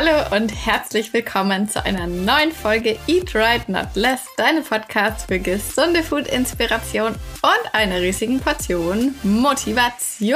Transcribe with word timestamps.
Hallo 0.00 0.36
und 0.36 0.50
herzlich 0.50 1.12
willkommen 1.12 1.68
zu 1.68 1.84
einer 1.84 2.06
neuen 2.06 2.52
Folge 2.52 2.96
Eat 3.08 3.34
Right 3.34 3.68
Not 3.68 3.96
Less, 3.96 4.28
deinem 4.36 4.62
Podcast 4.62 5.26
für 5.26 5.40
gesunde 5.40 6.04
Food-Inspiration 6.04 7.16
und 7.16 7.74
einer 7.74 8.00
riesigen 8.00 8.38
Portion 8.38 9.16
Motivation. 9.24 10.30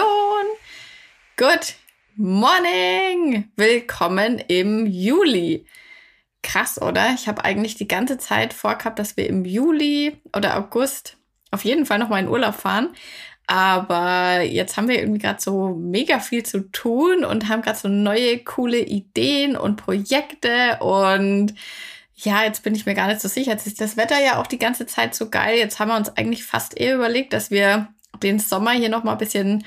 Good 1.37 1.77
morning! 2.17 3.53
Willkommen 3.55 4.39
im 4.49 4.87
Juli. 4.87 5.65
Krass, 6.43 6.83
oder? 6.83 7.15
Ich 7.15 7.29
habe 7.29 7.45
eigentlich 7.45 7.77
die 7.77 7.87
ganze 7.87 8.19
Zeit 8.19 8.53
vorgehabt, 8.55 8.99
dass 8.99 9.17
wir 9.17 9.29
im 9.29 9.45
Juli 9.45 10.21
oder 10.35 10.57
August 10.57 11.19
auf 11.53 11.65
jeden 11.65 11.87
Fall 11.87 12.01
nochmal 12.01 12.25
in 12.25 12.29
Urlaub 12.29 12.57
fahren. 12.57 12.97
Aber 13.47 14.41
jetzt 14.43 14.77
haben 14.77 14.89
wir 14.89 14.99
irgendwie 14.99 15.19
gerade 15.21 15.41
so 15.41 15.69
mega 15.69 16.21
viel 16.21 16.43
zu 16.45 16.71
tun 16.71 17.25
und 17.25 17.49
haben 17.49 17.63
gerade 17.63 17.79
so 17.79 17.89
neue 17.89 18.39
coole 18.39 18.79
Ideen 18.79 19.57
und 19.57 19.77
Projekte 19.77 20.79
und 20.81 21.55
ja, 22.15 22.45
jetzt 22.45 22.63
bin 22.63 22.75
ich 22.75 22.87
mir 22.87 22.95
gar 22.95 23.09
nicht 23.09 23.21
so 23.21 23.29
sicher. 23.29 23.53
Jetzt 23.53 23.67
ist 23.67 23.81
das 23.81 23.97
Wetter 23.97 24.23
ja 24.23 24.41
auch 24.41 24.47
die 24.47 24.59
ganze 24.59 24.87
Zeit 24.87 25.15
so 25.15 25.29
geil. 25.29 25.59
Jetzt 25.59 25.81
haben 25.81 25.89
wir 25.89 25.97
uns 25.97 26.17
eigentlich 26.17 26.45
fast 26.45 26.79
eher 26.79 26.95
überlegt, 26.95 27.33
dass 27.33 27.51
wir 27.51 27.89
den 28.23 28.39
Sommer 28.39 28.73
hier 28.73 28.89
noch 28.89 29.03
mal 29.03 29.13
ein 29.13 29.19
bisschen 29.19 29.65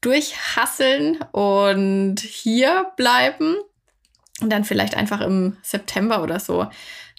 durchhasseln 0.00 1.18
und 1.32 2.20
hier 2.20 2.86
bleiben 2.96 3.56
und 4.40 4.50
dann 4.50 4.64
vielleicht 4.64 4.96
einfach 4.96 5.20
im 5.20 5.56
September 5.62 6.22
oder 6.22 6.40
so 6.40 6.66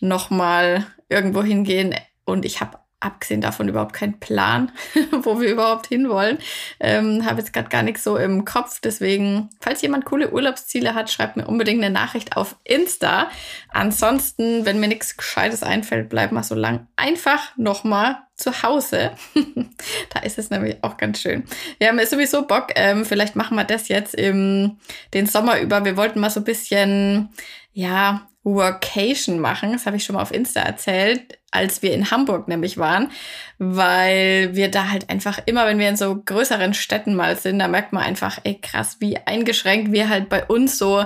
noch 0.02 0.30
mal 0.30 0.86
irgendwo 1.10 1.42
hingehen. 1.42 1.96
Und 2.26 2.46
ich 2.46 2.60
habe 2.60 2.78
abgesehen 3.00 3.42
davon 3.42 3.68
überhaupt 3.68 3.94
keinen 3.94 4.20
Plan, 4.20 4.72
wo 5.12 5.40
wir 5.40 5.50
überhaupt 5.50 5.88
hinwollen. 5.88 6.38
Ähm, 6.80 7.26
Habe 7.26 7.40
jetzt 7.40 7.54
gerade 7.54 7.70
gar 7.70 7.84
nichts 7.84 8.04
so 8.04 8.18
im 8.18 8.46
Kopf. 8.46 8.80
Deswegen, 8.82 9.50
falls 9.60 9.82
jemand 9.82 10.06
coole 10.06 10.32
Urlaubsziele 10.32 10.96
hat, 10.96 11.12
schreibt 11.12 11.38
mir 11.38 11.48
unbedingt 11.48 11.84
eine 11.84 11.94
Nachricht 11.94 12.36
auf 12.36 12.56
Insta. 12.64 13.30
Ansonsten, 13.70 14.66
wenn 14.66 14.80
mir 14.80 14.88
nichts 14.88 15.18
Gescheites 15.18 15.64
einfällt, 15.64 16.10
bleibt 16.10 16.32
mal 16.32 16.44
so 16.44 16.56
lang 16.56 16.88
einfach 16.96 17.56
nochmal 17.58 18.18
zu 18.36 18.64
Hause. 18.64 19.12
da 20.14 20.20
ist 20.22 20.38
es 20.38 20.50
nämlich 20.50 20.78
auch 20.82 20.98
ganz 20.98 21.22
schön. 21.22 21.44
Wir 21.78 21.90
haben 21.90 22.06
sowieso 22.06 22.48
Bock. 22.48 22.70
Ähm, 22.76 23.06
vielleicht 23.06 23.36
machen 23.36 23.56
wir 23.56 23.64
das 23.64 23.88
jetzt 23.88 24.16
im 24.16 24.78
den 25.14 25.28
Sommer 25.28 25.60
über. 25.60 25.86
Wir 25.86 25.98
wollten 25.98 26.20
mal 26.20 26.30
so 26.30 26.42
ein 26.42 26.46
bisschen, 26.46 27.30
ja, 27.74 28.28
Workation 28.46 29.40
machen. 29.40 29.74
Das 29.74 29.86
habe 29.86 29.98
ich 29.98 30.06
schon 30.06 30.16
mal 30.16 30.22
auf 30.22 30.34
Insta 30.34 30.62
erzählt, 30.62 31.40
als 31.56 31.82
wir 31.82 31.94
in 31.94 32.12
Hamburg 32.12 32.48
nämlich 32.48 32.78
waren, 32.78 33.12
weil 33.58 34.56
wir 34.56 34.70
da 34.70 34.90
halt 34.90 35.10
einfach 35.10 35.40
immer, 35.46 35.66
wenn 35.66 35.80
wir 35.80 35.90
in 35.90 35.98
so 35.98 36.16
größeren 36.24 36.74
Städten 36.74 37.16
mal 37.16 37.38
sind, 37.38 37.60
da 37.60 37.68
merkt 37.68 37.94
man 37.94 38.04
einfach, 38.04 38.40
ey 38.44 38.60
krass, 38.62 38.98
wie 39.00 39.18
eingeschränkt 39.18 39.92
wir 39.92 40.10
halt 40.10 40.30
bei 40.30 40.46
uns 40.46 40.78
so 40.78 41.06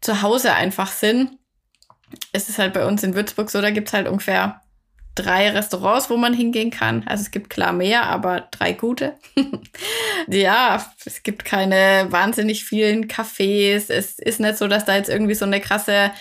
zu 0.00 0.22
Hause 0.22 0.54
einfach 0.54 0.90
sind. 0.90 1.38
Es 2.32 2.48
ist 2.48 2.58
halt 2.58 2.72
bei 2.72 2.86
uns 2.86 3.02
in 3.02 3.14
Würzburg 3.14 3.50
so, 3.50 3.60
da 3.60 3.70
gibt's 3.70 3.92
halt 3.92 4.08
ungefähr 4.08 4.60
drei 5.14 5.50
Restaurants, 5.50 6.08
wo 6.08 6.16
man 6.16 6.34
hingehen 6.34 6.70
kann. 6.70 7.06
Also 7.06 7.22
es 7.22 7.30
gibt 7.30 7.50
klar 7.50 7.72
mehr, 7.72 8.04
aber 8.04 8.48
drei 8.50 8.72
gute. 8.72 9.14
ja, 10.28 10.84
es 11.04 11.22
gibt 11.22 11.44
keine 11.44 12.06
wahnsinnig 12.10 12.64
vielen 12.64 13.08
Cafés. 13.08 13.90
Es 13.90 14.18
ist 14.18 14.40
nicht 14.40 14.56
so, 14.56 14.68
dass 14.68 14.84
da 14.84 14.96
jetzt 14.96 15.10
irgendwie 15.10 15.34
so 15.34 15.44
eine 15.44 15.60
krasse 15.60 16.12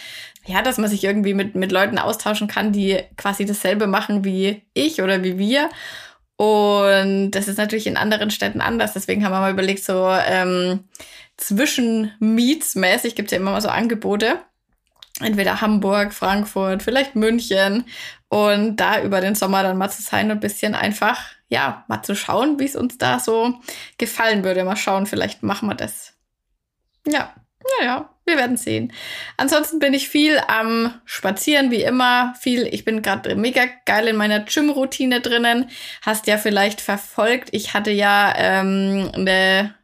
ja, 0.45 0.62
dass 0.62 0.78
man 0.78 0.90
sich 0.90 1.04
irgendwie 1.04 1.34
mit, 1.34 1.56
mit 1.56 1.72
Leuten 1.72 2.00
austauschen 2.00 2.48
kann, 2.48 2.72
die 2.72 3.00
quasi 3.18 3.45
dasselbe 3.45 3.88
machen 3.88 4.23
wie 4.23 4.64
ich 4.73 5.02
oder 5.02 5.23
wie 5.23 5.38
wir. 5.38 5.70
Und 6.38 7.31
das 7.31 7.48
ist 7.50 7.58
natürlich 7.58 7.86
in 7.86 7.98
anderen 7.98 8.31
Städten 8.31 8.62
anders. 8.62 8.94
Deswegen 8.94 9.26
haben 9.26 9.34
wir 9.34 9.42
mal 9.42 9.52
überlegt, 9.52 9.84
so 9.84 10.09
ähm, 10.09 10.86
zwischen 11.36 12.14
Meets-mäßig 12.20 13.16
gibt 13.16 13.28
es 13.28 13.31
ja 13.31 13.38
immer 13.40 13.52
mal 13.52 13.62
so 13.62 13.70
Angebote. 13.70 14.40
Entweder 15.20 15.59
Hamburg, 15.59 16.14
Frankfurt, 16.14 16.81
vielleicht 16.81 17.16
München. 17.16 17.86
Und 18.30 18.78
da 18.78 19.02
über 19.02 19.19
den 19.19 19.36
Sommer 19.36 19.63
dann 19.63 19.78
mal 19.78 19.90
zu 19.90 20.02
sein 20.02 20.28
und 20.28 20.38
ein 20.38 20.40
bisschen 20.40 20.75
einfach, 20.75 21.19
ja, 21.50 21.84
mal 21.90 22.03
zu 22.03 22.16
schauen, 22.16 22.58
wie 22.58 22.66
es 22.66 22.75
uns 22.78 22.97
da 22.97 23.19
so 23.19 23.56
gefallen 23.97 24.44
würde. 24.44 24.63
Mal 24.63 24.78
schauen, 24.78 25.08
vielleicht 25.08 25.44
machen 25.44 25.68
wir 25.68 25.75
das. 25.75 26.13
Ja, 27.06 27.34
naja, 27.80 28.09
wir 28.25 28.38
werden 28.38 28.57
sehen. 28.57 28.94
Ansonsten 29.38 29.80
bin 29.80 29.94
ich 29.94 30.09
viel 30.09 30.40
am 30.47 30.94
Spazieren, 31.06 31.72
wie 31.72 31.84
immer. 31.84 32.34
Viel, 32.40 32.68
ich 32.68 32.85
bin 32.85 33.02
gerade 33.02 33.35
mega 33.35 33.63
geil 33.85 34.07
in 34.07 34.16
meiner 34.16 34.41
Gym-Routine 34.41 35.22
drinnen. 35.22 35.69
Hast 36.02 36.28
ja 36.28 36.38
vielleicht 36.38 36.81
verfolgt. 36.81 37.50
Ich 37.52 37.74
hatte 37.74 37.91
ja 37.91 38.34
ähm, 38.38 39.12
eine 39.13 39.75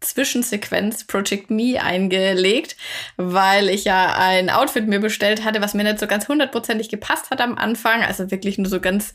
Zwischensequenz 0.00 1.04
Project 1.06 1.50
Me 1.50 1.82
eingelegt, 1.82 2.76
weil 3.16 3.68
ich 3.70 3.84
ja 3.84 4.16
ein 4.18 4.50
Outfit 4.50 4.86
mir 4.86 5.00
bestellt 5.00 5.44
hatte, 5.44 5.62
was 5.62 5.74
mir 5.74 5.84
nicht 5.84 5.98
so 5.98 6.06
ganz 6.06 6.28
hundertprozentig 6.28 6.88
gepasst 6.88 7.30
hat 7.30 7.40
am 7.40 7.56
Anfang. 7.56 8.02
Also 8.02 8.30
wirklich 8.30 8.58
nur 8.58 8.68
so 8.68 8.80
ganz 8.80 9.14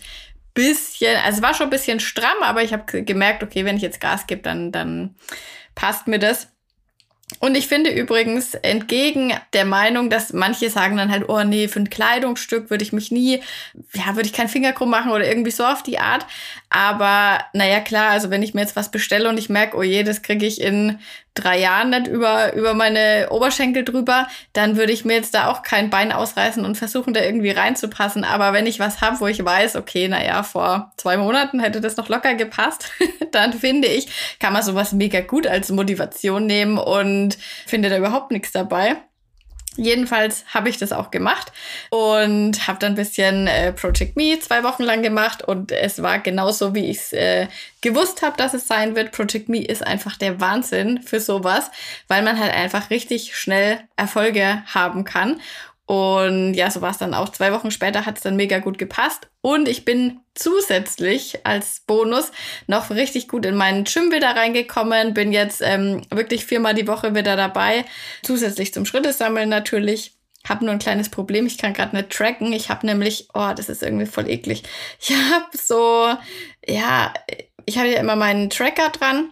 bisschen, 0.53 1.15
also 1.23 1.37
es 1.37 1.43
war 1.43 1.53
schon 1.53 1.67
ein 1.67 1.71
bisschen 1.71 1.99
stramm, 1.99 2.37
aber 2.41 2.63
ich 2.63 2.73
habe 2.73 3.03
gemerkt, 3.03 3.43
okay, 3.43 3.65
wenn 3.65 3.77
ich 3.77 3.81
jetzt 3.81 4.01
Gas 4.01 4.27
gebe, 4.27 4.41
dann, 4.41 4.71
dann 4.71 5.15
passt 5.75 6.07
mir 6.07 6.19
das. 6.19 6.51
Und 7.37 7.55
ich 7.55 7.67
finde 7.67 7.91
übrigens 7.91 8.55
entgegen 8.55 9.33
der 9.53 9.63
Meinung, 9.63 10.09
dass 10.09 10.33
manche 10.33 10.69
sagen 10.69 10.97
dann 10.97 11.11
halt, 11.11 11.29
oh 11.29 11.43
nee, 11.43 11.67
für 11.67 11.79
ein 11.79 11.89
Kleidungsstück 11.89 12.71
würde 12.71 12.83
ich 12.83 12.91
mich 12.91 13.11
nie, 13.11 13.41
ja, 13.93 14.15
würde 14.15 14.25
ich 14.25 14.33
keinen 14.33 14.49
Finger 14.49 14.73
krumm 14.73 14.89
machen 14.89 15.11
oder 15.11 15.27
irgendwie 15.27 15.51
so 15.51 15.63
auf 15.63 15.83
die 15.83 15.99
Art. 15.99 16.25
Aber 16.69 17.45
naja, 17.53 17.81
klar, 17.81 18.09
also 18.09 18.31
wenn 18.31 18.41
ich 18.41 18.55
mir 18.55 18.61
jetzt 18.61 18.75
was 18.75 18.89
bestelle 18.89 19.29
und 19.29 19.37
ich 19.37 19.47
merke, 19.47 19.77
oh 19.77 19.83
je, 19.83 20.03
das 20.03 20.23
kriege 20.23 20.45
ich 20.45 20.59
in 20.59 20.99
drei 21.33 21.59
Jahren 21.59 21.89
nicht 21.89 22.07
über, 22.07 22.53
über 22.53 22.73
meine 22.73 23.27
Oberschenkel 23.29 23.83
drüber, 23.85 24.27
dann 24.53 24.77
würde 24.77 24.91
ich 24.91 25.05
mir 25.05 25.15
jetzt 25.15 25.33
da 25.33 25.47
auch 25.47 25.61
kein 25.61 25.89
Bein 25.89 26.11
ausreißen 26.11 26.65
und 26.65 26.75
versuchen, 26.75 27.13
da 27.13 27.21
irgendwie 27.21 27.51
reinzupassen. 27.51 28.23
Aber 28.23 28.53
wenn 28.53 28.65
ich 28.67 28.79
was 28.79 29.01
habe, 29.01 29.19
wo 29.19 29.27
ich 29.27 29.43
weiß, 29.43 29.75
okay, 29.75 30.07
naja, 30.07 30.43
vor 30.43 30.91
zwei 30.97 31.17
Monaten 31.17 31.59
hätte 31.59 31.81
das 31.81 31.97
noch 31.97 32.09
locker 32.09 32.35
gepasst, 32.35 32.91
dann 33.31 33.53
finde 33.53 33.87
ich, 33.87 34.37
kann 34.39 34.53
man 34.53 34.63
sowas 34.63 34.91
mega 34.91 35.21
gut 35.21 35.47
als 35.47 35.69
Motivation 35.69 36.45
nehmen 36.45 36.77
und 36.77 37.37
finde 37.65 37.89
da 37.89 37.97
überhaupt 37.97 38.31
nichts 38.31 38.51
dabei. 38.51 38.97
Jedenfalls 39.77 40.43
habe 40.53 40.67
ich 40.69 40.77
das 40.77 40.91
auch 40.91 41.11
gemacht 41.11 41.53
und 41.89 42.67
habe 42.67 42.79
dann 42.79 42.93
ein 42.93 42.95
bisschen 42.95 43.47
äh, 43.47 43.71
Project 43.71 44.17
Me 44.17 44.37
zwei 44.39 44.63
Wochen 44.63 44.83
lang 44.83 45.03
gemacht 45.03 45.43
und 45.43 45.71
es 45.71 46.01
war 46.01 46.19
genauso, 46.19 46.73
wie 46.73 46.89
ich 46.89 46.97
es 46.97 47.13
äh, 47.13 47.47
gewusst 47.81 48.21
habe, 48.21 48.35
dass 48.35 48.53
es 48.53 48.67
sein 48.67 48.95
wird. 48.95 49.11
Project 49.11 49.47
Me 49.47 49.63
ist 49.63 49.85
einfach 49.85 50.17
der 50.17 50.41
Wahnsinn 50.41 51.01
für 51.01 51.19
sowas, 51.19 51.71
weil 52.07 52.23
man 52.23 52.39
halt 52.39 52.53
einfach 52.53 52.89
richtig 52.89 53.37
schnell 53.37 53.79
Erfolge 53.95 54.63
haben 54.73 55.05
kann. 55.05 55.39
Und 55.89 56.53
ja, 56.53 56.69
so 56.69 56.81
war 56.81 56.91
es 56.91 56.99
dann 56.99 57.15
auch. 57.15 57.29
Zwei 57.29 57.51
Wochen 57.51 57.71
später 57.71 58.05
hat 58.05 58.17
es 58.17 58.21
dann 58.21 58.35
mega 58.35 58.59
gut 58.59 58.77
gepasst. 58.77 59.27
Und 59.41 59.67
ich 59.67 59.85
bin 59.85 60.19
zusätzlich 60.35 61.47
als 61.47 61.79
Bonus 61.79 62.31
noch 62.67 62.91
richtig 62.91 63.27
gut 63.27 63.43
in 63.43 63.55
meinen 63.55 63.85
Gym 63.85 64.11
wieder 64.11 64.35
reingekommen. 64.35 65.15
Bin 65.15 65.31
jetzt 65.31 65.63
ähm, 65.63 66.03
wirklich 66.11 66.45
viermal 66.45 66.75
die 66.75 66.87
Woche 66.87 67.15
wieder 67.15 67.35
dabei. 67.35 67.85
Zusätzlich 68.21 68.71
zum 68.71 68.85
Schrittesammeln 68.85 69.49
natürlich. 69.49 70.13
Hab 70.47 70.61
nur 70.61 70.73
ein 70.73 70.77
kleines 70.77 71.09
Problem. 71.09 71.47
Ich 71.47 71.57
kann 71.57 71.73
gerade 71.73 71.95
nicht 71.95 72.11
tracken. 72.11 72.53
Ich 72.53 72.69
habe 72.69 72.85
nämlich, 72.85 73.27
oh, 73.33 73.53
das 73.55 73.67
ist 73.67 73.81
irgendwie 73.81 74.05
voll 74.05 74.29
eklig. 74.29 74.61
Ich 75.01 75.15
habe 75.15 75.57
so, 75.57 76.13
ja, 76.67 77.11
ich 77.65 77.79
habe 77.79 77.89
ja 77.89 77.99
immer 77.99 78.15
meinen 78.15 78.51
Tracker 78.51 78.89
dran. 78.89 79.31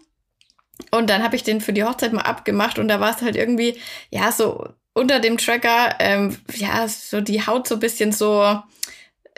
Und 0.90 1.12
dann 1.12 1.22
habe 1.22 1.36
ich 1.36 1.44
den 1.44 1.62
für 1.62 1.74
die 1.74 1.84
Hochzeit 1.84 2.14
mal 2.14 2.22
abgemacht 2.22 2.80
und 2.80 2.88
da 2.88 3.00
war 3.00 3.16
es 3.16 3.22
halt 3.22 3.36
irgendwie, 3.36 3.80
ja, 4.10 4.32
so 4.32 4.70
unter 4.98 5.20
dem 5.20 5.38
Tracker, 5.38 5.96
ähm, 6.00 6.36
ja, 6.56 6.88
so 6.88 7.22
die 7.22 7.46
Haut 7.46 7.68
so 7.68 7.76
ein 7.76 7.80
bisschen 7.80 8.12
so, 8.12 8.42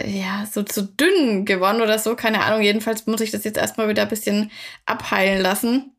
ja, 0.01 0.47
so 0.49 0.63
zu 0.63 0.83
dünn 0.83 1.45
geworden 1.45 1.81
oder 1.81 1.99
so, 1.99 2.15
keine 2.15 2.43
Ahnung. 2.43 2.61
Jedenfalls 2.61 3.05
muss 3.07 3.21
ich 3.21 3.31
das 3.31 3.43
jetzt 3.43 3.57
erstmal 3.57 3.89
wieder 3.89 4.03
ein 4.03 4.09
bisschen 4.09 4.51
abheilen 4.85 5.41
lassen. 5.41 5.95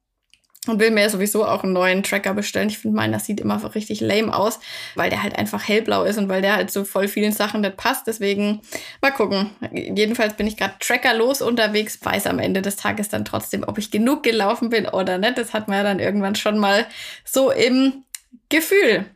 Und 0.66 0.78
will 0.78 0.90
mir 0.90 1.08
sowieso 1.08 1.46
auch 1.46 1.62
einen 1.64 1.72
neuen 1.72 2.02
Tracker 2.02 2.34
bestellen. 2.34 2.68
Ich 2.68 2.78
finde, 2.78 2.94
meiner 2.94 3.18
sieht 3.18 3.40
immer 3.40 3.74
richtig 3.74 4.02
lame 4.02 4.34
aus, 4.36 4.60
weil 4.94 5.08
der 5.08 5.22
halt 5.22 5.38
einfach 5.38 5.66
hellblau 5.66 6.04
ist 6.04 6.18
und 6.18 6.28
weil 6.28 6.42
der 6.42 6.54
halt 6.56 6.70
so 6.70 6.84
voll 6.84 7.08
vielen 7.08 7.32
Sachen 7.32 7.62
nicht 7.62 7.78
passt. 7.78 8.06
Deswegen 8.06 8.60
mal 9.00 9.10
gucken. 9.10 9.50
Jedenfalls 9.72 10.34
bin 10.34 10.46
ich 10.46 10.58
gerade 10.58 10.74
trackerlos 10.78 11.40
unterwegs, 11.40 11.98
weiß 12.02 12.26
am 12.26 12.38
Ende 12.38 12.60
des 12.60 12.76
Tages 12.76 13.08
dann 13.08 13.24
trotzdem, 13.24 13.64
ob 13.66 13.78
ich 13.78 13.90
genug 13.90 14.22
gelaufen 14.22 14.68
bin 14.68 14.86
oder 14.86 15.16
nicht. 15.16 15.38
Das 15.38 15.54
hat 15.54 15.66
man 15.68 15.78
ja 15.78 15.82
dann 15.82 15.98
irgendwann 15.98 16.34
schon 16.34 16.58
mal 16.58 16.86
so 17.24 17.50
im 17.50 18.04
Gefühl. 18.50 19.06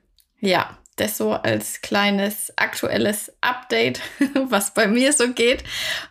Ja, 0.45 0.77
das 0.97 1.17
so 1.17 1.33
als 1.33 1.81
kleines 1.81 2.53
aktuelles 2.57 3.33
Update, 3.41 4.01
was 4.35 4.75
bei 4.75 4.87
mir 4.87 5.15
so 5.15 5.33
geht. 5.33 5.65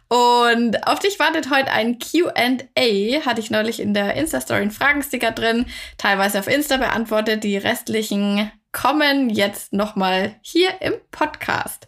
Und 0.10 0.88
auf 0.88 0.98
dich 0.98 1.20
wartet 1.20 1.52
heute 1.52 1.72
ein 1.72 2.00
QA. 2.00 3.26
Hatte 3.26 3.40
ich 3.40 3.52
neulich 3.52 3.80
in 3.80 3.94
der 3.94 4.16
Insta-Story 4.16 4.62
einen 4.62 4.72
Fragensticker 4.72 5.32
drin, 5.32 5.68
teilweise 6.00 6.40
auf 6.40 6.48
Insta 6.48 6.78
beantwortet. 6.78 7.44
Die 7.44 7.58
restlichen 7.58 8.52
kommen 8.72 9.30
jetzt 9.30 9.72
nochmal 9.72 10.36
hier 10.42 10.82
im 10.82 10.96
Podcast. 11.12 11.86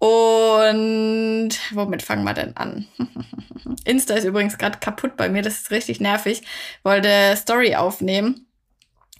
Und 0.00 1.50
womit 1.70 2.02
fangen 2.02 2.24
wir 2.24 2.34
denn 2.34 2.56
an? 2.56 2.88
Insta 3.84 4.14
ist 4.14 4.24
übrigens 4.24 4.58
gerade 4.58 4.80
kaputt 4.80 5.16
bei 5.16 5.28
mir, 5.28 5.42
das 5.42 5.60
ist 5.60 5.70
richtig 5.70 6.00
nervig. 6.00 6.42
Wollte 6.82 7.36
Story 7.36 7.76
aufnehmen 7.76 8.48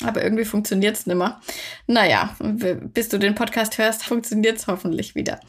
Aber 0.05 0.23
irgendwie 0.23 0.45
funktioniert 0.45 0.97
es 0.97 1.07
nimmer. 1.07 1.41
Naja, 1.87 2.37
bis 2.41 3.09
du 3.09 3.19
den 3.19 3.35
Podcast 3.35 3.79
hörst, 3.79 4.05
funktioniert 4.05 4.59
es 4.59 4.67
hoffentlich 4.67 5.15
wieder. 5.15 5.41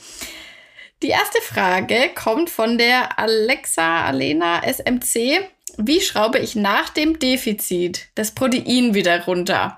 Die 1.02 1.10
erste 1.10 1.42
Frage 1.42 2.12
kommt 2.16 2.50
von 2.50 2.78
der 2.78 3.20
Alexa 3.20 4.06
Alena 4.06 4.62
SMC. 4.64 5.42
Wie 5.78 6.02
schraube 6.02 6.40
ich 6.40 6.56
nach 6.56 6.90
dem 6.90 7.20
Defizit 7.20 8.08
das 8.16 8.32
Protein 8.32 8.94
wieder 8.94 9.26
runter? 9.26 9.78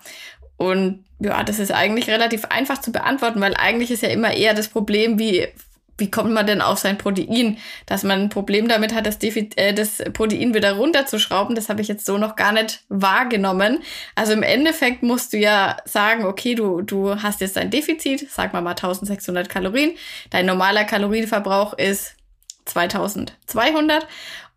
Und 0.57 1.05
ja, 1.19 1.43
das 1.43 1.59
ist 1.59 1.71
eigentlich 1.71 2.09
relativ 2.09 2.45
einfach 2.45 2.79
zu 2.79 2.91
beantworten, 2.91 3.41
weil 3.41 3.55
eigentlich 3.55 3.91
ist 3.91 4.03
ja 4.03 4.09
immer 4.09 4.33
eher 4.33 4.53
das 4.53 4.67
Problem, 4.67 5.17
wie 5.17 5.47
wie 5.97 6.11
kommt 6.11 6.31
man 6.31 6.45
denn 6.45 6.61
auf 6.61 6.79
sein 6.79 6.97
Protein? 6.97 7.57
Dass 7.85 8.03
man 8.03 8.23
ein 8.23 8.29
Problem 8.29 8.67
damit 8.67 8.93
hat, 8.93 9.05
das, 9.05 9.19
Defi 9.19 9.49
äh, 9.55 9.73
das 9.73 10.03
Protein 10.13 10.53
wieder 10.53 10.73
runterzuschrauben, 10.73 11.55
das 11.55 11.69
habe 11.69 11.81
ich 11.81 11.87
jetzt 11.87 12.05
so 12.05 12.17
noch 12.17 12.35
gar 12.35 12.51
nicht 12.51 12.83
wahrgenommen. 12.89 13.81
Also 14.15 14.33
im 14.33 14.43
Endeffekt 14.43 15.03
musst 15.03 15.33
du 15.33 15.37
ja 15.37 15.77
sagen, 15.85 16.25
okay, 16.25 16.55
du, 16.55 16.81
du 16.81 17.21
hast 17.21 17.41
jetzt 17.41 17.57
ein 17.57 17.69
Defizit, 17.69 18.29
sag 18.29 18.53
mal 18.53 18.61
mal 18.61 18.71
1600 18.71 19.47
Kalorien. 19.47 19.91
Dein 20.29 20.45
normaler 20.45 20.83
Kalorienverbrauch 20.83 21.73
ist 21.73 22.15
2200 22.65 24.07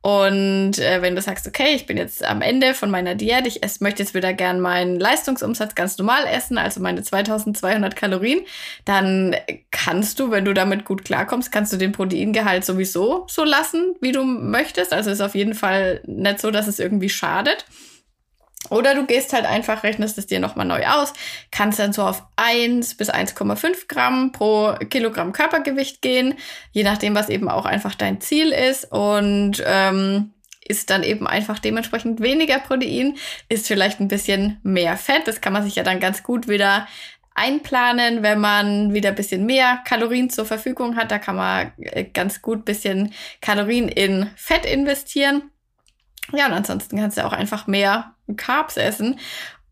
und 0.01 0.79
äh, 0.79 1.03
wenn 1.03 1.17
du 1.17 1.23
sagst, 1.23 1.47
okay, 1.49 1.75
ich 1.75 1.87
bin 1.87 1.97
jetzt 1.97 2.25
am 2.25 2.41
Ende 2.41 2.75
von 2.75 2.91
meiner 2.91 3.17
Diät, 3.17 3.47
ich 3.49 3.65
ess, 3.65 3.81
möchte 3.81 4.03
jetzt 4.03 4.15
wieder 4.15 4.33
gern 4.33 4.61
meinen 4.61 5.01
Leistungsumsatz 5.01 5.75
ganz 5.75 5.99
normal 5.99 6.25
essen, 6.27 6.57
also 6.57 6.81
meine 6.81 7.03
2200 7.03 7.97
Kalorien, 7.97 8.41
dann 8.85 9.35
kannst 9.73 10.21
du, 10.21 10.31
wenn 10.31 10.45
du 10.45 10.55
damit 10.55 10.85
gut 10.85 11.05
klarkommst, 11.05 11.51
kannst 11.51 11.73
du 11.73 11.77
den 11.77 11.93
Proteingehalt 11.93 12.65
sowieso 12.65 13.27
so 13.29 13.43
lassen, 13.43 13.97
wie 14.01 14.13
du 14.13 14.23
möchtest. 14.23 14.93
Also 14.93 15.11
ist 15.11 15.21
auf 15.21 15.35
jeden 15.35 15.55
Fall 15.55 16.01
nicht 16.07 16.39
so, 16.39 16.53
dass 16.53 16.69
es 16.69 16.79
irgendwie 16.79 17.09
schadet. 17.09 17.65
Oder 18.71 18.95
du 18.95 19.07
gehst 19.07 19.33
halt 19.33 19.47
einfach, 19.47 19.83
rechnest 19.83 20.19
es 20.19 20.27
dir 20.27 20.41
nochmal 20.41 20.67
neu 20.67 20.85
aus, 20.87 21.13
kannst 21.51 21.79
dann 21.79 21.93
so 21.93 22.03
auf 22.03 22.25
1 22.37 22.97
bis 22.97 23.09
1,5 23.09 23.87
Gramm 23.89 24.33
pro 24.33 24.75
Kilogramm 24.91 25.33
Körpergewicht 25.33 26.03
gehen, 26.03 26.35
je 26.73 26.83
nachdem, 26.83 27.15
was 27.15 27.29
eben 27.29 27.49
auch 27.49 27.65
einfach 27.65 27.95
dein 27.95 28.21
Ziel 28.21 28.51
ist. 28.51 28.91
Und 28.91 29.63
ähm, 29.65 30.33
ist 30.69 30.91
dann 30.91 31.03
eben 31.03 31.27
einfach 31.27 31.59
dementsprechend 31.59 32.21
weniger 32.21 32.59
Protein, 32.59 33.17
ist 33.49 33.67
vielleicht 33.67 34.01
ein 34.01 34.09
bisschen 34.09 34.59
mehr 34.63 34.97
Fett. 34.97 35.27
Das 35.27 35.41
kann 35.41 35.53
man 35.53 35.65
sich 35.65 35.77
ja 35.77 35.83
dann 35.83 36.01
ganz 36.01 36.23
gut 36.23 36.47
wieder 36.47 36.87
einplanen, 37.35 38.23
wenn 38.23 38.41
man 38.41 38.93
wieder 38.93 39.11
ein 39.11 39.15
bisschen 39.15 39.47
mehr 39.47 39.81
Kalorien 39.87 40.29
zur 40.29 40.45
Verfügung 40.45 40.97
hat. 40.97 41.11
Da 41.11 41.19
kann 41.19 41.37
man 41.37 41.73
äh, 41.79 42.05
ganz 42.05 42.43
gut 42.43 42.65
bisschen 42.65 43.15
Kalorien 43.41 43.89
in 43.89 44.29
Fett 44.37 44.67
investieren. 44.67 45.51
Ja, 46.33 46.47
und 46.47 46.53
ansonsten 46.53 46.99
kannst 46.99 47.17
du 47.17 47.25
auch 47.25 47.33
einfach 47.33 47.67
mehr 47.67 48.13
Carbs 48.37 48.77
essen. 48.77 49.19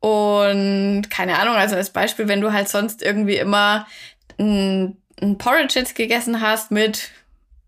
Und 0.00 1.08
keine 1.11 1.38
Ahnung, 1.38 1.56
also 1.56 1.76
als 1.76 1.91
Beispiel, 1.91 2.29
wenn 2.29 2.41
du 2.41 2.53
halt 2.53 2.69
sonst 2.69 3.03
irgendwie 3.03 3.37
immer 3.37 3.87
ein, 4.38 4.97
ein 5.20 5.38
Porridge 5.38 5.79
jetzt 5.79 5.94
gegessen 5.94 6.41
hast 6.41 6.70
mit 6.70 7.11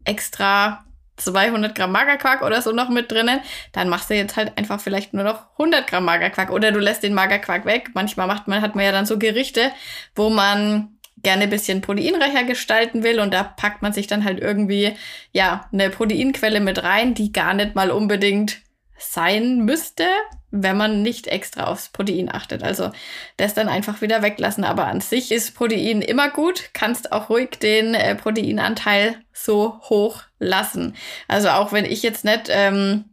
extra 0.04 0.84
200 1.16 1.74
Gramm 1.74 1.92
Magerquark 1.92 2.42
oder 2.42 2.62
so 2.62 2.72
noch 2.72 2.88
mit 2.88 3.10
drinnen, 3.10 3.40
dann 3.72 3.88
machst 3.88 4.08
du 4.08 4.14
jetzt 4.14 4.36
halt 4.36 4.56
einfach 4.56 4.80
vielleicht 4.80 5.14
nur 5.14 5.24
noch 5.24 5.50
100 5.52 5.86
Gramm 5.86 6.04
Magerquark 6.04 6.50
oder 6.50 6.72
du 6.72 6.78
lässt 6.78 7.02
den 7.02 7.14
Magerquark 7.14 7.64
weg. 7.64 7.90
Manchmal 7.94 8.26
macht 8.26 8.46
man, 8.46 8.62
hat 8.62 8.76
man 8.76 8.84
ja 8.84 8.92
dann 8.92 9.06
so 9.06 9.18
Gerichte, 9.18 9.72
wo 10.14 10.30
man 10.30 10.98
gerne 11.22 11.44
ein 11.44 11.50
bisschen 11.50 11.80
proteinreicher 11.80 12.44
gestalten 12.44 13.02
will 13.02 13.18
und 13.18 13.34
da 13.34 13.42
packt 13.42 13.82
man 13.82 13.92
sich 13.92 14.06
dann 14.06 14.24
halt 14.24 14.38
irgendwie, 14.38 14.96
ja, 15.32 15.68
eine 15.72 15.90
Proteinquelle 15.90 16.60
mit 16.60 16.84
rein, 16.84 17.14
die 17.14 17.32
gar 17.32 17.54
nicht 17.54 17.74
mal 17.74 17.90
unbedingt 17.90 18.58
sein 18.98 19.64
müsste, 19.64 20.04
wenn 20.50 20.76
man 20.76 21.02
nicht 21.02 21.26
extra 21.26 21.64
aufs 21.64 21.88
Protein 21.90 22.32
achtet. 22.32 22.62
Also 22.62 22.90
das 23.36 23.54
dann 23.54 23.68
einfach 23.68 24.00
wieder 24.00 24.22
weglassen. 24.22 24.64
Aber 24.64 24.86
an 24.86 25.00
sich 25.00 25.30
ist 25.32 25.54
Protein 25.54 26.02
immer 26.02 26.30
gut. 26.30 26.70
Kannst 26.72 27.12
auch 27.12 27.30
ruhig 27.30 27.50
den 27.60 27.94
äh, 27.94 28.14
Proteinanteil 28.14 29.16
so 29.32 29.80
hoch 29.88 30.22
lassen. 30.38 30.96
Also 31.28 31.50
auch 31.50 31.72
wenn 31.72 31.84
ich 31.84 32.02
jetzt 32.02 32.24
nicht 32.24 32.48
ähm, 32.48 33.04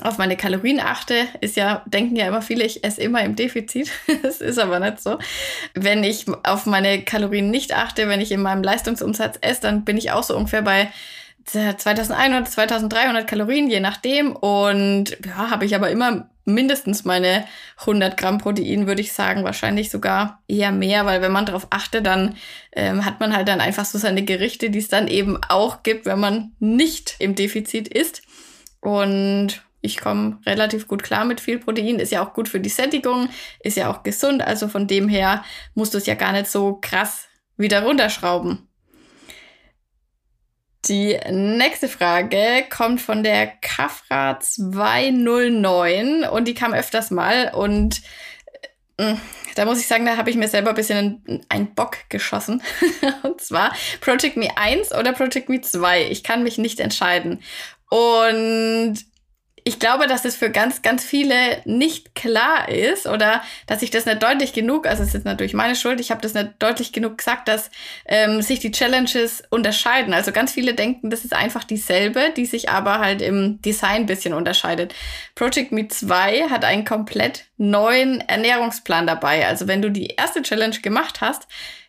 auf 0.00 0.18
meine 0.18 0.36
Kalorien 0.36 0.80
achte, 0.80 1.14
ist 1.40 1.56
ja, 1.56 1.84
denken 1.86 2.16
ja 2.16 2.26
immer 2.26 2.42
viele, 2.42 2.64
ich 2.64 2.82
esse 2.82 3.00
immer 3.00 3.22
im 3.22 3.36
Defizit. 3.36 3.92
das 4.22 4.40
ist 4.40 4.58
aber 4.58 4.80
nicht 4.80 5.00
so. 5.00 5.18
Wenn 5.74 6.02
ich 6.02 6.26
auf 6.42 6.66
meine 6.66 7.02
Kalorien 7.02 7.50
nicht 7.50 7.72
achte, 7.72 8.08
wenn 8.08 8.20
ich 8.20 8.32
in 8.32 8.42
meinem 8.42 8.64
Leistungsumsatz 8.64 9.38
esse, 9.40 9.62
dann 9.62 9.84
bin 9.84 9.96
ich 9.96 10.10
auch 10.10 10.24
so 10.24 10.36
ungefähr 10.36 10.62
bei 10.62 10.90
2100, 11.44 12.48
2300 12.48 13.26
Kalorien, 13.26 13.68
je 13.68 13.80
nachdem. 13.80 14.34
Und 14.34 15.16
ja, 15.24 15.50
habe 15.50 15.64
ich 15.64 15.74
aber 15.74 15.90
immer 15.90 16.28
mindestens 16.44 17.04
meine 17.04 17.44
100 17.80 18.16
Gramm 18.16 18.38
Protein, 18.38 18.86
würde 18.86 19.00
ich 19.00 19.12
sagen. 19.12 19.44
Wahrscheinlich 19.44 19.90
sogar 19.90 20.42
eher 20.48 20.72
mehr, 20.72 21.06
weil 21.06 21.22
wenn 21.22 21.32
man 21.32 21.46
darauf 21.46 21.66
achtet, 21.70 22.06
dann 22.06 22.36
ähm, 22.72 23.04
hat 23.04 23.20
man 23.20 23.34
halt 23.34 23.48
dann 23.48 23.60
einfach 23.60 23.84
so 23.84 23.98
seine 23.98 24.24
Gerichte, 24.24 24.70
die 24.70 24.78
es 24.78 24.88
dann 24.88 25.08
eben 25.08 25.38
auch 25.48 25.82
gibt, 25.82 26.06
wenn 26.06 26.20
man 26.20 26.52
nicht 26.58 27.16
im 27.18 27.34
Defizit 27.34 27.88
ist. 27.88 28.22
Und 28.80 29.62
ich 29.80 30.00
komme 30.00 30.38
relativ 30.46 30.88
gut 30.88 31.02
klar 31.02 31.24
mit 31.24 31.40
viel 31.40 31.58
Protein. 31.58 31.98
Ist 31.98 32.12
ja 32.12 32.24
auch 32.24 32.32
gut 32.32 32.48
für 32.48 32.60
die 32.60 32.70
Sättigung, 32.70 33.28
ist 33.60 33.76
ja 33.76 33.90
auch 33.90 34.02
gesund. 34.02 34.42
Also 34.42 34.68
von 34.68 34.86
dem 34.86 35.08
her 35.08 35.44
musst 35.74 35.94
du 35.94 35.98
es 35.98 36.06
ja 36.06 36.14
gar 36.14 36.32
nicht 36.32 36.48
so 36.48 36.78
krass 36.80 37.26
wieder 37.56 37.82
runterschrauben. 37.82 38.68
Die 40.88 41.18
nächste 41.30 41.88
Frage 41.88 42.64
kommt 42.68 43.00
von 43.00 43.22
der 43.22 43.46
Kafra 43.46 44.38
209 44.38 46.24
und 46.24 46.46
die 46.46 46.54
kam 46.54 46.74
öfters 46.74 47.10
mal 47.10 47.52
und 47.54 48.02
äh, 48.98 49.14
da 49.54 49.64
muss 49.64 49.80
ich 49.80 49.86
sagen, 49.86 50.04
da 50.04 50.16
habe 50.16 50.30
ich 50.30 50.36
mir 50.36 50.48
selber 50.48 50.70
ein 50.70 50.76
bisschen 50.76 51.44
einen 51.48 51.74
Bock 51.74 51.96
geschossen. 52.10 52.62
und 53.22 53.40
zwar 53.40 53.72
Project 54.00 54.36
Me 54.36 54.48
1 54.56 54.92
oder 54.92 55.12
Project 55.12 55.48
Me 55.48 55.60
2. 55.60 56.10
Ich 56.10 56.22
kann 56.22 56.42
mich 56.42 56.58
nicht 56.58 56.80
entscheiden. 56.80 57.40
Und 57.88 58.98
ich 59.66 59.78
glaube, 59.78 60.06
dass 60.06 60.26
es 60.26 60.36
für 60.36 60.50
ganz, 60.50 60.82
ganz 60.82 61.02
viele 61.04 61.34
nicht 61.64 62.14
klar 62.14 62.68
ist 62.68 63.06
oder 63.06 63.42
dass 63.66 63.80
ich 63.80 63.90
das 63.90 64.04
nicht 64.04 64.22
deutlich 64.22 64.52
genug, 64.52 64.86
also 64.86 65.02
es 65.02 65.14
ist 65.14 65.24
natürlich 65.24 65.54
meine 65.54 65.74
Schuld, 65.74 66.00
ich 66.00 66.10
habe 66.10 66.20
das 66.20 66.34
nicht 66.34 66.50
deutlich 66.58 66.92
genug 66.92 67.16
gesagt, 67.16 67.48
dass 67.48 67.70
ähm, 68.04 68.42
sich 68.42 68.58
die 68.58 68.72
Challenges 68.72 69.42
unterscheiden. 69.48 70.12
Also 70.12 70.32
ganz 70.32 70.52
viele 70.52 70.74
denken, 70.74 71.08
das 71.08 71.24
ist 71.24 71.32
einfach 71.32 71.64
dieselbe, 71.64 72.30
die 72.36 72.44
sich 72.44 72.68
aber 72.68 72.98
halt 72.98 73.22
im 73.22 73.62
Design 73.62 74.04
bisschen 74.04 74.34
unterscheidet. 74.34 74.94
Project 75.34 75.72
Me 75.72 75.88
2 75.88 76.50
hat 76.50 76.66
einen 76.66 76.84
komplett 76.84 77.46
neuen 77.56 78.20
Ernährungsplan 78.20 79.06
dabei. 79.06 79.46
Also 79.46 79.66
wenn 79.66 79.80
du 79.80 79.90
die 79.90 80.08
erste 80.08 80.42
Challenge 80.42 80.78
gemacht 80.80 81.22
hast, 81.22 81.48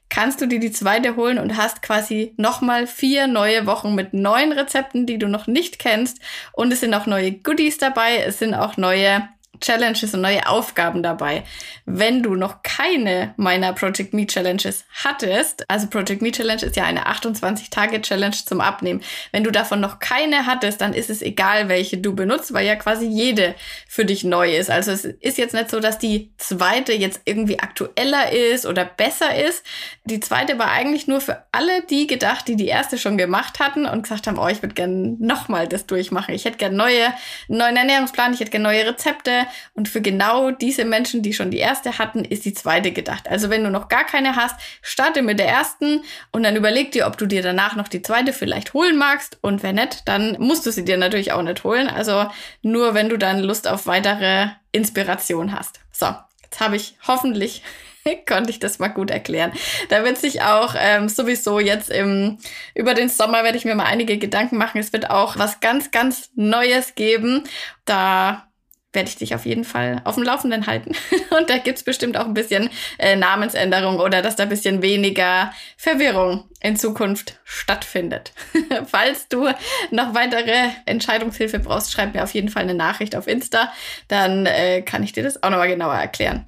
kannst 0.10 0.42
du 0.42 0.46
dir 0.46 0.60
die 0.60 0.72
zweite 0.72 1.16
holen 1.16 1.40
und 1.40 1.58
hast 1.58 1.82
quasi 1.82 2.34
nochmal 2.38 2.88
vier 2.88 3.28
neue 3.28 3.66
Wochen 3.66 3.96
mit 3.96 4.14
neuen 4.14 4.52
Rezepten, 4.52 5.06
die 5.06 5.18
du 5.18 5.28
noch 5.28 5.48
nicht 5.48 5.80
kennst. 5.80 6.20
Und 6.54 6.72
es 6.72 6.80
sind 6.80 6.94
auch 6.94 7.06
neue 7.06 7.32
Goodies 7.32 7.78
dabei. 7.78 8.18
Es 8.18 8.40
sind 8.40 8.54
auch 8.54 8.78
neue 8.78 9.28
Challenges 9.60 10.14
und 10.14 10.22
neue 10.22 10.48
Aufgaben 10.48 11.04
dabei. 11.04 11.44
Wenn 11.86 12.24
du 12.24 12.36
noch 12.36 12.64
keine 12.64 13.34
meiner 13.38 13.74
Project 13.74 14.14
Me 14.14 14.28
Challenges 14.28 14.86
hattest, 15.04 15.70
also 15.70 15.88
Project 15.88 16.22
Me 16.22 16.32
Challenge 16.32 16.64
ist 16.64 16.76
ja 16.76 16.84
eine 16.84 17.08
28-Tage-Challenge 17.08 18.36
zum 18.46 18.62
Abnehmen. 18.62 19.02
Wenn 19.32 19.44
du 19.44 19.52
davon 19.52 19.80
noch 19.80 20.00
keine 20.00 20.46
hattest, 20.46 20.82
dann 20.82 20.94
ist 20.94 21.10
es 21.10 21.22
egal, 21.22 21.70
welche 21.70 21.98
du 21.98 22.16
benutzt, 22.16 22.54
weil 22.54 22.66
ja 22.66 22.76
quasi 22.76 23.06
jede 23.06 23.56
für 23.88 24.06
dich 24.06 24.24
neu 24.24 24.56
ist. 24.56 24.70
Also 24.70 24.92
es 24.92 25.06
ist 25.06 25.38
jetzt 25.38 25.54
nicht 25.54 25.70
so, 25.70 25.80
dass 25.80 25.98
die 25.98 26.34
zweite 26.38 26.94
jetzt 26.94 27.22
irgendwie 27.26 27.60
aktueller 27.60 28.32
ist 28.32 28.66
oder 28.66 28.86
besser 28.86 29.36
ist. 29.36 29.64
Die 30.06 30.20
zweite 30.20 30.58
war 30.60 30.72
eigentlich 30.72 31.08
nur 31.08 31.22
für 31.22 31.44
alle 31.52 31.82
die 31.84 32.08
gedacht, 32.08 32.48
die 32.48 32.56
die 32.56 32.68
erste 32.68 32.98
schon 32.98 33.18
gemacht 33.18 33.60
hatten 33.60 33.86
und 33.86 34.04
gesagt 34.04 34.28
haben, 34.28 34.38
oh, 34.38 34.48
ich 34.48 34.62
würde 34.62 34.76
gerne 34.76 35.16
nochmal 35.20 35.68
das 35.68 35.86
durchmachen. 35.86 36.34
Ich 36.34 36.46
hätte 36.46 36.58
gerne 36.58 36.76
neue, 36.76 37.14
neuen 37.48 37.76
Ernährungsplan, 37.76 38.34
ich 38.34 38.40
hätte 38.40 38.52
gerne 38.52 38.64
neue 38.64 38.88
Rezepte 38.88 39.46
und 39.74 39.90
für 39.90 40.02
genau 40.02 40.52
diese 40.52 40.86
Menschen, 40.86 41.22
die 41.22 41.34
schon 41.34 41.52
die 41.52 41.58
erste 41.58 41.98
hatten, 41.98 42.24
ist 42.26 42.46
die 42.46 42.54
zweite 42.54 42.92
gedacht. 42.92 43.28
Also 43.28 43.50
wenn 43.50 43.64
du 43.64 43.70
noch 43.70 43.88
gar 43.88 44.06
keine 44.06 44.36
hast, 44.36 44.56
starte 44.82 45.22
mit 45.22 45.40
der 45.40 45.48
ersten 45.48 46.04
und 46.32 46.44
dann 46.44 46.56
überleg 46.56 46.92
dir, 46.92 47.08
ob 47.08 47.18
du 47.18 47.26
dir 47.26 47.42
danach 47.42 47.76
noch 47.76 47.88
die 47.88 48.02
zweite 48.02 48.34
vielleicht 48.34 48.74
holen 48.74 48.98
magst. 48.98 49.38
Und 49.42 49.64
wenn 49.64 49.76
nicht, 49.76 50.08
dann 50.08 50.38
musst 50.40 50.66
du 50.66 50.72
sie 50.72 50.86
dir 50.86 50.98
natürlich 50.98 51.32
auch 51.32 51.42
nicht 51.42 51.64
holen. 51.64 51.88
Also 51.88 52.28
nur 52.62 52.94
wenn 52.94 53.10
du 53.10 53.18
dann 53.18 53.40
Lust 53.40 53.68
auf 53.68 53.88
weitere 53.88 54.48
Inspiration 54.72 55.52
hast. 55.52 55.80
So, 55.92 56.08
jetzt 56.44 56.60
habe 56.60 56.76
ich 56.76 56.96
hoffentlich 57.08 57.64
konnte 58.28 58.50
ich 58.50 58.60
das 58.60 58.80
mal 58.80 58.90
gut 58.90 59.12
erklären. 59.12 59.52
Da 59.90 60.04
wird 60.04 60.18
sich 60.18 60.42
auch 60.42 60.76
ähm, 60.78 61.10
sowieso 61.10 61.60
jetzt 61.60 61.90
im, 61.90 62.38
über 62.74 62.94
den 62.94 63.10
Sommer 63.10 63.44
werde 63.44 63.58
ich 63.58 63.66
mir 63.66 63.76
mal 63.76 63.86
einige 63.86 64.18
Gedanken 64.18 64.58
machen. 64.58 64.80
Es 64.80 64.94
wird 64.94 65.10
auch 65.10 65.38
was 65.38 65.60
ganz, 65.60 65.92
ganz 65.92 66.30
Neues 66.36 66.96
geben. 66.96 67.44
Da 67.86 68.48
werde 68.96 69.10
ich 69.10 69.18
dich 69.18 69.36
auf 69.36 69.46
jeden 69.46 69.64
Fall 69.64 70.02
auf 70.04 70.16
dem 70.16 70.24
Laufenden 70.24 70.68
halten. 70.68 70.94
Und 71.38 71.50
da 71.50 71.58
gibt's 71.58 71.84
bestimmt 71.84 72.18
auch 72.18 72.25
ein 72.25 72.34
bisschen 72.34 72.70
äh, 72.98 73.16
Namensänderung 73.16 74.00
oder 74.00 74.22
dass 74.22 74.36
da 74.36 74.44
ein 74.44 74.50
bisschen 74.50 74.82
weniger 74.82 75.54
Verwirrung 75.78 76.46
in 76.62 76.78
Zukunft 76.78 77.38
stattfindet. 77.44 78.34
Falls 78.88 79.28
du 79.28 79.50
noch 79.92 80.14
weitere 80.16 80.70
Entscheidungshilfe 80.86 81.60
brauchst, 81.60 81.92
schreib 81.92 82.14
mir 82.14 82.24
auf 82.24 82.34
jeden 82.34 82.50
Fall 82.50 82.64
eine 82.64 82.74
Nachricht 82.74 83.16
auf 83.16 83.28
Insta. 83.28 83.72
Dann 84.08 84.46
äh, 84.46 84.82
kann 84.82 85.04
ich 85.04 85.14
dir 85.14 85.24
das 85.24 85.44
auch 85.44 85.50
nochmal 85.50 85.68
genauer 85.68 85.96
erklären. 85.96 86.48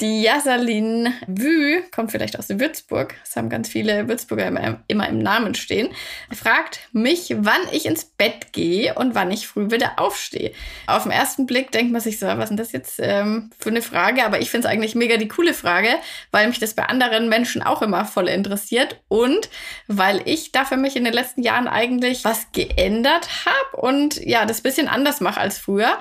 Die 0.00 0.22
Jasalin 0.22 1.12
Wü 1.26 1.82
kommt 1.94 2.10
vielleicht 2.10 2.38
aus 2.38 2.48
Würzburg. 2.48 3.14
Das 3.24 3.36
haben 3.36 3.48
ganz 3.48 3.68
viele 3.68 4.08
Würzburger 4.08 4.46
immer, 4.46 4.82
immer 4.88 5.08
im 5.08 5.18
Namen 5.18 5.54
stehen. 5.54 5.90
Fragt 6.32 6.80
mich, 6.92 7.34
wann 7.38 7.60
ich 7.70 7.86
ins 7.86 8.04
Bett 8.04 8.52
gehe 8.52 8.94
und 8.94 9.14
wann 9.14 9.30
ich 9.30 9.46
früh 9.46 9.70
wieder 9.70 9.98
aufstehe. 9.98 10.52
Auf 10.86 11.04
den 11.04 11.12
ersten 11.12 11.46
Blick 11.46 11.70
denkt 11.70 11.92
man 11.92 12.00
sich 12.00 12.18
so, 12.18 12.26
was 12.26 12.50
ist 12.50 12.58
das 12.58 12.72
jetzt 12.72 13.00
ähm, 13.00 13.50
für 13.58 13.70
eine 13.70 13.82
Frage? 13.82 14.24
Aber 14.24 14.40
ich 14.40 14.50
finde 14.50 14.66
es 14.66 14.72
eigentlich 14.72 14.94
mega 14.94 15.16
die 15.16 15.28
coole 15.28 15.54
Frage, 15.54 15.88
weil 16.30 16.48
mich 16.48 16.58
das 16.58 16.74
bei 16.74 16.84
anderen 16.84 17.28
Menschen 17.28 17.62
auch 17.62 17.82
immer 17.82 18.04
voll 18.04 18.28
interessiert 18.28 19.00
und 19.08 19.50
weil 19.86 20.22
ich 20.24 20.52
da 20.52 20.64
für 20.64 20.76
mich 20.76 20.96
in 20.96 21.04
den 21.04 21.12
letzten 21.12 21.42
Jahren 21.42 21.68
eigentlich 21.68 22.24
was 22.24 22.50
geändert 22.52 23.28
habe 23.46 23.76
und 23.76 24.16
ja, 24.24 24.46
das 24.46 24.62
bisschen 24.62 24.88
anders 24.88 25.20
mache 25.20 25.40
als 25.40 25.58
früher. 25.58 25.98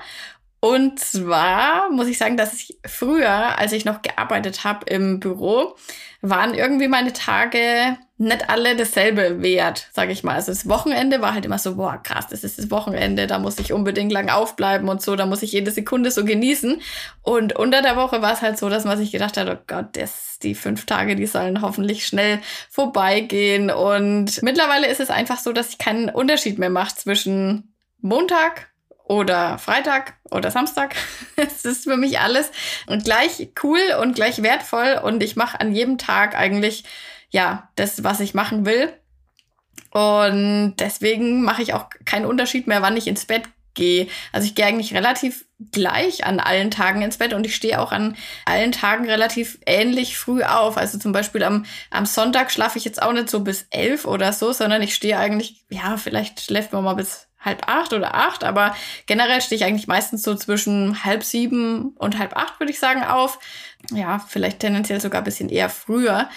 Und 0.63 0.99
zwar 0.99 1.89
muss 1.89 2.07
ich 2.07 2.19
sagen, 2.19 2.37
dass 2.37 2.53
ich 2.53 2.77
früher, 2.85 3.57
als 3.57 3.71
ich 3.71 3.83
noch 3.83 4.03
gearbeitet 4.03 4.63
habe 4.63 4.85
im 4.85 5.19
Büro, 5.19 5.75
waren 6.21 6.53
irgendwie 6.53 6.87
meine 6.87 7.13
Tage 7.13 7.97
nicht 8.19 8.47
alle 8.47 8.75
dasselbe 8.75 9.41
wert, 9.41 9.89
sage 9.91 10.11
ich 10.11 10.23
mal. 10.23 10.35
Also 10.35 10.51
das 10.51 10.69
Wochenende 10.69 11.19
war 11.19 11.33
halt 11.33 11.45
immer 11.45 11.57
so, 11.57 11.77
boah, 11.77 11.97
krass, 11.97 12.27
das 12.27 12.43
ist 12.43 12.59
das 12.59 12.69
Wochenende, 12.69 13.25
da 13.25 13.39
muss 13.39 13.57
ich 13.57 13.73
unbedingt 13.73 14.11
lang 14.11 14.29
aufbleiben 14.29 14.87
und 14.87 15.01
so, 15.01 15.15
da 15.15 15.25
muss 15.25 15.41
ich 15.41 15.51
jede 15.51 15.71
Sekunde 15.71 16.11
so 16.11 16.23
genießen. 16.23 16.79
Und 17.23 17.55
unter 17.55 17.81
der 17.81 17.95
Woche 17.95 18.21
war 18.21 18.33
es 18.33 18.43
halt 18.43 18.59
so, 18.59 18.69
dass 18.69 18.85
man 18.85 18.99
sich 18.99 19.11
gedacht 19.11 19.37
hat, 19.37 19.49
oh 19.49 19.59
Gott, 19.65 19.97
das, 19.97 20.37
die 20.43 20.53
fünf 20.53 20.85
Tage, 20.85 21.15
die 21.15 21.25
sollen 21.25 21.63
hoffentlich 21.63 22.05
schnell 22.05 22.39
vorbeigehen. 22.69 23.71
Und 23.71 24.43
mittlerweile 24.43 24.85
ist 24.85 24.99
es 24.99 25.09
einfach 25.09 25.39
so, 25.39 25.53
dass 25.53 25.69
ich 25.69 25.79
keinen 25.79 26.09
Unterschied 26.09 26.59
mehr 26.59 26.69
mache 26.69 26.95
zwischen 26.95 27.73
Montag 27.99 28.70
oder 29.11 29.57
Freitag 29.57 30.13
oder 30.31 30.51
Samstag. 30.51 30.95
Es 31.35 31.65
ist 31.65 31.83
für 31.83 31.97
mich 31.97 32.19
alles 32.19 32.49
und 32.87 33.03
gleich 33.03 33.49
cool 33.61 33.79
und 34.01 34.15
gleich 34.15 34.41
wertvoll 34.41 35.01
und 35.03 35.21
ich 35.21 35.35
mache 35.35 35.59
an 35.59 35.75
jedem 35.75 35.97
Tag 35.97 36.35
eigentlich 36.35 36.85
ja 37.29 37.69
das, 37.75 38.05
was 38.05 38.21
ich 38.21 38.33
machen 38.33 38.65
will. 38.65 38.93
Und 39.91 40.75
deswegen 40.79 41.43
mache 41.43 41.61
ich 41.61 41.73
auch 41.73 41.87
keinen 42.05 42.25
Unterschied 42.25 42.67
mehr, 42.67 42.81
wann 42.81 42.95
ich 42.95 43.07
ins 43.07 43.25
Bett 43.25 43.43
gehe. 43.73 44.07
Also 44.31 44.47
ich 44.47 44.55
gehe 44.55 44.65
eigentlich 44.65 44.93
relativ 44.93 45.45
gleich 45.71 46.25
an 46.25 46.39
allen 46.39 46.71
Tagen 46.71 47.01
ins 47.01 47.17
Bett 47.17 47.33
und 47.33 47.45
ich 47.45 47.55
stehe 47.55 47.81
auch 47.81 47.91
an 47.91 48.15
allen 48.45 48.71
Tagen 48.71 49.09
relativ 49.09 49.59
ähnlich 49.65 50.17
früh 50.17 50.43
auf. 50.43 50.77
Also 50.77 50.97
zum 50.97 51.11
Beispiel 51.11 51.43
am, 51.43 51.65
am 51.89 52.05
Sonntag 52.05 52.49
schlafe 52.49 52.77
ich 52.77 52.85
jetzt 52.85 53.01
auch 53.01 53.11
nicht 53.11 53.29
so 53.29 53.41
bis 53.41 53.67
elf 53.71 54.05
oder 54.05 54.31
so, 54.31 54.53
sondern 54.53 54.81
ich 54.81 54.95
stehe 54.95 55.17
eigentlich, 55.17 55.65
ja, 55.69 55.97
vielleicht 55.97 56.39
schläft 56.39 56.71
man 56.71 56.85
mal 56.85 56.93
bis 56.93 57.27
halb 57.41 57.67
acht 57.67 57.93
oder 57.93 58.15
acht, 58.15 58.43
aber 58.43 58.75
generell 59.07 59.41
stehe 59.41 59.57
ich 59.57 59.65
eigentlich 59.65 59.87
meistens 59.87 60.23
so 60.23 60.35
zwischen 60.35 61.03
halb 61.03 61.23
sieben 61.23 61.89
und 61.97 62.17
halb 62.17 62.35
acht, 62.35 62.59
würde 62.59 62.71
ich 62.71 62.79
sagen, 62.79 63.03
auf. 63.03 63.39
Ja, 63.91 64.19
vielleicht 64.19 64.59
tendenziell 64.59 65.01
sogar 65.01 65.21
ein 65.21 65.25
bisschen 65.25 65.49
eher 65.49 65.69
früher 65.69 66.29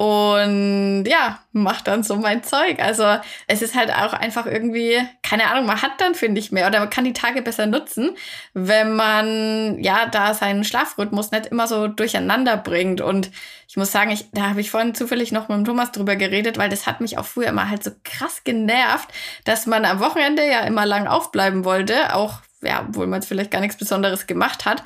und 0.00 1.04
ja, 1.04 1.40
macht 1.52 1.86
dann 1.86 2.02
so 2.02 2.16
mein 2.16 2.42
Zeug. 2.42 2.82
Also 2.82 3.04
es 3.46 3.60
ist 3.60 3.74
halt 3.74 3.92
auch 3.92 4.14
einfach 4.14 4.46
irgendwie, 4.46 4.98
keine 5.22 5.50
Ahnung, 5.50 5.66
man 5.66 5.82
hat 5.82 6.00
dann, 6.00 6.14
finde 6.14 6.40
ich, 6.40 6.52
mehr 6.52 6.66
oder 6.68 6.80
man 6.80 6.88
kann 6.88 7.04
die 7.04 7.12
Tage 7.12 7.42
besser 7.42 7.66
nutzen, 7.66 8.16
wenn 8.54 8.96
man 8.96 9.78
ja 9.78 10.06
da 10.06 10.32
seinen 10.32 10.64
Schlafrhythmus 10.64 11.32
nicht 11.32 11.48
immer 11.48 11.66
so 11.66 11.86
durcheinander 11.86 12.56
bringt. 12.56 13.02
Und 13.02 13.30
ich 13.68 13.76
muss 13.76 13.92
sagen, 13.92 14.10
ich, 14.10 14.30
da 14.32 14.48
habe 14.48 14.62
ich 14.62 14.70
vorhin 14.70 14.94
zufällig 14.94 15.32
noch 15.32 15.50
mit 15.50 15.58
dem 15.58 15.66
Thomas 15.66 15.92
drüber 15.92 16.16
geredet, 16.16 16.56
weil 16.56 16.70
das 16.70 16.86
hat 16.86 17.02
mich 17.02 17.18
auch 17.18 17.26
früher 17.26 17.48
immer 17.48 17.68
halt 17.68 17.84
so 17.84 17.90
krass 18.02 18.42
genervt, 18.42 19.10
dass 19.44 19.66
man 19.66 19.84
am 19.84 20.00
Wochenende 20.00 20.48
ja 20.48 20.60
immer 20.60 20.86
lang 20.86 21.08
aufbleiben 21.08 21.66
wollte, 21.66 22.14
auch 22.14 22.40
ja, 22.62 22.84
obwohl 22.86 23.06
man 23.06 23.20
es 23.20 23.26
vielleicht 23.26 23.50
gar 23.50 23.60
nichts 23.60 23.76
Besonderes 23.76 24.26
gemacht 24.26 24.64
hat. 24.64 24.82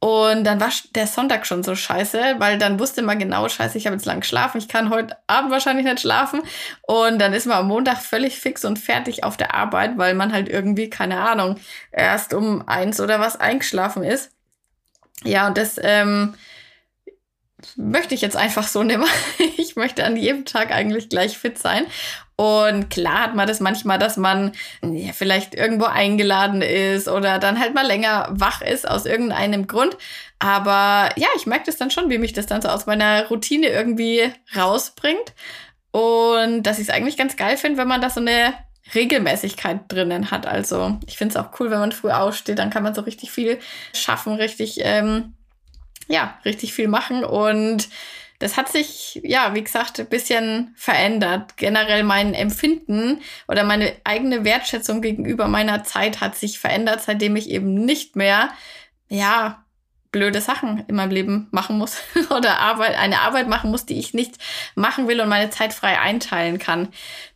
Und 0.00 0.44
dann 0.44 0.60
war 0.60 0.70
der 0.94 1.08
Sonntag 1.08 1.44
schon 1.44 1.64
so 1.64 1.74
scheiße, 1.74 2.36
weil 2.38 2.58
dann 2.58 2.78
wusste 2.78 3.02
man 3.02 3.18
genau, 3.18 3.48
scheiße, 3.48 3.76
ich 3.76 3.86
habe 3.86 3.96
jetzt 3.96 4.06
lang 4.06 4.20
geschlafen, 4.20 4.58
ich 4.58 4.68
kann 4.68 4.90
heute 4.90 5.16
Abend 5.26 5.50
wahrscheinlich 5.50 5.84
nicht 5.84 6.00
schlafen. 6.00 6.40
Und 6.82 7.18
dann 7.18 7.32
ist 7.32 7.46
man 7.46 7.58
am 7.58 7.66
Montag 7.66 7.98
völlig 7.98 8.38
fix 8.38 8.64
und 8.64 8.78
fertig 8.78 9.24
auf 9.24 9.36
der 9.36 9.54
Arbeit, 9.54 9.98
weil 9.98 10.14
man 10.14 10.32
halt 10.32 10.48
irgendwie, 10.48 10.88
keine 10.88 11.18
Ahnung, 11.18 11.58
erst 11.90 12.32
um 12.32 12.66
eins 12.68 13.00
oder 13.00 13.18
was 13.18 13.40
eingeschlafen 13.40 14.04
ist. 14.04 14.30
Ja, 15.24 15.48
und 15.48 15.58
das 15.58 15.80
ähm, 15.82 16.34
möchte 17.76 18.14
ich 18.14 18.20
jetzt 18.20 18.36
einfach 18.36 18.68
so 18.68 18.82
nehmen. 18.82 19.06
Ich 19.60 19.76
möchte 19.76 20.04
an 20.04 20.16
jedem 20.16 20.44
Tag 20.44 20.72
eigentlich 20.72 21.08
gleich 21.08 21.36
fit 21.36 21.58
sein. 21.58 21.84
Und 22.40 22.88
klar 22.88 23.22
hat 23.22 23.34
man 23.34 23.48
das 23.48 23.58
manchmal, 23.58 23.98
dass 23.98 24.16
man 24.16 24.52
ja, 24.80 25.12
vielleicht 25.12 25.56
irgendwo 25.56 25.86
eingeladen 25.86 26.62
ist 26.62 27.08
oder 27.08 27.40
dann 27.40 27.58
halt 27.58 27.74
mal 27.74 27.84
länger 27.84 28.28
wach 28.30 28.62
ist 28.62 28.88
aus 28.88 29.06
irgendeinem 29.06 29.66
Grund. 29.66 29.96
Aber 30.38 31.10
ja, 31.16 31.26
ich 31.36 31.46
merke 31.46 31.66
das 31.66 31.78
dann 31.78 31.90
schon, 31.90 32.10
wie 32.10 32.18
mich 32.18 32.34
das 32.34 32.46
dann 32.46 32.62
so 32.62 32.68
aus 32.68 32.86
meiner 32.86 33.26
Routine 33.26 33.66
irgendwie 33.66 34.32
rausbringt. 34.54 35.34
Und 35.90 36.62
dass 36.62 36.78
ich 36.78 36.88
es 36.88 36.94
eigentlich 36.94 37.16
ganz 37.16 37.34
geil 37.34 37.56
finde, 37.56 37.76
wenn 37.78 37.88
man 37.88 38.00
da 38.00 38.08
so 38.08 38.20
eine 38.20 38.54
Regelmäßigkeit 38.94 39.80
drinnen 39.88 40.30
hat. 40.30 40.46
Also 40.46 40.96
ich 41.08 41.18
finde 41.18 41.36
es 41.36 41.44
auch 41.44 41.58
cool, 41.58 41.72
wenn 41.72 41.80
man 41.80 41.90
früh 41.90 42.12
aussteht, 42.12 42.60
dann 42.60 42.70
kann 42.70 42.84
man 42.84 42.94
so 42.94 43.00
richtig 43.00 43.32
viel 43.32 43.58
schaffen, 43.92 44.34
richtig, 44.34 44.78
ähm, 44.82 45.34
ja, 46.06 46.38
richtig 46.44 46.72
viel 46.72 46.86
machen. 46.86 47.24
Und 47.24 47.88
das 48.38 48.56
hat 48.56 48.68
sich, 48.68 49.20
ja, 49.24 49.54
wie 49.54 49.64
gesagt, 49.64 49.98
ein 49.98 50.08
bisschen 50.08 50.72
verändert. 50.76 51.56
Generell 51.56 52.04
mein 52.04 52.34
Empfinden 52.34 53.20
oder 53.48 53.64
meine 53.64 53.92
eigene 54.04 54.44
Wertschätzung 54.44 55.02
gegenüber 55.02 55.48
meiner 55.48 55.82
Zeit 55.84 56.20
hat 56.20 56.36
sich 56.36 56.58
verändert, 56.58 57.02
seitdem 57.02 57.34
ich 57.36 57.50
eben 57.50 57.74
nicht 57.74 58.14
mehr, 58.14 58.50
ja, 59.08 59.64
blöde 60.12 60.40
Sachen 60.40 60.84
in 60.88 60.94
meinem 60.94 61.10
Leben 61.10 61.48
machen 61.50 61.76
muss 61.78 61.98
oder 62.30 62.60
Arbeit, 62.60 62.96
eine 62.96 63.20
Arbeit 63.20 63.48
machen 63.48 63.70
muss, 63.70 63.86
die 63.86 63.98
ich 63.98 64.14
nicht 64.14 64.36
machen 64.74 65.08
will 65.08 65.20
und 65.20 65.28
meine 65.28 65.50
Zeit 65.50 65.74
frei 65.74 65.98
einteilen 65.98 66.58
kann. 66.58 66.88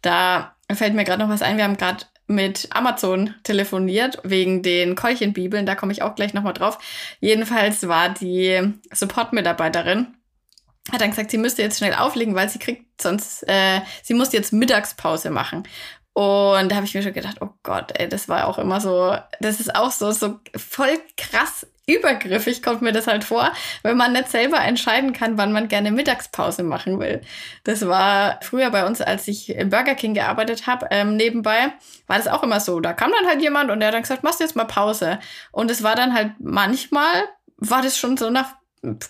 Da 0.02 0.56
fällt 0.72 0.94
mir 0.94 1.04
gerade 1.04 1.22
noch 1.22 1.30
was 1.30 1.42
ein. 1.42 1.56
Wir 1.56 1.64
haben 1.64 1.76
gerade 1.76 2.06
mit 2.28 2.68
Amazon 2.70 3.34
telefoniert 3.42 4.18
wegen 4.22 4.62
den 4.62 4.94
Keulchenbibeln. 4.94 5.66
Da 5.66 5.74
komme 5.74 5.92
ich 5.92 6.02
auch 6.02 6.14
gleich 6.14 6.32
nochmal 6.32 6.54
drauf. 6.54 6.78
Jedenfalls 7.20 7.88
war 7.88 8.08
die 8.08 8.72
Support-Mitarbeiterin 8.92 10.14
hat 10.90 11.00
dann 11.00 11.10
gesagt, 11.10 11.30
sie 11.30 11.38
müsste 11.38 11.62
jetzt 11.62 11.78
schnell 11.78 11.94
auflegen, 11.94 12.34
weil 12.34 12.48
sie 12.48 12.58
kriegt 12.58 13.00
sonst, 13.00 13.48
äh, 13.48 13.80
sie 14.02 14.14
muss 14.14 14.32
jetzt 14.32 14.52
Mittagspause 14.52 15.30
machen. 15.30 15.64
Und 16.14 16.70
da 16.70 16.76
habe 16.76 16.84
ich 16.84 16.94
mir 16.94 17.02
schon 17.02 17.14
gedacht, 17.14 17.38
oh 17.40 17.50
Gott, 17.62 17.92
ey, 17.98 18.08
das 18.08 18.28
war 18.28 18.46
auch 18.46 18.58
immer 18.58 18.80
so, 18.80 19.16
das 19.40 19.60
ist 19.60 19.74
auch 19.74 19.90
so, 19.90 20.10
so 20.10 20.40
voll 20.56 20.98
krass 21.16 21.66
übergriffig 21.86 22.62
kommt 22.62 22.82
mir 22.82 22.92
das 22.92 23.06
halt 23.06 23.24
vor, 23.24 23.52
wenn 23.82 23.96
man 23.96 24.12
nicht 24.12 24.28
selber 24.28 24.60
entscheiden 24.60 25.12
kann, 25.12 25.36
wann 25.36 25.52
man 25.52 25.68
gerne 25.68 25.90
Mittagspause 25.90 26.62
machen 26.62 27.00
will. 27.00 27.22
Das 27.64 27.86
war 27.86 28.38
früher 28.42 28.70
bei 28.70 28.86
uns, 28.86 29.00
als 29.00 29.26
ich 29.26 29.50
im 29.50 29.70
Burger 29.70 29.94
King 29.94 30.14
gearbeitet 30.14 30.66
habe, 30.66 30.86
ähm, 30.90 31.16
nebenbei, 31.16 31.72
war 32.06 32.18
das 32.18 32.28
auch 32.28 32.42
immer 32.42 32.60
so. 32.60 32.78
Da 32.78 32.92
kam 32.92 33.10
dann 33.10 33.28
halt 33.28 33.42
jemand 33.42 33.70
und 33.70 33.80
der 33.80 33.88
hat 33.88 33.94
dann 33.94 34.02
gesagt, 34.02 34.22
machst 34.22 34.38
du 34.38 34.44
jetzt 34.44 34.54
mal 34.54 34.64
Pause. 34.64 35.18
Und 35.50 35.70
es 35.70 35.82
war 35.82 35.96
dann 35.96 36.14
halt 36.14 36.34
manchmal, 36.38 37.24
war 37.56 37.82
das 37.82 37.98
schon 37.98 38.16
so 38.16 38.30
nach 38.30 38.54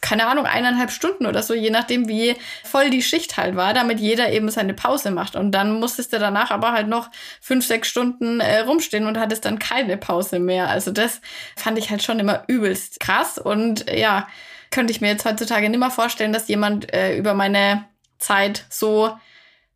keine 0.03 0.27
Ahnung, 0.27 0.45
eineinhalb 0.45 0.91
Stunden 0.91 1.25
oder 1.25 1.43
so, 1.43 1.55
je 1.55 1.71
nachdem, 1.71 2.07
wie 2.07 2.37
voll 2.63 2.91
die 2.91 3.03
Schicht 3.03 3.39
halt 3.39 3.57
war, 3.57 3.73
damit 3.73 4.01
jeder 4.01 4.31
eben 4.31 4.51
seine 4.51 4.75
Pause 4.75 5.11
macht. 5.11 5.35
Und 5.35 5.53
dann 5.53 5.81
musstest 5.81 6.13
du 6.13 6.19
danach 6.19 6.51
aber 6.51 6.73
halt 6.73 6.89
noch 6.89 7.11
fünf, 7.41 7.67
sechs 7.67 7.89
Stunden 7.89 8.41
äh, 8.41 8.61
rumstehen 8.61 9.07
und 9.07 9.19
hattest 9.19 9.47
dann 9.47 9.59
keine 9.59 9.97
Pause 9.97 10.41
mehr. 10.41 10.69
Also 10.69 10.91
das 10.91 11.23
fand 11.57 11.79
ich 11.79 11.91
halt 11.91 12.03
schon 12.03 12.19
immer 12.19 12.45
übelst 12.49 13.01
krass. 13.01 13.39
Und 13.39 13.89
äh, 13.89 13.99
ja, 13.99 14.29
könnte 14.71 14.91
ich 14.91 15.01
mir 15.01 15.09
jetzt 15.09 15.25
heutzutage 15.25 15.71
nicht 15.71 15.81
mehr 15.81 15.91
vorstellen, 15.91 16.35
dass 16.35 16.49
jemand 16.49 16.93
äh, 16.93 17.17
über 17.17 17.33
meine 17.33 17.85
Zeit 18.19 18.67
so 18.69 19.17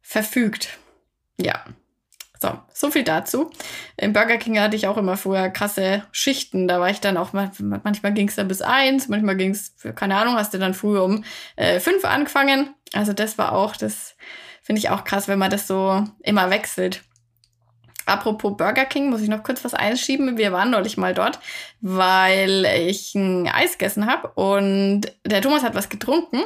verfügt. 0.02 0.78
Ja. 1.40 1.64
So, 2.40 2.50
so 2.72 2.90
viel 2.90 3.02
dazu. 3.02 3.50
Im 3.96 4.12
Burger 4.12 4.36
King 4.36 4.60
hatte 4.60 4.76
ich 4.76 4.86
auch 4.86 4.96
immer 4.96 5.16
vorher 5.16 5.50
krasse 5.50 6.04
Schichten. 6.12 6.68
Da 6.68 6.80
war 6.80 6.90
ich 6.90 7.00
dann 7.00 7.16
auch, 7.16 7.32
manchmal 7.32 8.12
ging 8.12 8.28
es 8.28 8.36
dann 8.36 8.48
bis 8.48 8.62
eins, 8.62 9.08
manchmal 9.08 9.36
ging 9.36 9.52
es, 9.52 9.74
keine 9.94 10.16
Ahnung, 10.16 10.36
hast 10.36 10.52
du 10.52 10.58
dann 10.58 10.74
früher 10.74 11.04
um 11.04 11.24
äh, 11.56 11.80
fünf 11.80 12.04
angefangen. 12.04 12.74
Also 12.92 13.12
das 13.12 13.38
war 13.38 13.52
auch, 13.52 13.76
das 13.76 14.16
finde 14.62 14.80
ich 14.80 14.90
auch 14.90 15.04
krass, 15.04 15.28
wenn 15.28 15.38
man 15.38 15.50
das 15.50 15.66
so 15.66 16.04
immer 16.22 16.50
wechselt. 16.50 17.02
Apropos 18.04 18.56
Burger 18.56 18.84
King, 18.84 19.10
muss 19.10 19.20
ich 19.20 19.28
noch 19.28 19.42
kurz 19.42 19.64
was 19.64 19.74
einschieben. 19.74 20.38
Wir 20.38 20.52
waren 20.52 20.70
neulich 20.70 20.96
mal 20.96 21.12
dort, 21.12 21.40
weil 21.80 22.64
ich 22.64 23.14
ein 23.16 23.48
Eis 23.48 23.72
gegessen 23.78 24.06
habe 24.06 24.28
und 24.34 25.02
der 25.24 25.42
Thomas 25.42 25.64
hat 25.64 25.74
was 25.74 25.88
getrunken 25.88 26.42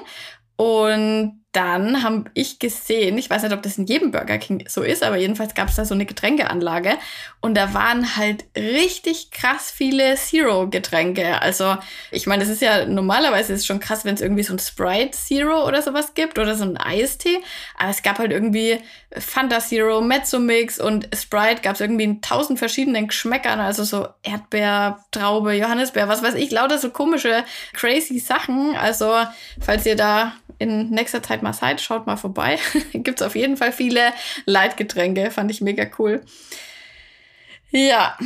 und 0.57 1.40
dann 1.53 2.05
habe 2.05 2.31
ich 2.35 2.61
gesehen, 2.61 3.19
ich 3.19 3.29
weiß 3.29 3.43
nicht, 3.43 3.53
ob 3.53 3.63
das 3.63 3.77
in 3.77 3.87
jedem 3.87 4.13
Burger 4.13 4.39
King 4.39 4.65
so 4.69 4.83
ist, 4.83 5.03
aber 5.03 5.17
jedenfalls 5.17 5.55
gab 5.55 5.69
es 5.69 5.75
da 5.75 5.85
so 5.85 5.95
eine 5.95 6.07
Getränkeanlage 6.07 6.97
und 7.41 7.57
da 7.57 7.75
waren 7.75 8.17
halt 8.17 8.45
richtig 8.57 9.33
krass 9.33 9.73
viele 9.75 10.15
Zero-Getränke. 10.15 11.43
Also 11.43 11.77
ich 12.13 12.29
meine, 12.29 12.45
das 12.45 12.53
ist 12.53 12.63
ja 12.63 12.87
normalerweise 12.87 13.53
ist 13.53 13.67
schon 13.67 13.81
krass, 13.81 14.05
wenn 14.05 14.15
es 14.15 14.21
irgendwie 14.21 14.45
so 14.45 14.55
ein 14.55 14.61
Sprite 14.61 15.11
Zero 15.11 15.67
oder 15.67 15.83
sowas 15.83 16.15
gibt 16.15 16.39
oder 16.39 16.55
so 16.55 16.63
ein 16.63 16.77
Eistee, 16.77 17.41
aber 17.77 17.91
es 17.91 18.03
gab 18.03 18.21
halt 18.21 18.31
irgendwie 18.31 18.79
Fanta 19.19 19.59
Zero, 19.59 20.01
Mezzo 20.01 20.39
Mix 20.39 20.79
und 20.79 21.09
Sprite 21.17 21.63
gab 21.63 21.75
es 21.75 21.81
irgendwie 21.81 22.05
in 22.05 22.23
tausend 22.23 22.61
verschiedenen 22.61 23.09
Geschmäckern, 23.09 23.59
also 23.59 23.83
so 23.83 24.07
Erdbeer, 24.23 25.05
Traube, 25.11 25.55
Johannisbeer, 25.55 26.07
was 26.07 26.23
weiß 26.23 26.35
ich, 26.35 26.53
lauter 26.53 26.79
so 26.79 26.91
komische, 26.91 27.45
crazy 27.73 28.21
Sachen. 28.21 28.77
Also 28.77 29.13
falls 29.61 29.85
ihr 29.85 29.97
da 29.97 30.35
in 30.61 30.91
nächster 30.91 31.23
Zeit 31.23 31.43
mal 31.43 31.55
seid, 31.55 31.81
schaut 31.81 32.07
mal 32.07 32.17
vorbei. 32.17 32.59
Gibt 32.93 33.21
es 33.21 33.27
auf 33.27 33.35
jeden 33.35 33.57
Fall 33.57 33.73
viele 33.73 34.13
Leitgetränke, 34.45 35.31
fand 35.31 35.51
ich 35.51 35.61
mega 35.61 35.87
cool. 35.99 36.23
Ja. 37.71 38.17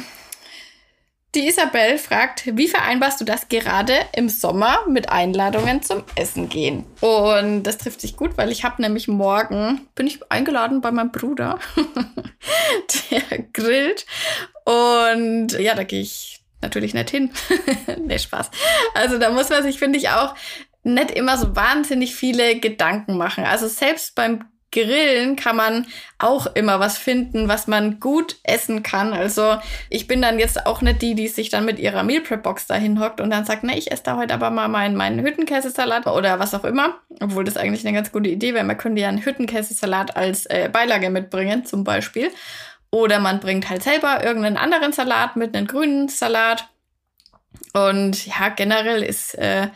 Die 1.34 1.48
Isabel 1.48 1.98
fragt, 1.98 2.44
wie 2.56 2.68
vereinbarst 2.68 3.20
du 3.20 3.24
das 3.24 3.48
gerade 3.48 3.94
im 4.14 4.28
Sommer 4.28 4.78
mit 4.88 5.08
Einladungen 5.08 5.82
zum 5.82 6.04
Essen 6.14 6.48
gehen? 6.48 6.84
Und 7.00 7.64
das 7.64 7.78
trifft 7.78 8.00
sich 8.00 8.16
gut, 8.16 8.36
weil 8.38 8.52
ich 8.52 8.62
habe 8.62 8.80
nämlich 8.80 9.08
morgen, 9.08 9.88
bin 9.96 10.06
ich 10.06 10.20
eingeladen 10.30 10.80
bei 10.80 10.92
meinem 10.92 11.10
Bruder, 11.10 11.58
der 13.10 13.38
grillt. 13.52 14.06
Und 14.64 15.58
ja, 15.58 15.74
da 15.74 15.82
gehe 15.82 16.02
ich 16.02 16.40
natürlich 16.62 16.94
nicht 16.94 17.10
hin. 17.10 17.30
nee, 18.00 18.18
Spaß. 18.18 18.50
Also 18.94 19.18
da 19.18 19.30
muss 19.30 19.50
man 19.50 19.64
sich, 19.64 19.78
finde 19.78 19.98
ich, 19.98 20.10
auch 20.10 20.34
nicht 20.84 21.10
immer 21.10 21.36
so 21.36 21.56
wahnsinnig 21.56 22.14
viele 22.14 22.60
Gedanken 22.60 23.16
machen. 23.16 23.44
Also 23.44 23.66
selbst 23.68 24.14
beim 24.14 24.44
Grillen 24.74 25.36
kann 25.36 25.56
man 25.56 25.86
auch 26.18 26.46
immer 26.54 26.80
was 26.80 26.98
finden, 26.98 27.48
was 27.48 27.68
man 27.68 28.00
gut 28.00 28.36
essen 28.42 28.82
kann. 28.82 29.12
Also 29.12 29.56
ich 29.88 30.08
bin 30.08 30.20
dann 30.20 30.40
jetzt 30.40 30.66
auch 30.66 30.82
nicht 30.82 31.00
die, 31.00 31.14
die 31.14 31.28
sich 31.28 31.48
dann 31.48 31.64
mit 31.64 31.78
ihrer 31.78 32.02
Meal 32.02 32.22
Prep 32.22 32.42
Box 32.42 32.66
dahin 32.66 32.98
hockt 32.98 33.20
und 33.20 33.30
dann 33.30 33.44
sagt, 33.44 33.62
na, 33.62 33.76
ich 33.76 33.92
esse 33.92 34.02
da 34.02 34.16
heute 34.16 34.34
aber 34.34 34.50
mal 34.50 34.68
meinen, 34.68 34.96
meinen 34.96 35.20
Hüttenkäsesalat 35.20 36.08
oder 36.08 36.40
was 36.40 36.54
auch 36.54 36.64
immer. 36.64 36.96
Obwohl 37.20 37.44
das 37.44 37.56
eigentlich 37.56 37.86
eine 37.86 37.96
ganz 37.96 38.10
gute 38.10 38.28
Idee 38.28 38.52
wäre. 38.52 38.64
Man 38.64 38.76
könnte 38.76 39.00
ja 39.00 39.08
einen 39.08 39.24
Hüttenkäsesalat 39.24 40.16
als 40.16 40.46
äh, 40.46 40.68
Beilage 40.70 41.08
mitbringen, 41.08 41.64
zum 41.64 41.84
Beispiel. 41.84 42.30
Oder 42.90 43.20
man 43.20 43.40
bringt 43.40 43.70
halt 43.70 43.84
selber 43.84 44.24
irgendeinen 44.24 44.56
anderen 44.56 44.92
Salat 44.92 45.36
mit 45.36 45.56
einem 45.56 45.68
grünen 45.68 46.08
Salat. 46.08 46.68
Und 47.72 48.26
ja, 48.26 48.48
generell 48.48 49.02
ist 49.02 49.36
äh, 49.36 49.68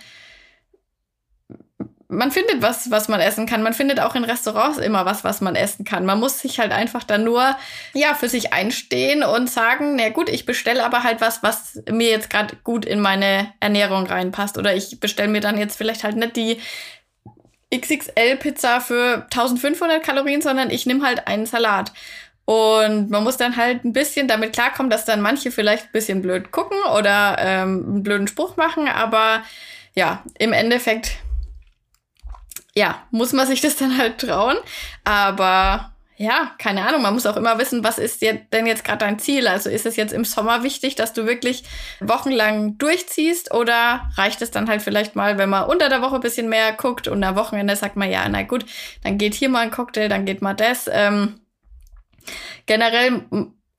man 2.09 2.31
findet 2.31 2.63
was, 2.63 2.91
was 2.91 3.09
man 3.09 3.21
essen 3.21 3.45
kann. 3.45 3.63
Man 3.63 3.75
findet 3.75 4.01
auch 4.01 4.15
in 4.15 4.25
Restaurants 4.25 4.79
immer 4.79 5.05
was, 5.05 5.25
was 5.25 5.43
man 5.43 5.55
essen 5.55 5.85
kann. 5.85 6.07
Man 6.07 6.19
muss 6.19 6.41
sich 6.41 6.59
halt 6.59 6.73
einfach 6.73 7.05
dann 7.05 7.23
nur, 7.23 7.55
ja, 7.93 8.15
für 8.15 8.31
sich 8.31 8.55
einstehen 8.55 9.23
und 9.23 9.51
sagen, 9.51 9.95
na 9.97 10.09
gut, 10.09 10.31
ich 10.31 10.47
bestelle 10.47 10.85
aber 10.85 11.03
halt 11.03 11.21
was, 11.21 11.43
was 11.43 11.83
mir 11.91 12.09
jetzt 12.09 12.31
gerade 12.31 12.57
gut 12.65 12.87
in 12.87 13.01
meine 13.01 13.53
Ernährung 13.61 14.07
reinpasst. 14.07 14.57
Oder 14.57 14.75
ich 14.75 14.99
bestelle 15.01 15.29
mir 15.29 15.43
dann 15.43 15.59
jetzt 15.59 15.77
vielleicht 15.77 16.03
halt 16.03 16.17
nicht 16.17 16.37
die 16.37 16.59
XXL-Pizza 17.75 18.81
für 18.81 19.27
1500 19.31 20.03
Kalorien, 20.03 20.41
sondern 20.41 20.71
ich 20.71 20.87
nehme 20.87 21.05
halt 21.05 21.27
einen 21.27 21.45
Salat. 21.45 21.93
Und 22.47 23.11
man 23.11 23.23
muss 23.23 23.37
dann 23.37 23.59
halt 23.59 23.85
ein 23.85 23.93
bisschen 23.93 24.27
damit 24.27 24.55
klarkommen, 24.55 24.89
dass 24.89 25.05
dann 25.05 25.21
manche 25.21 25.51
vielleicht 25.51 25.85
ein 25.85 25.93
bisschen 25.93 26.23
blöd 26.23 26.53
gucken 26.53 26.79
oder 26.97 27.37
ähm, 27.39 27.85
einen 27.87 28.03
blöden 28.03 28.27
Spruch 28.27 28.57
machen. 28.57 28.89
Aber 28.89 29.43
ja, 29.95 30.23
im 30.39 30.55
Endeffekt 30.55 31.19
ja, 32.79 33.03
muss 33.11 33.33
man 33.33 33.47
sich 33.47 33.61
das 33.61 33.77
dann 33.77 33.99
halt 33.99 34.19
trauen. 34.19 34.57
Aber 35.03 35.93
ja, 36.17 36.53
keine 36.59 36.87
Ahnung, 36.87 37.03
man 37.03 37.15
muss 37.15 37.27
auch 37.27 37.37
immer 37.37 37.59
wissen, 37.59 37.83
was 37.83 37.99
ist 37.99 38.23
denn 38.23 38.67
jetzt 38.67 38.85
gerade 38.85 38.99
dein 38.99 39.19
Ziel? 39.19 39.49
Also 39.49 39.69
ist 39.69 39.85
es 39.85 39.97
jetzt 39.97 40.13
im 40.13 40.25
Sommer 40.25 40.63
wichtig, 40.63 40.95
dass 40.95 41.13
du 41.13 41.27
wirklich 41.27 41.65
wochenlang 42.01 42.79
durchziehst 42.79 43.53
oder 43.53 44.09
reicht 44.17 44.43
es 44.43 44.53
dann 44.53 44.69
halt 44.69 44.83
vielleicht 44.83 45.17
mal, 45.17 45.39
wenn 45.39 45.49
man 45.49 45.69
unter 45.69 45.89
der 45.89 46.03
Woche 46.03 46.17
ein 46.17 46.21
bisschen 46.21 46.49
mehr 46.49 46.73
guckt 46.73 47.09
und 47.09 47.23
am 47.23 47.37
Wochenende 47.37 47.75
sagt 47.75 47.97
man, 47.97 48.11
ja, 48.11 48.29
na 48.29 48.43
gut, 48.43 48.65
dann 49.03 49.19
geht 49.19 49.35
hier 49.35 49.49
mal 49.49 49.61
ein 49.61 49.71
Cocktail, 49.71 50.09
dann 50.09 50.25
geht 50.25 50.41
mal 50.41 50.55
das. 50.55 50.89
Ähm, 50.93 51.41
generell 52.67 53.23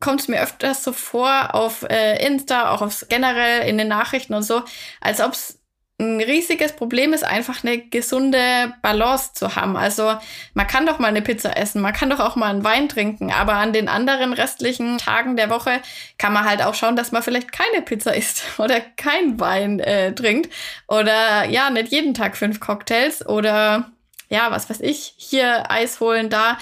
kommt 0.01 0.22
es 0.22 0.27
mir 0.27 0.41
öfters 0.41 0.84
so 0.84 0.91
vor 0.91 1.56
auf 1.56 1.84
äh, 1.84 2.25
Insta, 2.25 2.72
auch 2.72 2.82
aufs 2.82 3.08
generell 3.10 3.68
in 3.68 3.77
den 3.77 3.89
Nachrichten 3.89 4.34
und 4.34 4.44
so, 4.44 4.63
als 5.01 5.22
ob 5.22 5.34
es 5.34 5.58
ein 6.00 6.22
riesiges 6.22 6.72
Problem 6.72 7.12
ist 7.12 7.25
einfach 7.25 7.63
eine 7.63 7.77
gesunde 7.77 8.74
Balance 8.82 9.33
zu 9.33 9.55
haben. 9.55 9.75
Also 9.75 10.16
man 10.53 10.66
kann 10.66 10.85
doch 10.85 10.98
mal 10.98 11.09
eine 11.09 11.22
Pizza 11.22 11.57
essen, 11.57 11.81
man 11.81 11.94
kann 11.94 12.09
doch 12.09 12.22
auch 12.22 12.38
mal 12.38 12.50
einen 12.50 12.64
Wein 12.64 12.88
trinken, 12.88 13.31
aber 13.31 13.55
an 13.55 13.74
den 13.74 13.90
anderen 13.90 14.31
restlichen 14.31 14.98
Tagen 14.98 15.35
der 15.35 15.50
Woche 15.50 15.81
kann 16.18 16.31
man 16.31 16.46
halt 16.46 16.64
auch 16.64 16.74
schauen, 16.74 16.96
dass 16.96 17.12
man 17.12 17.22
vielleicht 17.22 17.51
keine 17.51 17.81
Pizza 17.81 18.16
isst 18.16 18.44
oder 18.59 18.79
kein 18.79 19.40
Wein 19.40 19.79
äh, 19.81 20.16
trinkt 20.16 20.50
oder 20.88 21.46
ja, 21.46 21.70
nicht 21.70 21.92
jeden 21.92 22.14
Tag 22.14 22.38
fünf 22.38 22.62
Cocktails 22.62 23.27
oder 23.27 23.92
ja, 24.29 24.51
was 24.51 24.70
weiß 24.70 24.79
ich, 24.81 25.16
hier 25.18 25.72
Eis 25.72 26.00
holen, 26.00 26.29
da 26.29 26.57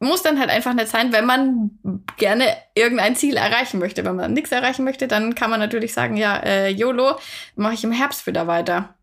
muss 0.00 0.22
dann 0.22 0.40
halt 0.40 0.50
einfach 0.50 0.74
nicht 0.74 0.88
sein, 0.88 1.12
wenn 1.12 1.26
man 1.26 1.70
gerne 2.16 2.44
irgendein 2.74 3.14
Ziel 3.14 3.36
erreichen 3.36 3.78
möchte. 3.78 4.04
Wenn 4.04 4.16
man 4.16 4.32
nichts 4.32 4.50
erreichen 4.50 4.84
möchte, 4.84 5.06
dann 5.06 5.34
kann 5.34 5.50
man 5.50 5.60
natürlich 5.60 5.94
sagen, 5.94 6.16
ja, 6.16 6.36
äh, 6.38 6.68
YOLO, 6.68 7.16
mache 7.54 7.74
ich 7.74 7.84
im 7.84 7.92
Herbst 7.92 8.26
wieder 8.26 8.46
weiter. 8.46 8.94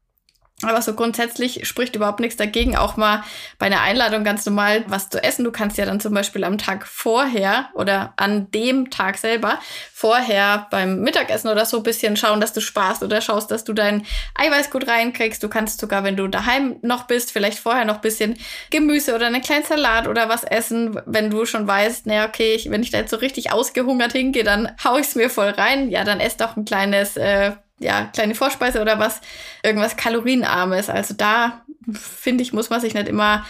Aber 0.64 0.82
so 0.82 0.96
grundsätzlich 0.96 1.68
spricht 1.68 1.96
überhaupt 1.96 2.20
nichts 2.20 2.36
dagegen, 2.36 2.76
auch 2.76 2.98
mal 2.98 3.24
bei 3.60 3.68
einer 3.68 3.82
Einladung 3.82 4.24
ganz 4.24 4.44
normal 4.44 4.84
was 4.88 5.08
zu 5.08 5.24
essen. 5.24 5.44
Du 5.44 5.52
kannst 5.52 5.78
ja 5.78 5.86
dann 5.86 6.00
zum 6.00 6.16
Beispiel 6.16 6.44
am 6.44 6.58
Tag 6.58 6.88
vorher 6.88 7.70
oder 7.76 8.14
an 8.18 8.50
dem 8.50 8.90
Tag 8.90 9.20
selber 9.20 9.60
vorher 9.94 10.66
beim 10.72 11.02
Mittagessen 11.02 11.50
oder 11.50 11.64
so 11.66 11.78
ein 11.78 11.84
bisschen 11.84 12.18
schauen, 12.18 12.42
dass 12.42 12.54
du 12.54 12.62
sparst 12.62 13.04
oder 13.04 13.22
schaust, 13.22 13.52
dass 13.52 13.66
du 13.66 13.74
dein 13.74 14.04
Eiweiß 14.34 14.72
gut 14.72 14.88
reinkriegst. 14.88 15.44
Du 15.44 15.48
kannst 15.48 15.80
sogar, 15.80 16.04
wenn 16.04 16.18
du 16.18 16.28
daheim 16.28 16.78
noch 16.82 17.04
bist, 17.04 17.32
vielleicht 17.32 17.60
vorher 17.60 17.86
noch 17.86 17.98
ein 17.98 18.02
bisschen 18.02 18.36
Gemüse 18.72 19.14
oder 19.14 19.28
einen 19.28 19.44
kleinen 19.44 19.64
Salat 19.64 20.08
oder 20.08 20.28
was 20.28 20.44
essen, 20.44 21.00
wenn 21.06 21.30
du 21.30 21.46
schon 21.46 21.68
weißt, 21.68 22.08
naja, 22.08 22.28
okay, 22.28 22.56
ich, 22.56 22.72
wenn 22.72 22.82
ich 22.82 22.90
da 22.90 22.98
jetzt 22.98 23.12
so 23.12 23.18
richtig 23.18 23.52
ausgehungert 23.52 24.14
hingehe, 24.14 24.44
dann 24.44 24.72
hau 24.84 24.98
ich 24.98 25.06
es 25.06 25.14
mir 25.14 25.30
voll 25.30 25.50
rein. 25.50 25.92
Ja, 25.92 26.04
dann 26.04 26.20
ess 26.20 26.36
doch 26.36 26.58
ein 26.58 26.66
kleines 26.66 27.16
äh, 27.16 27.52
ja, 27.80 28.06
kleine 28.14 28.36
Vorspeise 28.36 28.82
oder 28.82 29.00
was, 29.00 29.22
irgendwas 29.64 29.98
Kalorienarmes. 29.98 30.90
Also 30.90 31.14
da, 31.14 31.62
finde 31.92 32.44
ich, 32.44 32.54
muss 32.54 32.70
man 32.70 32.82
sich 32.82 32.94
nicht 32.94 33.08
immer 33.08 33.46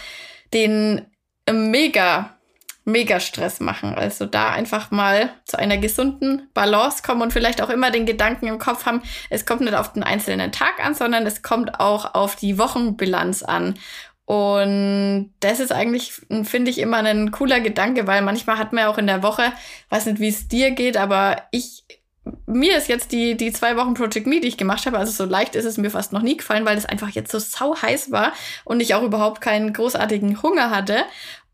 den 0.52 1.06
mega, 1.50 2.36
mega 2.84 3.20
Stress 3.20 3.60
machen. 3.60 3.94
Also 3.94 4.26
da 4.26 4.50
einfach 4.50 4.90
mal 4.90 5.30
zu 5.44 5.58
einer 5.58 5.78
gesunden 5.78 6.48
Balance 6.54 7.02
kommen 7.02 7.22
und 7.22 7.32
vielleicht 7.32 7.62
auch 7.62 7.70
immer 7.70 7.90
den 7.90 8.06
Gedanken 8.06 8.46
im 8.46 8.58
Kopf 8.58 8.86
haben, 8.86 9.02
es 9.30 9.46
kommt 9.46 9.62
nicht 9.62 9.74
auf 9.74 9.92
den 9.92 10.02
einzelnen 10.02 10.52
Tag 10.52 10.84
an, 10.84 10.94
sondern 10.94 11.26
es 11.26 11.42
kommt 11.42 11.80
auch 11.80 12.14
auf 12.14 12.36
die 12.36 12.58
Wochenbilanz 12.58 13.42
an. 13.42 13.74
Und 14.26 15.32
das 15.40 15.58
ist 15.58 15.72
eigentlich, 15.72 16.12
finde 16.42 16.70
ich, 16.70 16.78
immer 16.80 16.98
ein 16.98 17.30
cooler 17.30 17.60
Gedanke, 17.60 18.06
weil 18.06 18.20
manchmal 18.20 18.58
hat 18.58 18.74
man 18.74 18.84
auch 18.84 18.98
in 18.98 19.06
der 19.06 19.22
Woche, 19.22 19.52
weiß 19.88 20.04
nicht, 20.04 20.20
wie 20.20 20.28
es 20.28 20.48
dir 20.48 20.72
geht, 20.72 20.98
aber 20.98 21.44
ich 21.50 21.84
mir 22.46 22.76
ist 22.76 22.88
jetzt 22.88 23.12
die, 23.12 23.36
die 23.36 23.52
zwei 23.52 23.76
Wochen 23.76 23.94
Project 23.94 24.26
Me, 24.26 24.40
die 24.40 24.48
ich 24.48 24.56
gemacht 24.56 24.86
habe, 24.86 24.98
also 24.98 25.12
so 25.12 25.28
leicht 25.28 25.54
ist 25.54 25.64
es 25.64 25.78
mir 25.78 25.90
fast 25.90 26.12
noch 26.12 26.22
nie 26.22 26.36
gefallen, 26.36 26.64
weil 26.64 26.78
es 26.78 26.86
einfach 26.86 27.10
jetzt 27.10 27.30
so 27.30 27.38
sau 27.38 27.76
heiß 27.80 28.10
war 28.10 28.32
und 28.64 28.80
ich 28.80 28.94
auch 28.94 29.02
überhaupt 29.02 29.40
keinen 29.40 29.72
großartigen 29.72 30.42
Hunger 30.42 30.70
hatte. 30.70 31.04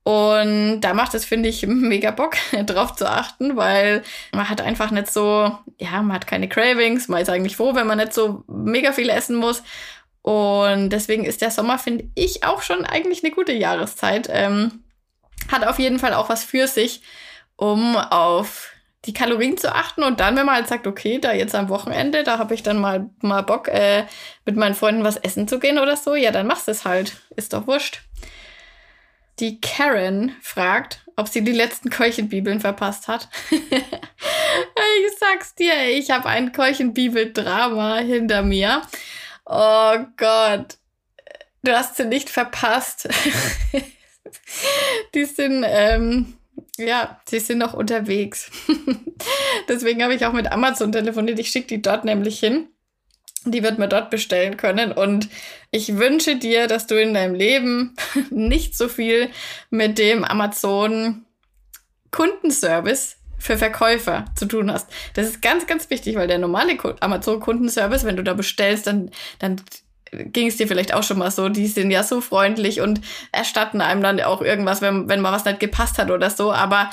Und 0.04 0.82
da 0.82 0.92
macht 0.92 1.14
es, 1.14 1.24
finde 1.24 1.48
ich, 1.48 1.66
mega 1.66 2.10
Bock, 2.10 2.37
drauf 2.66 2.94
zu 2.94 3.10
achten, 3.10 3.56
weil 3.56 4.02
man 4.32 4.48
hat 4.48 4.60
einfach 4.60 4.90
nicht 4.90 5.12
so, 5.12 5.58
ja, 5.78 6.02
man 6.02 6.12
hat 6.12 6.26
keine 6.26 6.48
Cravings, 6.48 7.08
man 7.08 7.22
ist 7.22 7.30
eigentlich 7.30 7.56
froh, 7.56 7.74
wenn 7.74 7.87
man 7.87 7.98
nicht 7.98 8.12
so 8.12 8.44
mega 8.46 8.92
viel 8.92 9.08
essen 9.08 9.37
muss. 9.37 9.62
Und 10.22 10.90
deswegen 10.90 11.24
ist 11.24 11.42
der 11.42 11.50
Sommer, 11.50 11.78
finde 11.78 12.04
ich, 12.14 12.44
auch 12.44 12.62
schon 12.62 12.87
eigentlich 12.87 13.22
eine 13.24 13.34
gute 13.34 13.52
Jahreszeit. 13.52 14.28
Ähm, 14.30 14.84
hat 15.50 15.66
auf 15.66 15.78
jeden 15.78 15.98
Fall 15.98 16.14
auch 16.14 16.28
was 16.28 16.44
für 16.44 16.66
sich, 16.66 17.02
um 17.56 17.96
auf 17.96 18.73
die 19.04 19.12
Kalorien 19.12 19.56
zu 19.58 19.74
achten 19.74 20.02
und 20.02 20.20
dann, 20.20 20.36
wenn 20.36 20.46
man 20.46 20.56
halt 20.56 20.68
sagt, 20.68 20.86
okay, 20.86 21.18
da 21.18 21.32
jetzt 21.32 21.54
am 21.54 21.68
Wochenende, 21.68 22.24
da 22.24 22.38
habe 22.38 22.54
ich 22.54 22.62
dann 22.62 22.78
mal, 22.78 23.10
mal 23.20 23.42
Bock, 23.42 23.68
äh, 23.68 24.06
mit 24.44 24.56
meinen 24.56 24.74
Freunden 24.74 25.04
was 25.04 25.16
essen 25.16 25.46
zu 25.46 25.58
gehen 25.58 25.78
oder 25.78 25.96
so, 25.96 26.14
ja, 26.14 26.30
dann 26.30 26.46
machst 26.46 26.68
du 26.68 26.72
es 26.72 26.84
halt. 26.84 27.16
Ist 27.36 27.52
doch 27.52 27.66
wurscht. 27.66 28.00
Die 29.40 29.60
Karen 29.60 30.34
fragt, 30.40 31.04
ob 31.16 31.28
sie 31.28 31.42
die 31.42 31.52
letzten 31.52 31.90
Keuchenbibeln 31.90 32.60
verpasst 32.60 33.08
hat. 33.08 33.28
ich 33.50 35.18
sag's 35.18 35.54
dir, 35.54 35.74
ich 35.90 36.10
habe 36.10 36.28
ein 36.28 36.52
Keuchenbibel-Drama 36.52 37.98
hinter 37.98 38.42
mir. 38.42 38.82
Oh 39.44 39.96
Gott, 40.16 40.78
du 41.62 41.72
hast 41.72 41.96
sie 41.96 42.04
nicht 42.04 42.30
verpasst. 42.30 43.08
die 45.14 45.24
sind, 45.24 45.64
ähm, 45.66 46.38
ja, 46.78 47.20
sie 47.28 47.38
sind 47.38 47.58
noch 47.58 47.74
unterwegs. 47.74 48.50
Deswegen 49.68 50.02
habe 50.02 50.14
ich 50.14 50.26
auch 50.26 50.32
mit 50.32 50.50
Amazon 50.50 50.92
telefoniert. 50.92 51.38
Ich 51.38 51.48
schicke 51.48 51.68
die 51.68 51.82
dort 51.82 52.04
nämlich 52.04 52.40
hin. 52.40 52.68
Die 53.44 53.62
wird 53.62 53.78
man 53.78 53.90
dort 53.90 54.10
bestellen 54.10 54.56
können. 54.56 54.90
Und 54.92 55.28
ich 55.70 55.96
wünsche 55.96 56.37
dir, 56.37 56.66
dass 56.66 56.87
du 56.87 57.00
in 57.00 57.14
deinem 57.14 57.34
Leben 57.34 57.94
nicht 58.30 58.76
so 58.76 58.88
viel 58.88 59.30
mit 59.70 59.98
dem 59.98 60.24
Amazon 60.24 61.24
Kundenservice 62.10 63.16
für 63.38 63.58
Verkäufer 63.58 64.24
zu 64.34 64.46
tun 64.46 64.72
hast. 64.72 64.88
Das 65.14 65.26
ist 65.26 65.42
ganz, 65.42 65.66
ganz 65.66 65.90
wichtig, 65.90 66.16
weil 66.16 66.28
der 66.28 66.38
normale 66.38 66.78
Amazon-Kundenservice, 67.00 68.04
wenn 68.04 68.16
du 68.16 68.24
da 68.24 68.34
bestellst, 68.34 68.87
dann, 68.87 69.10
dann 69.38 69.60
ging 70.33 70.48
es 70.48 70.57
dir 70.57 70.68
vielleicht 70.68 70.94
auch 70.94 71.03
schon 71.03 71.18
mal 71.18 71.31
so, 71.31 71.48
die 71.48 71.66
sind 71.66 71.90
ja 71.90 72.03
so 72.03 72.20
freundlich 72.20 72.81
und 72.81 73.00
erstatten 73.33 73.81
einem 73.81 74.03
dann 74.03 74.20
auch 74.20 74.42
irgendwas, 74.42 74.81
wenn, 74.81 75.09
wenn 75.09 75.20
mal 75.20 75.33
was 75.33 75.44
nicht 75.44 75.61
gepasst 75.61 75.98
hat 75.98 76.11
oder 76.11 76.31
so. 76.31 76.53
Aber 76.53 76.90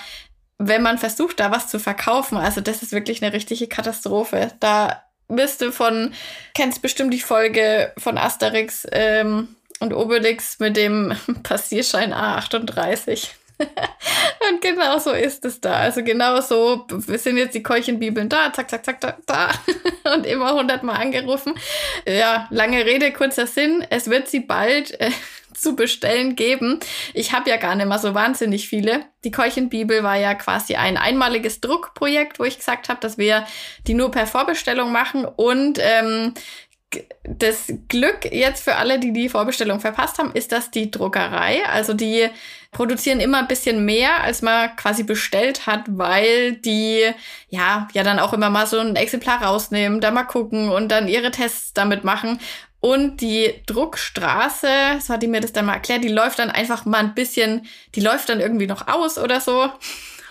wenn 0.58 0.82
man 0.82 0.98
versucht, 0.98 1.40
da 1.40 1.52
was 1.52 1.68
zu 1.68 1.80
verkaufen, 1.80 2.38
also 2.38 2.62
das 2.62 2.84
ist 2.84 2.92
wirklich 2.92 3.24
eine 3.24 3.34
richtige 3.34 3.68
Katastrophe. 3.68 4.52
Da 4.60 5.04
wirst 5.28 5.62
du 5.62 5.72
von, 5.72 6.14
kennst 6.54 6.82
bestimmt 6.82 7.14
die 7.14 7.20
Folge 7.20 7.94
von 7.98 8.18
Asterix 8.18 8.86
ähm, 8.92 9.56
und 9.80 9.94
Obelix 9.94 10.60
mit 10.60 10.78
dem 10.78 11.16
Passierschein 11.44 12.14
A38. 12.14 13.30
und 14.50 14.62
genau 14.62 14.98
so 15.00 15.12
ist 15.12 15.46
es 15.46 15.62
da. 15.62 15.74
Also 15.74 16.04
genau 16.04 16.42
so, 16.42 16.86
sind 16.90 17.38
jetzt 17.38 17.56
die 17.56 17.64
Keuchenbibeln 17.64 18.30
da, 18.30 18.52
zack, 18.54 18.70
zack, 18.70 18.86
zack, 18.86 19.02
da, 19.02 19.18
da. 19.26 19.52
und 20.14 20.26
immer 20.26 20.54
hundertmal 20.54 20.98
angerufen. 20.98 21.54
Ja, 22.08 22.48
lange 22.50 22.86
Rede, 22.86 23.12
kurzer 23.12 23.48
Sinn. 23.48 23.86
Es 23.90 24.10
wird 24.10 24.28
sie 24.28 24.42
bald 24.42 25.00
äh, 25.00 25.12
zu 25.54 25.76
bestellen 25.76 26.36
geben. 26.36 26.80
Ich 27.14 27.34
habe 27.34 27.50
ja 27.50 27.58
gar 27.58 27.76
nicht 27.76 27.88
mal 27.88 28.00
so 28.00 28.14
wahnsinnig 28.14 28.68
viele. 28.68 29.06
Die 29.24 29.32
Keuchenbibel 29.32 30.04
war 30.04 30.16
ja 30.16 30.34
quasi 30.34 30.76
ein 30.76 30.98
einmaliges 30.98 31.62
Druckprojekt, 31.62 32.40
wo 32.40 32.46
ich 32.46 32.58
gesagt 32.58 32.90
habe, 32.90 33.00
dass 33.00 33.18
wir 33.18 33.46
die 33.86 33.94
nur 33.94 34.12
per 34.12 34.28
Vorbestellung 34.28 34.92
machen 34.92 35.26
und 35.26 35.78
ähm, 35.80 36.34
das 37.24 37.72
Glück 37.88 38.26
jetzt 38.32 38.64
für 38.64 38.76
alle, 38.76 39.00
die 39.00 39.14
die 39.14 39.30
Vorbestellung 39.30 39.80
verpasst 39.80 40.18
haben, 40.18 40.34
ist, 40.34 40.52
dass 40.52 40.72
die 40.72 40.92
Druckerei, 40.92 41.66
also 41.66 41.94
die 41.94 42.28
produzieren 42.72 43.20
immer 43.20 43.40
ein 43.40 43.48
bisschen 43.48 43.86
mehr, 43.86 44.24
als 44.24 44.42
man 44.42 44.76
quasi 44.76 45.04
bestellt 45.04 45.68
hat, 45.68 45.84
weil 45.88 46.54
die 46.54 47.06
ja 47.50 47.88
ja 47.94 48.04
dann 48.04 48.20
auch 48.20 48.34
immer 48.34 48.50
mal 48.50 48.68
so 48.68 48.80
ein 48.80 48.96
Exemplar 48.96 49.44
rausnehmen, 49.44 50.02
da 50.02 50.12
mal 50.12 50.24
gucken 50.24 50.70
und 50.70 50.90
dann 50.90 51.08
ihre 51.08 51.32
Tests 51.32 51.74
damit 51.74 52.04
machen. 52.04 52.40
Und 52.80 53.22
die 53.22 53.54
Druckstraße, 53.68 54.68
so 55.02 55.14
hat 55.14 55.22
die 55.22 55.28
mir 55.28 55.40
das 55.42 55.54
dann 55.54 55.66
mal 55.66 55.76
erklärt, 55.76 56.04
die 56.04 56.10
läuft 56.10 56.40
dann 56.40 56.50
einfach 56.50 56.84
mal 56.86 56.98
ein 56.98 57.14
bisschen, 57.14 57.68
die 57.94 58.02
läuft 58.02 58.28
dann 58.30 58.40
irgendwie 58.40 58.66
noch 58.66 58.88
aus 58.88 59.20
oder 59.20 59.40
so. 59.40 59.70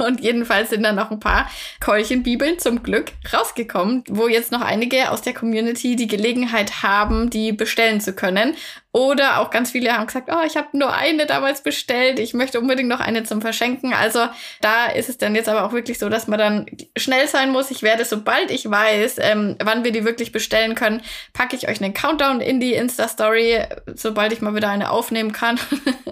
Und 0.00 0.20
jedenfalls 0.20 0.70
sind 0.70 0.82
dann 0.82 0.96
noch 0.96 1.10
ein 1.10 1.20
paar 1.20 1.50
Keulchenbibeln 1.80 2.58
zum 2.58 2.82
Glück 2.82 3.12
rausgekommen, 3.32 4.04
wo 4.08 4.28
jetzt 4.28 4.52
noch 4.52 4.62
einige 4.62 5.10
aus 5.10 5.22
der 5.22 5.34
Community 5.34 5.96
die 5.96 6.08
Gelegenheit 6.08 6.82
haben, 6.82 7.30
die 7.30 7.52
bestellen 7.52 8.00
zu 8.00 8.12
können. 8.12 8.54
Oder 8.92 9.38
auch 9.38 9.50
ganz 9.50 9.70
viele 9.70 9.92
haben 9.92 10.06
gesagt, 10.06 10.30
oh, 10.32 10.44
ich 10.44 10.56
habe 10.56 10.76
nur 10.76 10.92
eine 10.92 11.26
damals 11.26 11.62
bestellt, 11.62 12.18
ich 12.18 12.34
möchte 12.34 12.58
unbedingt 12.58 12.88
noch 12.88 12.98
eine 12.98 13.22
zum 13.22 13.40
Verschenken. 13.40 13.94
Also 13.94 14.26
da 14.60 14.86
ist 14.86 15.08
es 15.08 15.16
dann 15.16 15.36
jetzt 15.36 15.48
aber 15.48 15.64
auch 15.64 15.72
wirklich 15.72 16.00
so, 16.00 16.08
dass 16.08 16.26
man 16.26 16.40
dann 16.40 16.66
schnell 16.96 17.28
sein 17.28 17.52
muss. 17.52 17.70
Ich 17.70 17.82
werde, 17.82 18.04
sobald 18.04 18.50
ich 18.50 18.68
weiß, 18.68 19.18
ähm, 19.20 19.56
wann 19.62 19.84
wir 19.84 19.92
die 19.92 20.04
wirklich 20.04 20.32
bestellen 20.32 20.74
können, 20.74 21.02
packe 21.32 21.54
ich 21.54 21.68
euch 21.68 21.80
einen 21.80 21.94
Countdown 21.94 22.40
in 22.40 22.58
die 22.58 22.74
Insta-Story, 22.74 23.60
sobald 23.94 24.32
ich 24.32 24.40
mal 24.40 24.56
wieder 24.56 24.70
eine 24.70 24.90
aufnehmen 24.90 25.32
kann. 25.32 25.60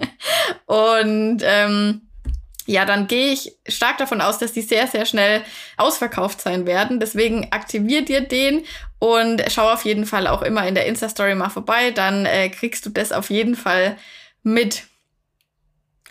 Und 0.65 1.41
ähm, 1.43 2.08
ja, 2.69 2.85
dann 2.85 3.07
gehe 3.07 3.33
ich 3.33 3.57
stark 3.67 3.97
davon 3.97 4.21
aus, 4.21 4.37
dass 4.37 4.53
die 4.53 4.61
sehr, 4.61 4.85
sehr 4.85 5.07
schnell 5.07 5.41
ausverkauft 5.75 6.39
sein 6.39 6.67
werden. 6.67 6.99
Deswegen 6.99 7.51
aktiviert 7.51 8.11
ihr 8.11 8.21
den 8.21 8.63
und 8.99 9.43
schau 9.49 9.71
auf 9.71 9.85
jeden 9.85 10.05
Fall 10.05 10.27
auch 10.27 10.43
immer 10.43 10.67
in 10.67 10.75
der 10.75 10.85
Insta-Story 10.85 11.33
mal 11.33 11.49
vorbei. 11.49 11.89
Dann 11.89 12.27
äh, 12.27 12.49
kriegst 12.49 12.85
du 12.85 12.91
das 12.91 13.11
auf 13.11 13.31
jeden 13.31 13.55
Fall 13.55 13.97
mit. 14.43 14.83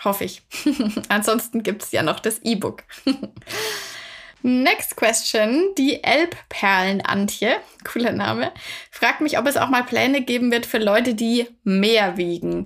Hoffe 0.03 0.25
ich. 0.25 0.42
Ansonsten 1.09 1.62
gibt's 1.62 1.92
ja 1.92 2.03
noch 2.03 2.18
das 2.18 2.40
E-Book. 2.40 2.83
Next 4.42 4.97
question. 4.97 5.77
Die 5.79 6.03
Elbperlen-Antje, 6.03 7.55
cooler 7.85 8.12
Name, 8.12 8.51
fragt 8.90 9.21
mich, 9.21 9.38
ob 9.38 9.47
es 9.47 9.57
auch 9.57 9.68
mal 9.68 9.85
Pläne 9.85 10.23
geben 10.23 10.51
wird 10.51 10.66
für 10.66 10.79
Leute, 10.79 11.14
die 11.14 11.47
mehr 11.62 12.16
wiegen. 12.16 12.64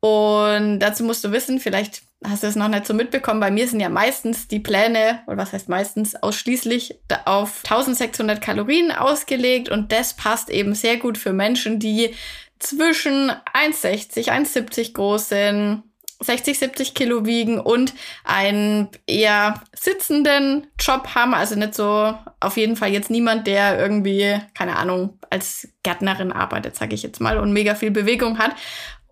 Und 0.00 0.80
dazu 0.80 1.04
musst 1.04 1.22
du 1.22 1.30
wissen, 1.30 1.60
vielleicht 1.60 2.07
hast 2.24 2.42
du 2.42 2.46
es 2.48 2.56
noch 2.56 2.68
nicht 2.68 2.86
so 2.86 2.94
mitbekommen, 2.94 3.40
bei 3.40 3.50
mir 3.50 3.68
sind 3.68 3.80
ja 3.80 3.88
meistens 3.88 4.48
die 4.48 4.60
Pläne, 4.60 5.20
oder 5.26 5.36
was 5.36 5.52
heißt 5.52 5.68
meistens, 5.68 6.14
ausschließlich 6.16 6.98
auf 7.24 7.62
1600 7.64 8.40
Kalorien 8.40 8.90
ausgelegt 8.90 9.68
und 9.68 9.92
das 9.92 10.14
passt 10.14 10.50
eben 10.50 10.74
sehr 10.74 10.96
gut 10.96 11.16
für 11.16 11.32
Menschen, 11.32 11.78
die 11.78 12.14
zwischen 12.58 13.30
1,60, 13.54 14.28
1,70 14.28 14.94
groß 14.94 15.28
sind, 15.28 15.82
60, 16.20 16.58
70 16.58 16.94
Kilo 16.94 17.26
wiegen 17.26 17.60
und 17.60 17.94
einen 18.24 18.88
eher 19.06 19.62
sitzenden 19.72 20.66
Job 20.80 21.14
haben. 21.14 21.32
Also 21.32 21.54
nicht 21.54 21.74
so, 21.74 22.12
auf 22.40 22.56
jeden 22.56 22.74
Fall 22.74 22.90
jetzt 22.90 23.10
niemand, 23.10 23.46
der 23.46 23.78
irgendwie, 23.78 24.40
keine 24.54 24.76
Ahnung, 24.76 25.18
als 25.30 25.68
Gärtnerin 25.84 26.32
arbeitet, 26.32 26.74
sage 26.74 26.94
ich 26.94 27.04
jetzt 27.04 27.20
mal, 27.20 27.38
und 27.38 27.52
mega 27.52 27.76
viel 27.76 27.92
Bewegung 27.92 28.38
hat. 28.38 28.56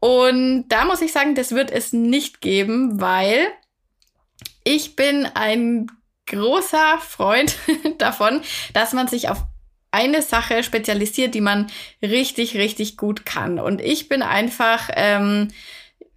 Und 0.00 0.68
da 0.68 0.84
muss 0.84 1.02
ich 1.02 1.12
sagen, 1.12 1.34
das 1.34 1.52
wird 1.52 1.70
es 1.70 1.92
nicht 1.92 2.40
geben, 2.40 3.00
weil 3.00 3.48
ich 4.64 4.96
bin 4.96 5.26
ein 5.34 5.86
großer 6.26 6.98
Freund 6.98 7.56
davon, 7.98 8.42
dass 8.72 8.92
man 8.92 9.08
sich 9.08 9.28
auf 9.28 9.42
eine 9.90 10.20
Sache 10.20 10.62
spezialisiert, 10.62 11.34
die 11.34 11.40
man 11.40 11.68
richtig, 12.02 12.56
richtig 12.56 12.96
gut 12.96 13.24
kann. 13.24 13.58
Und 13.58 13.80
ich 13.80 14.08
bin 14.08 14.22
einfach, 14.22 14.90
ähm, 14.94 15.48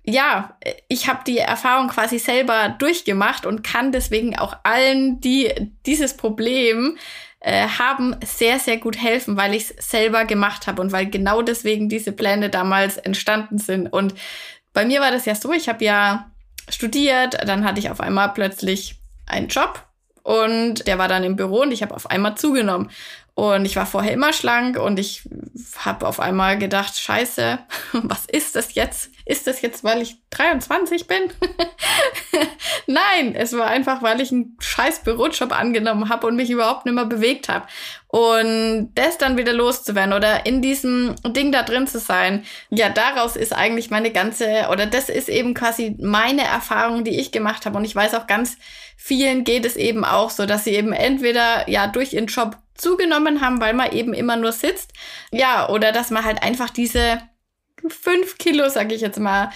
ja, 0.04 0.58
ich 0.88 1.08
habe 1.08 1.22
die 1.26 1.38
Erfahrung 1.38 1.88
quasi 1.88 2.20
selber 2.20 2.76
durchgemacht 2.78 3.46
und 3.46 3.63
kann 3.63 3.92
deswegen 3.92 4.38
auch 4.38 4.58
allen, 4.63 5.22
die 5.22 5.54
dieses 5.86 6.18
Problem 6.18 6.98
äh, 7.39 7.67
haben, 7.67 8.15
sehr, 8.23 8.60
sehr 8.60 8.78
gut 8.78 9.02
helfen, 9.02 9.38
weil 9.38 9.54
ich 9.54 9.71
es 9.71 9.89
selber 9.89 10.25
gemacht 10.25 10.67
habe 10.67 10.82
und 10.82 10.91
weil 10.91 11.10
genau 11.10 11.41
deswegen 11.41 11.89
diese 11.89 12.12
Pläne 12.12 12.49
damals 12.49 12.97
entstanden 12.97 13.58
sind. 13.58 13.88
Und 13.88 14.13
bei 14.73 14.86
mir 14.86 15.02
war 15.02 15.12
das 15.12 15.25
ja 15.25 15.36
so, 15.36 15.54
ich 15.54 15.69
habe 15.69 15.84
ja 15.84 16.32
studiert, 16.69 17.38
dann 17.47 17.63
hatte 17.65 17.80
ich 17.80 17.89
auf 17.89 18.02
einmal 18.02 18.34
plötzlich 18.34 18.95
einen 19.25 19.47
Job 19.47 19.86
und 20.23 20.86
der 20.86 20.97
war 20.97 21.08
dann 21.08 21.23
im 21.23 21.36
Büro 21.36 21.62
und 21.62 21.71
ich 21.71 21.82
habe 21.82 21.95
auf 21.95 22.10
einmal 22.10 22.36
zugenommen. 22.36 22.89
Und 23.36 23.63
ich 23.63 23.78
war 23.78 23.86
vorher 23.86 24.12
immer 24.12 24.34
schlank 24.34 24.78
und 24.78 24.99
ich 24.99 25.23
habe 25.78 26.06
auf 26.06 26.19
einmal 26.19 26.58
gedacht, 26.58 26.97
scheiße, 26.97 27.58
was 27.93 28.25
ist 28.25 28.56
das 28.56 28.75
jetzt? 28.75 29.12
Ist 29.30 29.46
das 29.46 29.62
jetzt, 29.62 29.84
weil 29.84 30.02
ich 30.02 30.18
23 30.32 31.06
bin? 31.06 31.22
Nein, 32.88 33.36
es 33.36 33.56
war 33.56 33.68
einfach, 33.68 34.02
weil 34.02 34.20
ich 34.22 34.32
einen 34.32 34.58
scheiß 34.60 35.04
Bürojob 35.04 35.52
angenommen 35.52 36.10
habe 36.10 36.26
und 36.26 36.36
mich 36.36 36.50
überhaupt 36.50 36.88
nicht 36.88 36.96
mehr 36.96 37.06
bewegt 37.06 37.48
habe. 37.48 37.68
Und 38.08 38.89
das 38.96 39.20
dann 39.20 39.38
wieder 39.38 39.54
loszuwerden 39.54 40.13
oder 40.13 40.48
in 40.48 40.63
diesem 40.63 41.13
Ding 41.28 41.52
da 41.52 41.62
drin 41.62 41.86
zu 41.86 42.00
sein, 42.00 42.44
ja, 42.72 42.89
daraus 42.89 43.36
ist 43.36 43.54
eigentlich 43.54 43.92
meine 43.92 44.12
ganze, 44.12 44.68
oder 44.72 44.88
das 44.88 45.10
ist 45.10 45.30
eben 45.30 45.54
quasi 45.54 45.96
meine 46.00 46.42
Erfahrung, 46.42 47.04
die 47.04 47.20
ich 47.20 47.32
gemacht 47.32 47.68
habe. 47.68 47.78
Und 47.78 47.86
ich 47.86 47.96
weiß 47.96 48.15
auch 48.15 48.26
ganz 48.26 48.58
vielen 48.98 49.44
geht 49.44 49.63
es 49.63 49.76
eben 49.76 50.04
auch 50.06 50.32
so, 50.32 50.48
dass 50.48 50.63
sie 50.63 50.72
eben 50.72 50.92
entweder 50.92 51.70
ja 51.70 51.86
durch 51.86 52.13
ihren 52.13 52.26
Job 52.26 52.58
zugenommen 52.74 53.42
haben, 53.42 53.62
weil 53.62 53.76
man 53.76 53.92
eben 53.92 54.15
immer 54.15 54.38
nur 54.38 54.54
sitzt. 54.54 54.92
Ja, 55.32 55.70
oder 55.70 55.92
dass 55.92 56.10
man 56.10 56.26
halt 56.26 56.42
einfach 56.42 56.72
diese 56.72 57.20
fünf 57.88 58.38
Kilo, 58.38 58.70
sag 58.70 58.92
ich 58.92 59.02
jetzt 59.02 59.20
mal, 59.20 59.52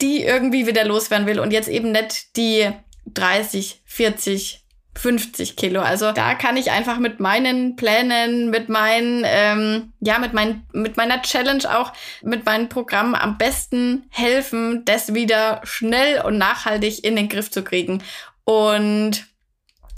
die 0.00 0.22
irgendwie 0.22 0.66
wieder 0.66 0.84
loswerden 0.84 1.26
will 1.26 1.38
und 1.38 1.52
jetzt 1.52 1.68
eben 1.68 1.92
nicht 1.92 2.36
die 2.36 2.70
30, 3.06 3.82
40, 3.84 4.64
50 4.96 5.56
Kilo. 5.56 5.80
Also 5.80 6.12
da 6.12 6.34
kann 6.34 6.56
ich 6.56 6.70
einfach 6.70 6.98
mit 6.98 7.20
meinen 7.20 7.76
Plänen, 7.76 8.50
mit 8.50 8.68
meinen, 8.68 9.24
ähm, 9.26 9.92
ja, 10.00 10.18
mit, 10.18 10.32
mein, 10.32 10.66
mit 10.72 10.96
meiner 10.96 11.20
Challenge 11.22 11.64
auch, 11.78 11.92
mit 12.22 12.46
meinem 12.46 12.68
Programm 12.68 13.14
am 13.14 13.36
besten 13.36 14.06
helfen, 14.10 14.84
das 14.84 15.14
wieder 15.14 15.60
schnell 15.64 16.22
und 16.22 16.38
nachhaltig 16.38 17.04
in 17.04 17.16
den 17.16 17.28
Griff 17.28 17.50
zu 17.50 17.64
kriegen. 17.64 18.02
Und 18.44 19.26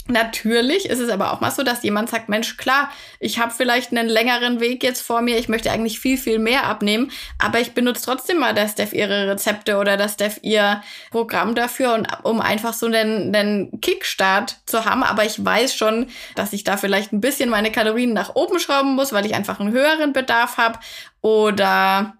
Natürlich 0.07 0.89
ist 0.89 0.99
es 0.99 1.09
aber 1.09 1.33
auch 1.33 1.41
mal 1.41 1.51
so, 1.51 1.63
dass 1.63 1.83
jemand 1.83 2.09
sagt, 2.09 2.29
Mensch, 2.29 2.55
klar, 2.55 2.89
ich 3.19 3.39
habe 3.39 3.53
vielleicht 3.53 3.91
einen 3.91 4.07
längeren 4.07 4.59
Weg 4.59 4.83
jetzt 4.83 5.01
vor 5.01 5.21
mir, 5.21 5.37
ich 5.37 5.49
möchte 5.49 5.71
eigentlich 5.71 5.99
viel, 5.99 6.17
viel 6.17 6.39
mehr 6.39 6.65
abnehmen, 6.65 7.11
aber 7.39 7.59
ich 7.59 7.73
benutze 7.73 8.05
trotzdem 8.05 8.39
mal 8.39 8.53
das 8.53 8.71
Steph 8.71 8.93
ihre 8.93 9.27
Rezepte 9.27 9.77
oder 9.77 9.97
das 9.97 10.13
Steph 10.13 10.39
ihr 10.43 10.81
Programm 11.11 11.55
dafür, 11.55 11.93
und, 11.93 12.07
um 12.23 12.39
einfach 12.39 12.73
so 12.73 12.85
einen, 12.85 13.35
einen 13.35 13.81
Kickstart 13.81 14.57
zu 14.65 14.85
haben. 14.85 15.03
Aber 15.03 15.25
ich 15.25 15.43
weiß 15.43 15.75
schon, 15.75 16.07
dass 16.35 16.53
ich 16.53 16.63
da 16.63 16.77
vielleicht 16.77 17.11
ein 17.11 17.21
bisschen 17.21 17.49
meine 17.49 17.71
Kalorien 17.71 18.13
nach 18.13 18.35
oben 18.35 18.59
schrauben 18.59 18.95
muss, 18.95 19.11
weil 19.11 19.25
ich 19.25 19.35
einfach 19.35 19.59
einen 19.59 19.71
höheren 19.71 20.13
Bedarf 20.13 20.57
habe 20.57 20.79
oder 21.21 22.16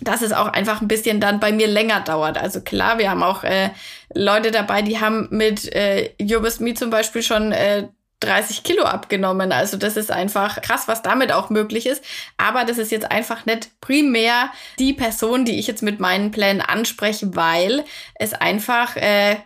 dass 0.00 0.22
es 0.22 0.32
auch 0.32 0.48
einfach 0.48 0.80
ein 0.80 0.88
bisschen 0.88 1.20
dann 1.20 1.40
bei 1.40 1.52
mir 1.52 1.66
länger 1.66 2.00
dauert. 2.00 2.38
Also 2.38 2.60
klar, 2.60 2.98
wir 2.98 3.10
haben 3.10 3.22
auch 3.22 3.44
äh, 3.44 3.70
Leute 4.14 4.50
dabei, 4.50 4.82
die 4.82 5.00
haben 5.00 5.28
mit 5.30 5.72
äh, 5.74 6.10
You 6.18 6.40
Me 6.60 6.74
zum 6.74 6.90
Beispiel 6.90 7.22
schon 7.22 7.52
äh, 7.52 7.88
30 8.20 8.62
Kilo 8.62 8.84
abgenommen. 8.84 9.50
Also 9.50 9.76
das 9.76 9.96
ist 9.96 10.10
einfach 10.10 10.60
krass, 10.60 10.88
was 10.88 11.02
damit 11.02 11.32
auch 11.32 11.50
möglich 11.50 11.86
ist. 11.86 12.04
Aber 12.36 12.64
das 12.64 12.78
ist 12.78 12.92
jetzt 12.92 13.10
einfach 13.10 13.46
nicht 13.46 13.80
primär 13.80 14.50
die 14.78 14.92
Person, 14.92 15.44
die 15.44 15.58
ich 15.58 15.66
jetzt 15.66 15.82
mit 15.82 16.00
meinen 16.00 16.30
Plänen 16.30 16.60
anspreche, 16.60 17.34
weil 17.34 17.84
es 18.14 18.34
einfach 18.34 18.96
äh, 18.96 19.36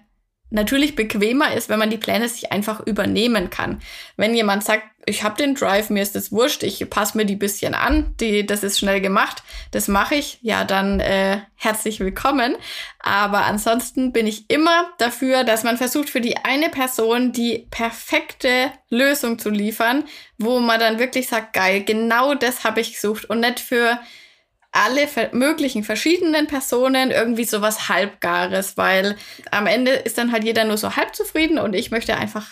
natürlich 0.50 0.94
bequemer 0.94 1.52
ist, 1.54 1.68
wenn 1.68 1.78
man 1.78 1.90
die 1.90 1.98
Pläne 1.98 2.28
sich 2.28 2.52
einfach 2.52 2.80
übernehmen 2.86 3.50
kann. 3.50 3.80
Wenn 4.16 4.34
jemand 4.34 4.64
sagt, 4.64 4.84
ich 5.06 5.22
habe 5.22 5.36
den 5.36 5.54
Drive, 5.54 5.90
mir 5.90 6.02
ist 6.02 6.14
das 6.14 6.32
wurscht, 6.32 6.62
ich 6.62 6.88
passe 6.88 7.16
mir 7.16 7.26
die 7.26 7.36
bisschen 7.36 7.74
an, 7.74 8.14
die, 8.20 8.46
das 8.46 8.62
ist 8.62 8.78
schnell 8.78 9.00
gemacht, 9.00 9.42
das 9.70 9.88
mache 9.88 10.14
ich, 10.14 10.38
ja, 10.40 10.64
dann 10.64 11.00
äh, 11.00 11.40
herzlich 11.56 12.00
willkommen. 12.00 12.56
Aber 13.00 13.44
ansonsten 13.44 14.12
bin 14.12 14.26
ich 14.26 14.48
immer 14.48 14.88
dafür, 14.98 15.44
dass 15.44 15.64
man 15.64 15.76
versucht, 15.76 16.08
für 16.08 16.20
die 16.20 16.38
eine 16.38 16.70
Person 16.70 17.32
die 17.32 17.66
perfekte 17.70 18.72
Lösung 18.88 19.38
zu 19.38 19.50
liefern, 19.50 20.04
wo 20.38 20.60
man 20.60 20.80
dann 20.80 20.98
wirklich 20.98 21.28
sagt, 21.28 21.52
geil, 21.52 21.82
genau 21.84 22.34
das 22.34 22.64
habe 22.64 22.80
ich 22.80 22.94
gesucht 22.94 23.26
und 23.26 23.40
nicht 23.40 23.60
für 23.60 23.98
alle 24.74 25.08
möglichen 25.32 25.84
verschiedenen 25.84 26.48
Personen 26.48 27.12
irgendwie 27.12 27.44
sowas 27.44 27.88
Halbgares, 27.88 28.76
weil 28.76 29.16
am 29.52 29.68
Ende 29.68 29.92
ist 29.92 30.18
dann 30.18 30.32
halt 30.32 30.42
jeder 30.42 30.64
nur 30.64 30.76
so 30.76 30.96
halb 30.96 31.14
zufrieden 31.14 31.58
und 31.58 31.74
ich 31.74 31.92
möchte 31.92 32.16
einfach 32.16 32.48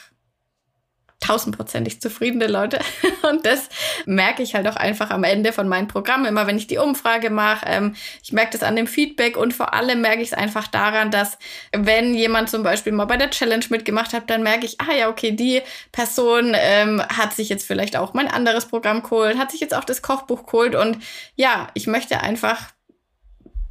tausendprozentig 1.22 2.00
zufriedene 2.00 2.46
Leute. 2.46 2.78
Und 3.30 3.46
das 3.46 3.68
merke 4.04 4.42
ich 4.42 4.54
halt 4.54 4.66
auch 4.66 4.76
einfach 4.76 5.10
am 5.10 5.24
Ende 5.24 5.52
von 5.52 5.68
meinem 5.68 5.88
Programm, 5.88 6.26
immer 6.26 6.46
wenn 6.46 6.58
ich 6.58 6.66
die 6.66 6.78
Umfrage 6.78 7.30
mache. 7.30 7.64
Ähm, 7.66 7.94
ich 8.22 8.32
merke 8.32 8.52
das 8.52 8.62
an 8.62 8.76
dem 8.76 8.86
Feedback 8.86 9.36
und 9.36 9.54
vor 9.54 9.72
allem 9.72 10.00
merke 10.00 10.22
ich 10.22 10.28
es 10.28 10.34
einfach 10.34 10.66
daran, 10.66 11.10
dass 11.10 11.38
wenn 11.72 12.14
jemand 12.14 12.50
zum 12.50 12.62
Beispiel 12.62 12.92
mal 12.92 13.04
bei 13.04 13.16
der 13.16 13.30
Challenge 13.30 13.64
mitgemacht 13.70 14.12
hat, 14.12 14.28
dann 14.28 14.42
merke 14.42 14.66
ich, 14.66 14.80
ah 14.80 14.92
ja, 14.94 15.08
okay, 15.08 15.32
die 15.32 15.62
Person 15.92 16.54
ähm, 16.56 17.02
hat 17.02 17.32
sich 17.32 17.48
jetzt 17.48 17.66
vielleicht 17.66 17.96
auch 17.96 18.14
mein 18.14 18.28
anderes 18.28 18.66
Programm 18.66 19.02
geholt, 19.02 19.38
hat 19.38 19.50
sich 19.50 19.60
jetzt 19.60 19.74
auch 19.74 19.84
das 19.84 20.02
Kochbuch 20.02 20.46
geholt 20.46 20.74
und 20.74 20.98
ja, 21.36 21.68
ich 21.74 21.86
möchte 21.86 22.20
einfach 22.20 22.72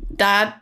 da 0.10 0.62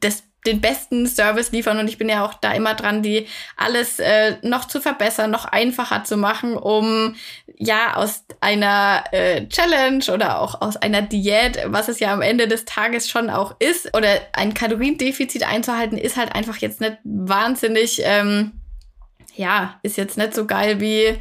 das 0.00 0.22
den 0.48 0.60
besten 0.60 1.06
Service 1.06 1.52
liefern 1.52 1.78
und 1.78 1.88
ich 1.88 1.98
bin 1.98 2.08
ja 2.08 2.24
auch 2.24 2.34
da 2.34 2.52
immer 2.52 2.74
dran, 2.74 3.02
die 3.02 3.26
alles 3.56 3.98
äh, 3.98 4.36
noch 4.42 4.66
zu 4.66 4.80
verbessern, 4.80 5.30
noch 5.30 5.44
einfacher 5.44 6.04
zu 6.04 6.16
machen, 6.16 6.56
um 6.56 7.14
ja 7.56 7.94
aus 7.94 8.24
einer 8.40 9.04
äh, 9.12 9.46
Challenge 9.48 10.04
oder 10.12 10.40
auch 10.40 10.60
aus 10.60 10.76
einer 10.76 11.02
Diät, 11.02 11.60
was 11.66 11.88
es 11.88 12.00
ja 12.00 12.12
am 12.12 12.22
Ende 12.22 12.48
des 12.48 12.64
Tages 12.64 13.08
schon 13.08 13.30
auch 13.30 13.56
ist, 13.58 13.96
oder 13.96 14.08
ein 14.32 14.54
Kaloriendefizit 14.54 15.42
einzuhalten, 15.42 15.98
ist 15.98 16.16
halt 16.16 16.34
einfach 16.34 16.56
jetzt 16.58 16.80
nicht 16.80 16.98
wahnsinnig, 17.04 18.00
ähm, 18.04 18.52
ja, 19.36 19.78
ist 19.82 19.96
jetzt 19.96 20.18
nicht 20.18 20.34
so 20.34 20.46
geil 20.46 20.80
wie 20.80 21.18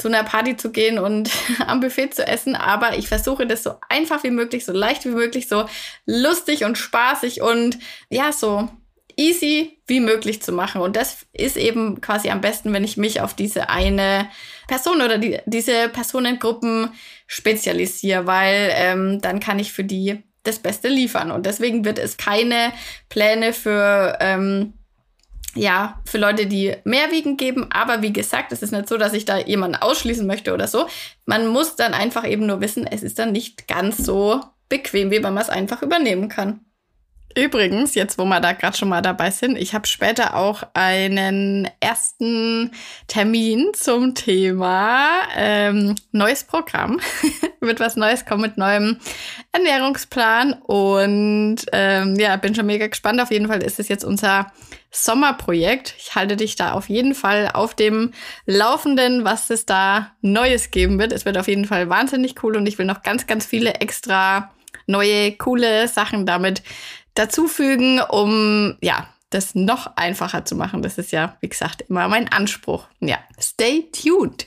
zu 0.00 0.08
einer 0.08 0.24
Party 0.24 0.56
zu 0.56 0.72
gehen 0.72 0.98
und 0.98 1.30
am 1.66 1.80
Buffet 1.80 2.14
zu 2.14 2.26
essen, 2.26 2.56
aber 2.56 2.96
ich 2.96 3.08
versuche 3.08 3.46
das 3.46 3.62
so 3.62 3.74
einfach 3.88 4.24
wie 4.24 4.30
möglich, 4.30 4.64
so 4.64 4.72
leicht 4.72 5.04
wie 5.04 5.10
möglich, 5.10 5.48
so 5.48 5.66
lustig 6.06 6.64
und 6.64 6.78
spaßig 6.78 7.42
und 7.42 7.78
ja, 8.08 8.32
so 8.32 8.68
easy 9.16 9.78
wie 9.86 10.00
möglich 10.00 10.40
zu 10.40 10.52
machen. 10.52 10.80
Und 10.80 10.96
das 10.96 11.26
ist 11.32 11.56
eben 11.56 12.00
quasi 12.00 12.30
am 12.30 12.40
besten, 12.40 12.72
wenn 12.72 12.84
ich 12.84 12.96
mich 12.96 13.20
auf 13.20 13.34
diese 13.34 13.68
eine 13.68 14.28
Person 14.66 15.02
oder 15.02 15.18
die, 15.18 15.38
diese 15.46 15.88
Personengruppen 15.90 16.92
spezialisiere, 17.26 18.26
weil 18.26 18.70
ähm, 18.74 19.20
dann 19.20 19.40
kann 19.40 19.58
ich 19.58 19.72
für 19.72 19.84
die 19.84 20.22
das 20.42 20.58
Beste 20.58 20.88
liefern. 20.88 21.30
Und 21.30 21.44
deswegen 21.44 21.84
wird 21.84 21.98
es 21.98 22.16
keine 22.16 22.72
Pläne 23.10 23.52
für 23.52 24.16
ähm, 24.20 24.72
ja, 25.54 26.00
für 26.04 26.18
Leute, 26.18 26.46
die 26.46 26.74
mehr 26.84 27.10
wiegen 27.10 27.36
geben. 27.36 27.70
Aber 27.70 28.02
wie 28.02 28.12
gesagt, 28.12 28.52
es 28.52 28.62
ist 28.62 28.72
nicht 28.72 28.88
so, 28.88 28.96
dass 28.96 29.12
ich 29.12 29.24
da 29.24 29.38
jemanden 29.38 29.76
ausschließen 29.76 30.26
möchte 30.26 30.54
oder 30.54 30.68
so. 30.68 30.86
Man 31.26 31.46
muss 31.46 31.76
dann 31.76 31.94
einfach 31.94 32.26
eben 32.26 32.46
nur 32.46 32.60
wissen, 32.60 32.86
es 32.86 33.02
ist 33.02 33.18
dann 33.18 33.32
nicht 33.32 33.66
ganz 33.66 33.98
so 33.98 34.40
bequem, 34.68 35.10
wie 35.10 35.20
man 35.20 35.36
es 35.36 35.50
einfach 35.50 35.82
übernehmen 35.82 36.28
kann. 36.28 36.60
Übrigens, 37.36 37.94
jetzt 37.94 38.18
wo 38.18 38.24
wir 38.24 38.40
da 38.40 38.52
gerade 38.52 38.76
schon 38.76 38.88
mal 38.88 39.02
dabei 39.02 39.30
sind, 39.30 39.56
ich 39.56 39.72
habe 39.72 39.86
später 39.86 40.34
auch 40.34 40.64
einen 40.74 41.68
ersten 41.78 42.72
Termin 43.06 43.68
zum 43.72 44.16
Thema 44.16 45.06
ähm, 45.36 45.94
neues 46.10 46.42
Programm. 46.42 47.00
Wird 47.60 47.78
was 47.78 47.94
Neues 47.94 48.26
kommen 48.26 48.42
mit 48.42 48.56
neuem 48.56 48.98
Ernährungsplan 49.52 50.54
und 50.54 51.58
ähm, 51.72 52.16
ja, 52.18 52.34
bin 52.36 52.54
schon 52.54 52.66
mega 52.66 52.88
gespannt. 52.88 53.20
Auf 53.20 53.30
jeden 53.30 53.46
Fall 53.46 53.62
ist 53.62 53.78
es 53.78 53.86
jetzt 53.86 54.04
unser 54.04 54.50
Sommerprojekt. 54.90 55.94
Ich 55.98 56.14
halte 56.14 56.36
dich 56.36 56.56
da 56.56 56.72
auf 56.72 56.88
jeden 56.88 57.14
Fall 57.14 57.50
auf 57.52 57.74
dem 57.74 58.12
Laufenden, 58.46 59.24
was 59.24 59.50
es 59.50 59.66
da 59.66 60.12
Neues 60.20 60.70
geben 60.70 60.98
wird. 60.98 61.12
Es 61.12 61.24
wird 61.24 61.38
auf 61.38 61.48
jeden 61.48 61.64
Fall 61.64 61.88
wahnsinnig 61.88 62.42
cool 62.42 62.56
und 62.56 62.66
ich 62.66 62.78
will 62.78 62.86
noch 62.86 63.02
ganz, 63.02 63.26
ganz 63.26 63.46
viele 63.46 63.74
extra 63.74 64.50
neue, 64.86 65.32
coole 65.32 65.88
Sachen 65.88 66.26
damit 66.26 66.62
dazufügen, 67.14 68.00
um 68.00 68.76
ja, 68.80 69.08
das 69.30 69.54
noch 69.54 69.96
einfacher 69.96 70.44
zu 70.44 70.56
machen. 70.56 70.82
Das 70.82 70.98
ist 70.98 71.12
ja, 71.12 71.36
wie 71.40 71.48
gesagt, 71.48 71.82
immer 71.82 72.08
mein 72.08 72.30
Anspruch. 72.32 72.86
Ja, 72.98 73.18
stay 73.40 73.88
tuned. 73.92 74.46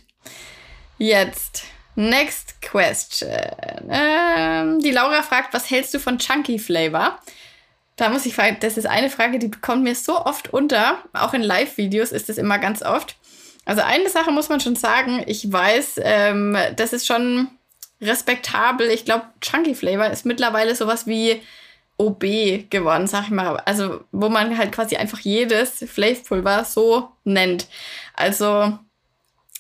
Jetzt, 0.98 1.64
next 1.96 2.62
question. 2.62 3.30
Ähm, 3.90 4.80
die 4.80 4.92
Laura 4.92 5.22
fragt, 5.22 5.54
was 5.54 5.70
hältst 5.70 5.94
du 5.94 6.00
von 6.00 6.20
Chunky 6.20 6.60
Flavor? 6.60 7.20
Da 7.96 8.10
muss 8.10 8.26
ich 8.26 8.36
fragen, 8.36 8.58
das 8.60 8.78
ist 8.78 8.88
eine 8.88 9.10
Frage, 9.10 9.40
die 9.40 9.52
kommt 9.52 9.84
mir 9.84 9.96
so 9.96 10.26
oft 10.26 10.52
unter. 10.54 10.98
Auch 11.14 11.34
in 11.34 11.44
Live-Videos 11.44 12.12
ist 12.12 12.30
es 12.30 12.38
immer 12.38 12.58
ganz 12.58 12.82
oft. 12.82 13.16
Also 13.66 13.82
eine 13.82 14.10
Sache 14.10 14.32
muss 14.32 14.50
man 14.50 14.60
schon 14.60 14.76
sagen. 14.76 15.24
Ich 15.28 15.52
weiß, 15.52 16.02
ähm, 16.04 16.58
das 16.76 16.94
ist 16.94 17.06
schon 17.06 17.50
respektabel. 18.02 18.90
Ich 18.90 19.06
glaube, 19.06 19.26
Chunky 19.42 19.76
Flavor 19.76 20.08
ist 20.08 20.26
mittlerweile 20.26 20.76
sowas 20.76 21.08
wie 21.08 21.42
OB 21.98 22.70
geworden, 22.70 23.08
sag 23.08 23.26
ich 23.26 23.30
mal. 23.30 23.58
Also, 23.58 24.04
wo 24.12 24.30
man 24.30 24.58
halt 24.58 24.72
quasi 24.72 24.98
einfach 24.98 25.20
jedes 25.20 25.86
Flavpulver 25.88 26.66
so 26.66 27.10
nennt. 27.24 27.68
Also, 28.16 28.78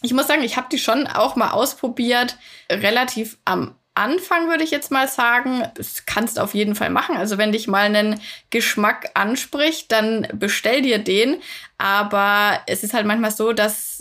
ich 0.01 0.13
muss 0.13 0.27
sagen, 0.27 0.43
ich 0.43 0.57
habe 0.57 0.67
die 0.71 0.79
schon 0.79 1.07
auch 1.07 1.35
mal 1.35 1.51
ausprobiert, 1.51 2.37
relativ 2.69 3.37
am 3.45 3.75
Anfang 3.95 4.49
würde 4.49 4.63
ich 4.63 4.71
jetzt 4.71 4.91
mal 4.91 5.07
sagen, 5.07 5.63
das 5.75 6.05
kannst 6.05 6.37
du 6.37 6.41
auf 6.41 6.55
jeden 6.55 6.75
Fall 6.75 6.89
machen. 6.89 7.15
Also 7.15 7.37
wenn 7.37 7.51
dich 7.51 7.67
mal 7.67 7.85
einen 7.85 8.19
Geschmack 8.49 9.11
anspricht, 9.13 9.91
dann 9.91 10.27
bestell 10.33 10.81
dir 10.81 10.97
den. 10.97 11.37
Aber 11.77 12.59
es 12.65 12.83
ist 12.83 12.93
halt 12.93 13.05
manchmal 13.05 13.31
so, 13.31 13.53
dass 13.53 13.93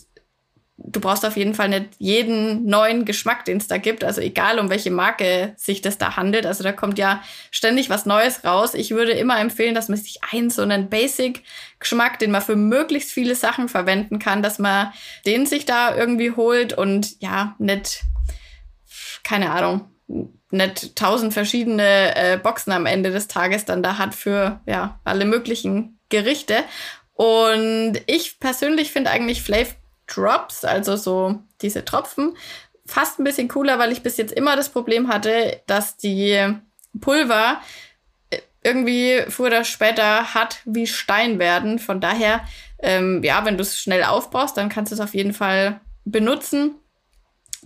du 0.85 1.01
brauchst 1.01 1.25
auf 1.25 1.37
jeden 1.37 1.55
Fall 1.55 1.69
nicht 1.69 1.91
jeden 1.99 2.67
neuen 2.67 3.05
Geschmack, 3.05 3.45
den 3.45 3.59
es 3.59 3.69
da 3.69 3.79
gibt. 3.79 4.05
Also 4.05 4.21
egal, 4.21 4.59
um 4.59 4.71
welche 4.71 4.91
Marke 4.91 5.55
sich 5.57 5.81
das 5.81 5.99
da 5.99 6.17
handelt. 6.17 6.47
Also 6.47 6.65
da 6.65 6.73
kommt 6.73 6.99
ja 6.99 7.23
ständig 7.51 7.91
was 7.91 8.07
Neues 8.07 8.45
raus. 8.45 8.75
Ich 8.75 8.91
würde 8.91 9.13
immer 9.13 9.39
empfehlen, 9.41 9.75
dass 9.75 9.89
man 9.89 9.99
sich 9.99 10.21
einen 10.33 10.51
so 10.51 10.63
einen 10.63 10.89
Basic-Geschmack, 10.89 12.19
den 12.19 12.31
man 12.31 12.43
für 12.43 12.57
möglichst 12.57 13.13
viele 13.13 13.35
Sachen 13.35 13.69
verwenden 13.69 14.19
kann, 14.19 14.43
dass 14.43 14.59
man 14.59 14.93
den 15.27 15.47
sich 15.47 15.65
da 15.65 15.95
irgendwie 15.95 16.33
holt 16.33 16.73
und 16.73 17.21
ja, 17.21 17.55
nicht, 17.59 18.03
keine 19.25 19.51
Ahnung, 19.51 19.89
nicht 20.51 20.97
tausend 20.97 21.33
verschiedene 21.33 22.15
äh, 22.15 22.37
Boxen 22.37 22.73
am 22.73 22.87
Ende 22.87 23.11
des 23.11 23.29
Tages 23.29 23.65
dann 23.65 23.83
da 23.83 23.99
hat 23.99 24.15
für 24.15 24.61
ja 24.67 25.01
alle 25.05 25.25
möglichen 25.25 25.99
Gerichte. 26.09 26.57
Und 27.15 28.01
ich 28.07 28.39
persönlich 28.39 28.93
finde 28.93 29.11
eigentlich 29.11 29.43
Flav 29.43 29.75
Drops, 30.07 30.65
also 30.65 30.97
so 30.97 31.41
diese 31.63 31.85
Tropfen, 31.85 32.37
fast 32.87 33.19
ein 33.19 33.25
bisschen 33.25 33.49
cooler, 33.49 33.79
weil 33.79 33.93
ich 33.93 34.03
bis 34.03 34.17
jetzt 34.17 34.33
immer 34.33 34.57
das 34.57 34.69
Problem 34.69 35.09
hatte, 35.09 35.61
dass 35.67 35.97
die 35.97 36.55
Pulver 37.01 37.61
äh, 38.31 38.39
irgendwie 38.63 39.23
früher 39.29 39.47
oder 39.49 39.65
später 39.65 40.35
hart 40.35 40.61
wie 40.65 40.87
Stein 40.87 41.39
werden. 41.39 41.79
Von 41.79 42.01
daher, 42.01 42.45
ähm, 42.81 43.23
ja, 43.23 43.45
wenn 43.45 43.57
du 43.57 43.63
es 43.63 43.79
schnell 43.79 44.05
aufbrauchst, 44.05 44.57
dann 44.57 44.69
kannst 44.69 44.93
du 44.93 44.95
es 44.95 45.01
auf 45.01 45.15
jeden 45.15 45.33
Fall 45.33 45.81
benutzen. 46.05 46.75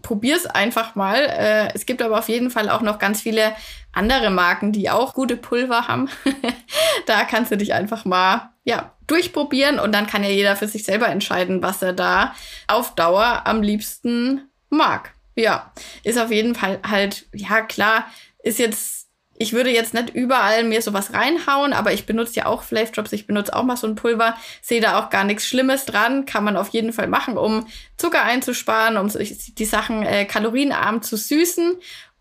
Probier's 0.02 0.46
einfach 0.46 0.94
mal. 0.94 1.16
Äh, 1.16 1.74
es 1.74 1.86
gibt 1.86 2.02
aber 2.02 2.18
auf 2.18 2.28
jeden 2.28 2.50
Fall 2.50 2.68
auch 2.68 2.82
noch 2.82 2.98
ganz 2.98 3.22
viele 3.22 3.54
andere 3.92 4.30
Marken, 4.30 4.72
die 4.72 4.90
auch 4.90 5.14
gute 5.14 5.36
Pulver 5.36 5.88
haben. 5.88 6.08
da 7.06 7.24
kannst 7.24 7.50
du 7.50 7.56
dich 7.56 7.72
einfach 7.72 8.04
mal, 8.04 8.50
ja, 8.64 8.92
durchprobieren 9.06 9.78
und 9.78 9.92
dann 9.92 10.06
kann 10.06 10.22
ja 10.22 10.30
jeder 10.30 10.56
für 10.56 10.68
sich 10.68 10.84
selber 10.84 11.08
entscheiden, 11.08 11.62
was 11.62 11.82
er 11.82 11.92
da 11.92 12.34
auf 12.66 12.94
Dauer 12.94 13.42
am 13.46 13.62
liebsten 13.62 14.50
mag. 14.68 15.14
Ja, 15.34 15.72
ist 16.02 16.18
auf 16.18 16.30
jeden 16.30 16.54
Fall 16.54 16.80
halt, 16.88 17.26
ja 17.32 17.60
klar, 17.62 18.06
ist 18.42 18.58
jetzt, 18.58 19.05
ich 19.38 19.52
würde 19.52 19.70
jetzt 19.70 19.94
nicht 19.94 20.10
überall 20.10 20.64
mir 20.64 20.82
sowas 20.82 21.12
reinhauen, 21.12 21.72
aber 21.72 21.92
ich 21.92 22.06
benutze 22.06 22.36
ja 22.36 22.46
auch 22.46 22.62
Flav 22.62 22.90
Drops, 22.92 23.12
ich 23.12 23.26
benutze 23.26 23.54
auch 23.54 23.62
mal 23.62 23.76
so 23.76 23.86
ein 23.86 23.94
Pulver, 23.94 24.36
sehe 24.62 24.80
da 24.80 24.98
auch 24.98 25.10
gar 25.10 25.24
nichts 25.24 25.46
Schlimmes 25.46 25.84
dran, 25.84 26.26
kann 26.26 26.44
man 26.44 26.56
auf 26.56 26.68
jeden 26.70 26.92
Fall 26.92 27.08
machen, 27.08 27.36
um 27.36 27.66
Zucker 27.96 28.22
einzusparen, 28.22 28.96
um 28.96 29.08
die 29.08 29.64
Sachen 29.64 30.02
äh, 30.02 30.24
kalorienarm 30.24 31.02
zu 31.02 31.16
süßen 31.16 31.76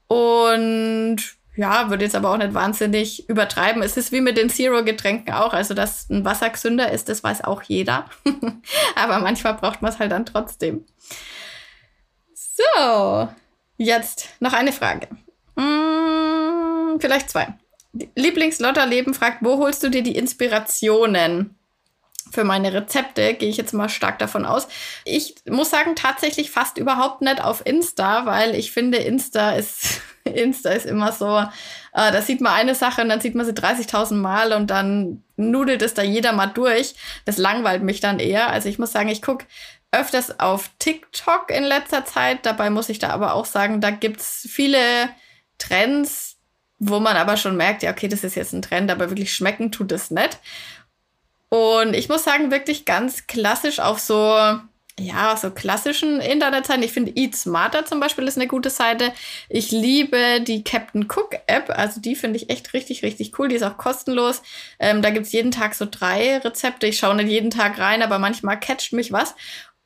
und 0.07 1.17
ja, 1.55 1.89
würde 1.89 2.03
jetzt 2.03 2.15
aber 2.15 2.31
auch 2.31 2.37
nicht 2.37 2.53
wahnsinnig 2.53 3.29
übertreiben. 3.29 3.81
Es 3.81 3.95
ist 3.95 4.11
wie 4.11 4.21
mit 4.21 4.37
den 4.37 4.49
Zero-Getränken 4.49 5.33
auch. 5.33 5.53
Also, 5.53 5.73
dass 5.73 6.09
ein 6.09 6.25
Wasser 6.25 6.49
gesünder 6.49 6.91
ist, 6.91 7.07
das 7.07 7.23
weiß 7.23 7.45
auch 7.45 7.61
jeder. 7.63 8.09
aber 8.95 9.19
manchmal 9.19 9.53
braucht 9.53 9.81
man 9.81 9.91
es 9.91 9.99
halt 9.99 10.11
dann 10.11 10.25
trotzdem. 10.25 10.85
So, 12.33 13.29
jetzt 13.77 14.29
noch 14.41 14.53
eine 14.53 14.73
Frage. 14.73 15.07
Vielleicht 16.99 17.29
zwei. 17.29 17.53
Lieblingslotterleben 18.15 19.13
fragt, 19.13 19.37
wo 19.41 19.57
holst 19.57 19.83
du 19.83 19.89
dir 19.89 20.03
die 20.03 20.15
Inspirationen? 20.15 21.57
für 22.31 22.43
meine 22.43 22.73
Rezepte, 22.73 23.33
gehe 23.33 23.49
ich 23.49 23.57
jetzt 23.57 23.73
mal 23.73 23.89
stark 23.89 24.19
davon 24.19 24.45
aus. 24.45 24.67
Ich 25.03 25.35
muss 25.47 25.69
sagen, 25.69 25.95
tatsächlich 25.95 26.51
fast 26.51 26.77
überhaupt 26.77 27.21
nicht 27.21 27.43
auf 27.43 27.65
Insta, 27.65 28.25
weil 28.25 28.55
ich 28.55 28.71
finde, 28.71 28.97
Insta 28.97 29.51
ist, 29.51 30.01
Insta 30.23 30.71
ist 30.71 30.85
immer 30.85 31.11
so, 31.11 31.37
äh, 31.37 32.11
da 32.11 32.21
sieht 32.21 32.41
man 32.41 32.53
eine 32.53 32.75
Sache 32.75 33.01
und 33.01 33.09
dann 33.09 33.21
sieht 33.21 33.35
man 33.35 33.45
sie 33.45 33.53
30.000 33.53 34.15
Mal 34.15 34.53
und 34.53 34.67
dann 34.67 35.23
nudelt 35.37 35.81
es 35.81 35.93
da 35.93 36.01
jeder 36.01 36.33
mal 36.33 36.47
durch. 36.47 36.95
Das 37.25 37.37
langweilt 37.37 37.83
mich 37.83 37.99
dann 37.99 38.19
eher. 38.19 38.49
Also 38.49 38.69
ich 38.69 38.79
muss 38.79 38.91
sagen, 38.91 39.09
ich 39.09 39.21
gucke 39.21 39.45
öfters 39.91 40.39
auf 40.39 40.69
TikTok 40.79 41.51
in 41.51 41.63
letzter 41.63 42.05
Zeit. 42.05 42.45
Dabei 42.45 42.69
muss 42.69 42.89
ich 42.89 42.99
da 42.99 43.09
aber 43.09 43.33
auch 43.33 43.45
sagen, 43.45 43.81
da 43.81 43.91
gibt's 43.91 44.47
viele 44.49 45.09
Trends, 45.57 46.34
wo 46.79 46.99
man 46.99 47.17
aber 47.17 47.37
schon 47.37 47.57
merkt, 47.57 47.83
ja, 47.83 47.91
okay, 47.91 48.07
das 48.07 48.23
ist 48.23 48.35
jetzt 48.35 48.53
ein 48.53 48.61
Trend, 48.61 48.91
aber 48.91 49.09
wirklich 49.09 49.33
schmecken 49.33 49.71
tut 49.71 49.91
es 49.91 50.11
nicht. 50.11 50.39
Und 51.49 51.93
ich 51.93 52.09
muss 52.09 52.23
sagen, 52.23 52.51
wirklich 52.51 52.85
ganz 52.85 53.27
klassisch 53.27 53.79
auf 53.79 53.99
so, 53.99 54.35
ja, 54.99 55.37
so 55.37 55.51
klassischen 55.51 56.19
Internetseiten. 56.19 56.83
Ich 56.83 56.91
finde 56.91 57.13
Eat 57.15 57.35
Smarter 57.35 57.85
zum 57.85 57.99
Beispiel 57.99 58.27
ist 58.27 58.37
eine 58.37 58.47
gute 58.47 58.69
Seite. 58.69 59.13
Ich 59.49 59.71
liebe 59.71 60.41
die 60.41 60.63
Captain 60.63 61.03
Cook 61.03 61.35
App. 61.47 61.69
Also 61.69 62.01
die 62.01 62.15
finde 62.15 62.37
ich 62.37 62.49
echt 62.49 62.73
richtig, 62.73 63.03
richtig 63.03 63.37
cool. 63.37 63.47
Die 63.47 63.55
ist 63.55 63.63
auch 63.63 63.77
kostenlos. 63.77 64.41
Ähm, 64.79 65.01
da 65.01 65.11
gibt's 65.11 65.31
jeden 65.31 65.51
Tag 65.51 65.75
so 65.75 65.85
drei 65.89 66.37
Rezepte. 66.37 66.87
Ich 66.87 66.97
schaue 66.97 67.15
nicht 67.15 67.29
jeden 67.29 67.51
Tag 67.51 67.77
rein, 67.77 68.01
aber 68.01 68.19
manchmal 68.19 68.59
catcht 68.59 68.93
mich 68.93 69.11
was. 69.11 69.35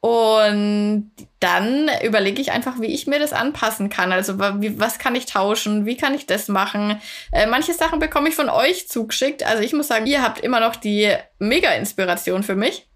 Und 0.01 1.11
dann 1.41 1.89
überlege 2.03 2.41
ich 2.41 2.51
einfach, 2.51 2.79
wie 2.79 2.93
ich 2.93 3.05
mir 3.05 3.19
das 3.19 3.33
anpassen 3.33 3.89
kann. 3.89 4.13
Also 4.13 4.39
wie, 4.61 4.79
was 4.79 4.97
kann 4.97 5.15
ich 5.15 5.25
tauschen? 5.25 5.85
Wie 5.85 5.97
kann 5.97 6.13
ich 6.13 6.25
das 6.25 6.47
machen? 6.47 7.01
Äh, 7.31 7.47
manche 7.47 7.73
Sachen 7.73 7.99
bekomme 7.99 8.29
ich 8.29 8.35
von 8.35 8.49
euch 8.49 8.87
zugeschickt. 8.87 9.43
Also 9.43 9.61
ich 9.61 9.73
muss 9.73 9.87
sagen, 9.87 10.05
ihr 10.05 10.21
habt 10.21 10.39
immer 10.39 10.61
noch 10.61 10.77
die 10.77 11.13
Mega-Inspiration 11.39 12.43
für 12.43 12.55
mich, 12.55 12.87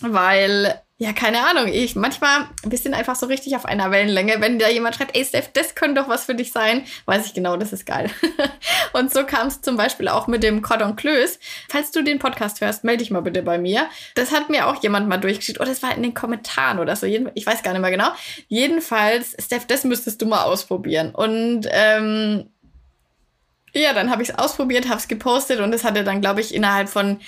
weil 0.00 0.80
ja, 0.96 1.12
keine 1.12 1.44
Ahnung. 1.44 1.66
Ich 1.66 1.96
manchmal, 1.96 2.48
wir 2.62 2.78
sind 2.78 2.94
einfach 2.94 3.16
so 3.16 3.26
richtig 3.26 3.56
auf 3.56 3.64
einer 3.64 3.90
Wellenlänge. 3.90 4.40
Wenn 4.40 4.60
da 4.60 4.68
jemand 4.68 4.94
schreibt, 4.94 5.16
ey 5.16 5.24
Steph, 5.24 5.50
das 5.52 5.74
könnte 5.74 6.00
doch 6.00 6.08
was 6.08 6.26
für 6.26 6.36
dich 6.36 6.52
sein, 6.52 6.84
weiß 7.06 7.26
ich 7.26 7.34
genau, 7.34 7.56
das 7.56 7.72
ist 7.72 7.84
geil. 7.84 8.10
und 8.92 9.12
so 9.12 9.24
kam 9.24 9.48
es 9.48 9.60
zum 9.60 9.76
Beispiel 9.76 10.06
auch 10.06 10.28
mit 10.28 10.44
dem 10.44 10.62
Cordon 10.62 10.94
Cleus. 10.94 11.40
Falls 11.68 11.90
du 11.90 12.02
den 12.02 12.20
Podcast 12.20 12.60
hörst, 12.60 12.84
melde 12.84 13.02
dich 13.02 13.10
mal 13.10 13.22
bitte 13.22 13.42
bei 13.42 13.58
mir. 13.58 13.88
Das 14.14 14.30
hat 14.30 14.50
mir 14.50 14.68
auch 14.68 14.80
jemand 14.84 15.08
mal 15.08 15.18
durchgeschickt. 15.18 15.58
Oder 15.58 15.68
oh, 15.68 15.72
das 15.72 15.82
war 15.82 15.96
in 15.96 16.02
den 16.04 16.14
Kommentaren 16.14 16.78
oder 16.78 16.94
so. 16.94 17.06
Ich 17.06 17.44
weiß 17.44 17.64
gar 17.64 17.72
nicht 17.72 17.82
mehr 17.82 17.90
genau. 17.90 18.10
Jedenfalls, 18.46 19.34
Steph, 19.44 19.66
das 19.66 19.82
müsstest 19.82 20.22
du 20.22 20.26
mal 20.26 20.44
ausprobieren. 20.44 21.10
Und 21.12 21.66
ähm, 21.72 22.50
ja, 23.74 23.92
dann 23.92 24.10
habe 24.10 24.22
ich 24.22 24.28
es 24.28 24.38
ausprobiert, 24.38 24.88
habe 24.88 24.98
es 24.98 25.08
gepostet 25.08 25.58
und 25.58 25.72
es 25.72 25.82
hatte 25.82 26.04
dann, 26.04 26.20
glaube 26.20 26.40
ich, 26.40 26.54
innerhalb 26.54 26.88
von 26.88 27.18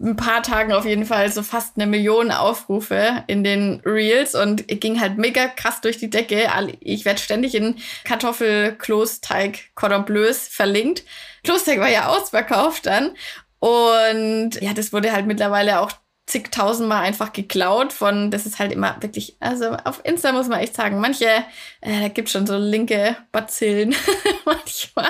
ein 0.00 0.16
paar 0.16 0.42
Tagen 0.42 0.72
auf 0.72 0.84
jeden 0.84 1.04
Fall 1.04 1.30
so 1.32 1.42
fast 1.42 1.76
eine 1.76 1.86
Million 1.86 2.30
Aufrufe 2.30 3.24
in 3.26 3.42
den 3.42 3.80
Reels 3.84 4.34
und 4.34 4.66
ging 4.68 5.00
halt 5.00 5.18
mega 5.18 5.48
krass 5.48 5.80
durch 5.80 5.98
die 5.98 6.10
Decke. 6.10 6.48
Ich 6.80 7.04
werde 7.04 7.20
ständig 7.20 7.54
in 7.54 7.76
Kartoffelklosteig 8.04 9.74
Cordon 9.74 10.04
Bleus 10.04 10.46
verlinkt. 10.48 11.04
Klosteig 11.42 11.80
war 11.80 11.90
ja 11.90 12.08
ausverkauft 12.08 12.86
dann. 12.86 13.16
Und 13.58 14.60
ja, 14.60 14.72
das 14.72 14.92
wurde 14.92 15.12
halt 15.12 15.26
mittlerweile 15.26 15.80
auch 15.80 15.90
zigtausendmal 16.28 17.04
einfach 17.04 17.32
geklaut 17.32 17.92
von, 17.92 18.30
das 18.30 18.44
ist 18.44 18.58
halt 18.58 18.70
immer 18.70 18.96
wirklich, 19.00 19.36
also 19.40 19.70
auf 19.84 20.00
Insta 20.04 20.30
muss 20.32 20.48
man 20.48 20.60
echt 20.60 20.76
sagen, 20.76 21.00
manche, 21.00 21.26
äh, 21.80 22.02
da 22.02 22.08
gibt 22.08 22.28
schon 22.28 22.46
so 22.46 22.58
linke 22.58 23.16
Bazillen 23.32 23.94
manchmal, 24.44 25.08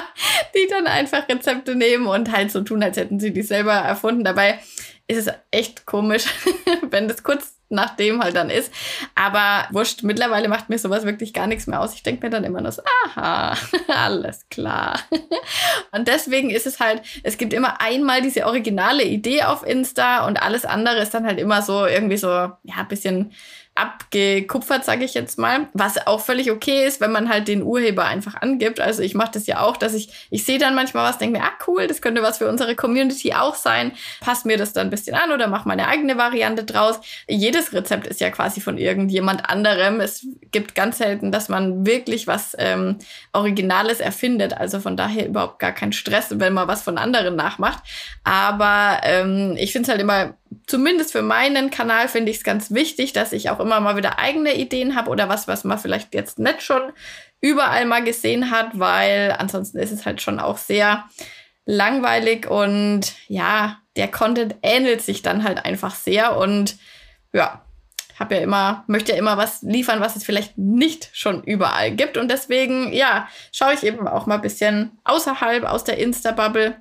die 0.55 0.69
dann 0.71 0.87
einfach 0.87 1.29
Rezepte 1.29 1.75
nehmen 1.75 2.07
und 2.07 2.31
halt 2.31 2.53
so 2.53 2.61
tun, 2.61 2.83
als 2.85 2.97
hätten 2.97 3.19
sie 3.19 3.33
die 3.33 3.43
selber 3.43 3.73
erfunden. 3.73 4.23
Dabei 4.23 4.61
ist 5.09 5.27
es 5.27 5.35
echt 5.51 5.87
komisch, 5.87 6.27
wenn 6.91 7.09
das 7.09 7.25
kurz 7.25 7.58
nachdem 7.69 8.23
halt 8.23 8.37
dann 8.37 8.51
ist. 8.51 8.73
Aber 9.15 9.67
wurscht, 9.71 10.03
mittlerweile 10.03 10.49
macht 10.49 10.69
mir 10.69 10.79
sowas 10.79 11.05
wirklich 11.05 11.33
gar 11.33 11.47
nichts 11.47 11.67
mehr 11.67 11.81
aus. 11.81 11.95
Ich 11.95 12.03
denke 12.03 12.27
mir 12.27 12.31
dann 12.31 12.45
immer 12.45 12.61
nur 12.61 12.73
so, 12.73 12.83
aha, 13.07 13.57
alles 13.89 14.49
klar. 14.51 15.01
Und 15.93 16.09
deswegen 16.09 16.51
ist 16.51 16.67
es 16.67 16.81
halt, 16.81 17.03
es 17.23 17.39
gibt 17.39 17.53
immer 17.53 17.81
einmal 17.81 18.23
diese 18.23 18.47
originale 18.47 19.05
Idee 19.05 19.43
auf 19.45 19.67
Insta 19.67 20.27
und 20.27 20.43
alles 20.43 20.65
andere 20.65 20.99
ist 20.99 21.15
dann 21.15 21.27
halt 21.27 21.39
immer 21.39 21.63
so 21.63 21.87
irgendwie 21.87 22.17
so, 22.17 22.29
ja, 22.29 22.77
ein 22.77 22.89
bisschen 22.89 23.33
abgekupfert, 23.79 24.85
sage 24.85 25.05
ich 25.05 25.15
jetzt 25.15 25.39
mal. 25.39 25.69
Was 25.73 26.07
auch 26.07 26.21
völlig 26.21 26.51
okay 26.51 26.87
ist, 26.87 27.01
wenn 27.01 27.13
man 27.13 27.29
halt 27.29 27.49
den 27.49 27.63
Urheber 27.63 28.05
einfach 28.05 28.35
angibt. 28.35 28.81
Also 28.81 29.03
ich 29.03 29.15
mache 29.15 29.31
das 29.33 29.47
ja 29.47 29.61
auch, 29.61 29.77
dass 29.77 29.95
ich, 29.95 30.11
ich 30.31 30.45
sehe 30.45 30.59
dann 30.59 30.75
manchmal 30.75 31.09
was, 31.09 31.19
denke 31.19 31.39
mir, 31.39 31.45
ah 31.45 31.53
cool, 31.67 31.87
das 31.87 32.03
könnte 32.03 32.23
was 32.23 32.39
für 32.39 32.49
unsere 32.49 32.75
Community 32.75 33.33
auch 33.33 33.55
sein. 33.55 33.93
Passt 34.21 34.47
mir 34.47 34.57
das 34.57 34.73
dann 34.73 34.89
ein 34.89 34.91
bisschen 34.91 35.15
an 35.15 35.33
oder 35.33 35.47
mache 35.47 35.69
meine 35.69 35.87
eigene 35.87 36.17
Variante 36.17 36.65
draus. 36.65 37.01
Jedes 37.29 37.73
Rezept 37.73 38.07
ist 38.07 38.21
ja 38.21 38.31
quasi 38.31 38.61
von 38.61 38.79
irgendjemand 38.79 39.49
anderem. 39.49 40.01
Es 40.01 40.27
gibt 40.51 40.75
ganz 40.75 40.99
selten, 40.99 41.31
dass 41.31 41.49
man 41.49 41.87
wirklich 41.87 42.27
was 42.27 42.57
ähm, 42.59 42.99
Originales 43.33 44.01
erfindet. 44.01 44.55
Also 44.55 44.81
von 44.81 44.97
daher 44.97 45.27
überhaupt 45.27 45.59
gar 45.59 45.73
kein 45.73 45.93
Stress, 45.93 46.27
wenn 46.31 46.53
man 46.53 46.69
was 46.69 46.83
von 46.83 46.99
anderen 46.99 47.37
nachmacht. 47.37 47.83
Aber 48.25 49.01
ähm, 49.05 49.55
ich 49.57 49.73
finde 49.73 49.87
es 49.87 49.91
halt 49.91 50.01
immer 50.01 50.35
zumindest 50.67 51.13
für 51.13 51.23
meinen 51.23 51.71
Kanal 51.71 52.09
finde 52.09 52.31
ich 52.31 52.39
es 52.39 52.45
ganz 52.45 52.71
wichtig, 52.71 53.13
dass 53.13 53.33
ich 53.33 53.51
auch 53.51 53.61
immer 53.61 53.81
mal 53.81 53.97
wieder 53.97 54.19
eigene 54.19 54.55
Ideen 54.57 54.95
habe 54.95 55.11
oder 55.11 55.29
was, 55.29 55.49
was 55.49 55.65
man 55.65 55.79
vielleicht 55.79 56.15
jetzt 56.15 56.39
nicht 56.39 56.63
schon 56.63 56.93
überall 57.41 57.87
mal 57.87 58.03
gesehen 58.03 58.51
hat, 58.51 58.79
weil 58.79 59.35
ansonsten 59.39 59.79
ist 59.79 59.93
es 59.93 60.05
halt 60.05 60.21
schon 60.21 60.41
auch 60.41 60.59
sehr 60.59 61.05
langweilig 61.67 62.49
und 62.49 63.13
ja, 63.29 63.79
der 63.97 64.09
Content 64.09 64.57
ähnelt 64.63 65.03
sich 65.03 65.23
dann 65.23 65.45
halt 65.45 65.65
einfach 65.65 65.95
sehr 65.95 66.37
und 66.37 66.77
ja, 67.33 67.63
habe 68.19 68.37
ja 68.37 68.41
immer, 68.41 68.85
möchte 68.87 69.13
ja 69.13 69.19
immer 69.19 69.37
was 69.37 69.63
liefern, 69.63 70.01
was 70.01 70.17
es 70.17 70.25
vielleicht 70.25 70.59
nicht 70.59 71.11
schon 71.13 71.45
überall 71.45 71.93
gibt 71.93 72.17
und 72.17 72.31
deswegen, 72.31 72.93
ja, 72.93 73.29
schaue 73.53 73.75
ich 73.75 73.85
eben 73.85 74.09
auch 74.09 74.27
mal 74.27 74.37
ein 74.37 74.41
bisschen 74.41 74.99
außerhalb 75.05 75.65
aus 75.65 75.85
der 75.85 75.99
Insta-Bubble 75.99 76.81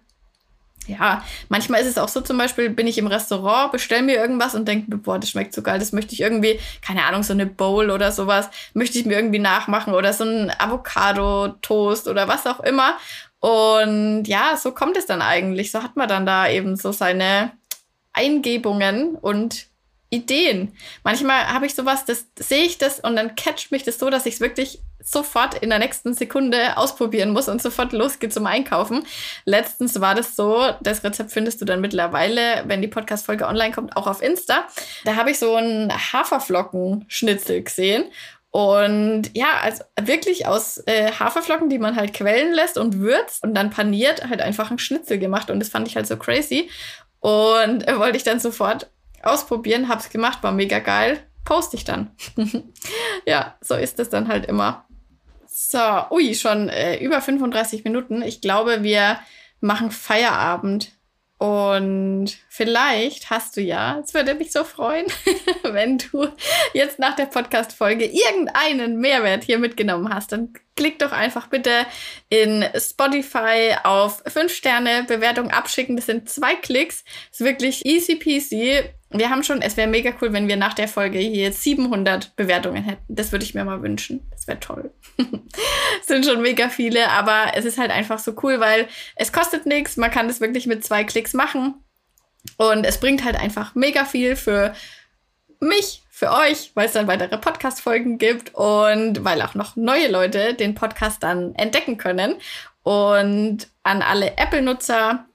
ja, 0.87 1.23
manchmal 1.49 1.81
ist 1.81 1.87
es 1.87 1.97
auch 1.97 2.07
so, 2.07 2.21
zum 2.21 2.37
Beispiel 2.37 2.69
bin 2.69 2.87
ich 2.87 2.97
im 2.97 3.07
Restaurant, 3.07 3.71
bestell 3.71 4.01
mir 4.01 4.15
irgendwas 4.15 4.55
und 4.55 4.67
denke, 4.67 4.97
boah, 4.97 5.19
das 5.19 5.29
schmeckt 5.29 5.53
so 5.53 5.61
geil, 5.61 5.79
das 5.79 5.91
möchte 5.91 6.13
ich 6.13 6.21
irgendwie, 6.21 6.59
keine 6.81 7.03
Ahnung, 7.03 7.23
so 7.23 7.33
eine 7.33 7.45
Bowl 7.45 7.89
oder 7.91 8.11
sowas, 8.11 8.49
möchte 8.73 8.97
ich 8.97 9.05
mir 9.05 9.15
irgendwie 9.15 9.39
nachmachen 9.39 9.93
oder 9.93 10.13
so 10.13 10.23
ein 10.23 10.51
Avocado-Toast 10.57 12.07
oder 12.07 12.27
was 12.27 12.47
auch 12.47 12.61
immer. 12.61 12.97
Und 13.39 14.25
ja, 14.25 14.57
so 14.57 14.71
kommt 14.71 14.97
es 14.97 15.05
dann 15.05 15.21
eigentlich. 15.21 15.71
So 15.71 15.83
hat 15.83 15.95
man 15.95 16.07
dann 16.07 16.25
da 16.25 16.49
eben 16.49 16.75
so 16.75 16.91
seine 16.91 17.51
Eingebungen 18.13 19.15
und 19.15 19.67
Ideen. 20.09 20.73
Manchmal 21.03 21.47
habe 21.47 21.65
ich 21.65 21.75
sowas, 21.75 22.05
das 22.05 22.25
sehe 22.39 22.63
ich 22.63 22.77
das 22.77 22.99
und 22.99 23.15
dann 23.15 23.35
catcht 23.35 23.71
mich 23.71 23.83
das 23.83 23.99
so, 23.99 24.09
dass 24.09 24.25
ich 24.25 24.35
es 24.35 24.39
wirklich 24.39 24.79
sofort 25.07 25.55
in 25.55 25.69
der 25.69 25.79
nächsten 25.79 26.13
Sekunde 26.13 26.75
ausprobieren 26.77 27.31
muss 27.31 27.47
und 27.47 27.61
sofort 27.61 27.93
losgeht 27.93 28.33
zum 28.33 28.45
Einkaufen. 28.45 29.05
Letztens 29.45 30.01
war 30.01 30.15
das 30.15 30.35
so, 30.35 30.71
das 30.81 31.03
Rezept 31.03 31.31
findest 31.31 31.61
du 31.61 31.65
dann 31.65 31.79
mittlerweile, 31.79 32.63
wenn 32.65 32.81
die 32.81 32.89
Podcast-Folge 32.89 33.47
online 33.47 33.73
kommt, 33.73 33.95
auch 33.95 34.07
auf 34.07 34.21
Insta. 34.21 34.67
Da 35.05 35.15
habe 35.15 35.31
ich 35.31 35.39
so 35.39 35.55
einen 35.55 35.91
Haferflockenschnitzel 35.91 37.63
gesehen 37.63 38.05
und 38.51 39.29
ja, 39.35 39.59
also 39.61 39.83
wirklich 40.01 40.47
aus 40.47 40.79
äh, 40.87 41.11
Haferflocken, 41.11 41.69
die 41.69 41.77
man 41.77 41.95
halt 41.95 42.13
quellen 42.13 42.53
lässt 42.53 42.77
und 42.77 42.99
würzt 42.99 43.43
und 43.43 43.53
dann 43.53 43.69
paniert, 43.69 44.27
halt 44.27 44.41
einfach 44.41 44.69
einen 44.69 44.79
Schnitzel 44.79 45.19
gemacht. 45.19 45.51
Und 45.51 45.59
das 45.59 45.69
fand 45.69 45.87
ich 45.87 45.95
halt 45.95 46.07
so 46.07 46.17
crazy. 46.17 46.69
Und 47.19 47.87
äh, 47.87 47.99
wollte 47.99 48.17
ich 48.17 48.23
dann 48.23 48.39
sofort 48.39 48.89
ausprobieren, 49.21 49.89
hab's 49.89 50.09
gemacht, 50.09 50.41
war 50.41 50.51
mega 50.51 50.79
geil. 50.79 51.19
Poste 51.45 51.77
ich 51.77 51.83
dann. 51.83 52.11
ja, 53.27 53.55
so 53.61 53.75
ist 53.75 53.99
es 53.99 54.09
dann 54.09 54.27
halt 54.27 54.47
immer. 54.47 54.86
So, 55.59 56.05
ui, 56.11 56.35
schon 56.35 56.69
äh, 56.69 57.03
über 57.03 57.19
35 57.19 57.83
Minuten. 57.83 58.21
Ich 58.21 58.41
glaube, 58.41 58.83
wir 58.83 59.19
machen 59.59 59.89
Feierabend. 59.89 60.91
Und 61.39 62.37
vielleicht 62.47 63.31
hast 63.31 63.57
du 63.57 63.61
ja, 63.61 63.99
es 64.03 64.13
würde 64.13 64.35
mich 64.35 64.51
so 64.51 64.63
freuen, 64.63 65.07
wenn 65.63 65.97
du 65.97 66.27
jetzt 66.73 66.99
nach 66.99 67.15
der 67.15 67.25
Podcast-Folge 67.25 68.05
irgendeinen 68.05 68.97
Mehrwert 68.97 69.45
hier 69.45 69.57
mitgenommen 69.57 70.13
hast. 70.13 70.31
Dann 70.31 70.53
klick 70.75 70.99
doch 70.99 71.11
einfach 71.11 71.47
bitte 71.47 71.87
in 72.29 72.63
Spotify 72.75 73.77
auf 73.83 74.21
5 74.27 74.53
Sterne 74.53 75.05
Bewertung 75.07 75.49
abschicken. 75.49 75.95
Das 75.95 76.05
sind 76.05 76.29
zwei 76.29 76.55
Klicks. 76.55 77.03
Ist 77.31 77.41
wirklich 77.41 77.83
easy 77.83 78.15
peasy. 78.15 78.83
Wir 79.09 79.29
haben 79.29 79.43
schon, 79.43 79.61
es 79.61 79.77
wäre 79.77 79.87
mega 79.87 80.11
cool, 80.21 80.33
wenn 80.33 80.49
wir 80.49 80.57
nach 80.57 80.73
der 80.73 80.89
Folge 80.89 81.19
hier 81.19 81.53
700 81.53 82.35
Bewertungen 82.35 82.83
hätten. 82.83 83.03
Das 83.07 83.31
würde 83.31 83.45
ich 83.45 83.53
mir 83.53 83.63
mal 83.63 83.81
wünschen. 83.81 84.27
Das 84.31 84.47
wäre 84.47 84.59
toll. 84.59 84.91
sind 86.05 86.25
schon 86.25 86.41
mega 86.41 86.67
viele, 86.67 87.09
aber 87.09 87.53
es 87.55 87.63
ist 87.63 87.77
halt 87.77 87.91
einfach 87.91 88.19
so 88.19 88.33
cool, 88.43 88.59
weil 88.59 88.87
es 89.15 89.31
kostet 89.31 89.65
nichts. 89.65 89.95
Man 89.95 90.11
kann 90.11 90.27
das 90.27 90.41
wirklich 90.41 90.67
mit 90.67 90.83
zwei 90.83 91.05
Klicks 91.05 91.33
machen. 91.33 91.75
Und 92.57 92.85
es 92.85 92.99
bringt 92.99 93.23
halt 93.23 93.37
einfach 93.37 93.75
mega 93.75 94.03
viel 94.03 94.35
für 94.35 94.73
mich 95.59 96.03
für 96.09 96.31
euch, 96.31 96.71
weil 96.73 96.87
es 96.87 96.93
dann 96.93 97.07
weitere 97.07 97.37
Podcast-Folgen 97.37 98.17
gibt 98.17 98.55
und 98.55 99.23
weil 99.23 99.41
auch 99.41 99.53
noch 99.53 99.75
neue 99.75 100.07
Leute 100.09 100.53
den 100.53 100.75
Podcast 100.75 101.23
dann 101.23 101.55
entdecken 101.55 101.97
können. 101.97 102.35
Und 102.83 103.67
an 103.83 104.01
alle 104.01 104.37
Apple-Nutzer 104.37 105.26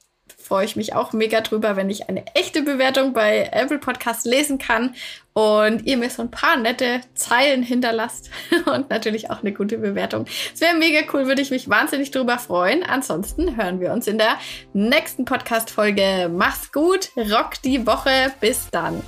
freue 0.53 0.67
ich 0.67 0.77
mich 0.77 0.95
auch 0.95 1.15
mega 1.15 1.41
drüber, 1.41 1.77
wenn 1.77 1.89
ich 1.89 2.11
eine 2.11 2.27
echte 2.35 2.61
Bewertung 2.61 3.15
bei 3.15 3.49
Apple 3.53 3.79
Podcast 3.79 4.27
lesen 4.27 4.59
kann 4.59 4.95
und 5.33 5.87
ihr 5.87 5.97
mir 5.97 6.11
so 6.11 6.21
ein 6.21 6.31
paar 6.31 6.59
nette 6.59 7.01
Zeilen 7.15 7.63
hinterlasst 7.63 8.29
und 8.67 8.91
natürlich 8.91 9.31
auch 9.31 9.41
eine 9.41 9.55
gute 9.55 9.79
Bewertung. 9.79 10.27
Es 10.53 10.61
wäre 10.61 10.75
mega 10.75 10.99
cool, 11.15 11.27
würde 11.27 11.41
ich 11.41 11.51
mich 11.51 11.71
wahnsinnig 11.71 12.11
drüber 12.11 12.39
freuen. 12.39 12.83
Ansonsten 12.83 13.57
hören 13.57 13.81
wir 13.81 13.95
uns 13.95 14.07
in 14.07 14.19
der 14.19 14.37
nächsten 14.75 15.25
Podcast-Folge. 15.25 16.31
Mach's 16.31 16.71
gut, 16.71 17.09
rock 17.17 17.53
die 17.65 17.87
Woche, 17.87 18.31
bis 18.39 18.69
dann. 18.71 19.03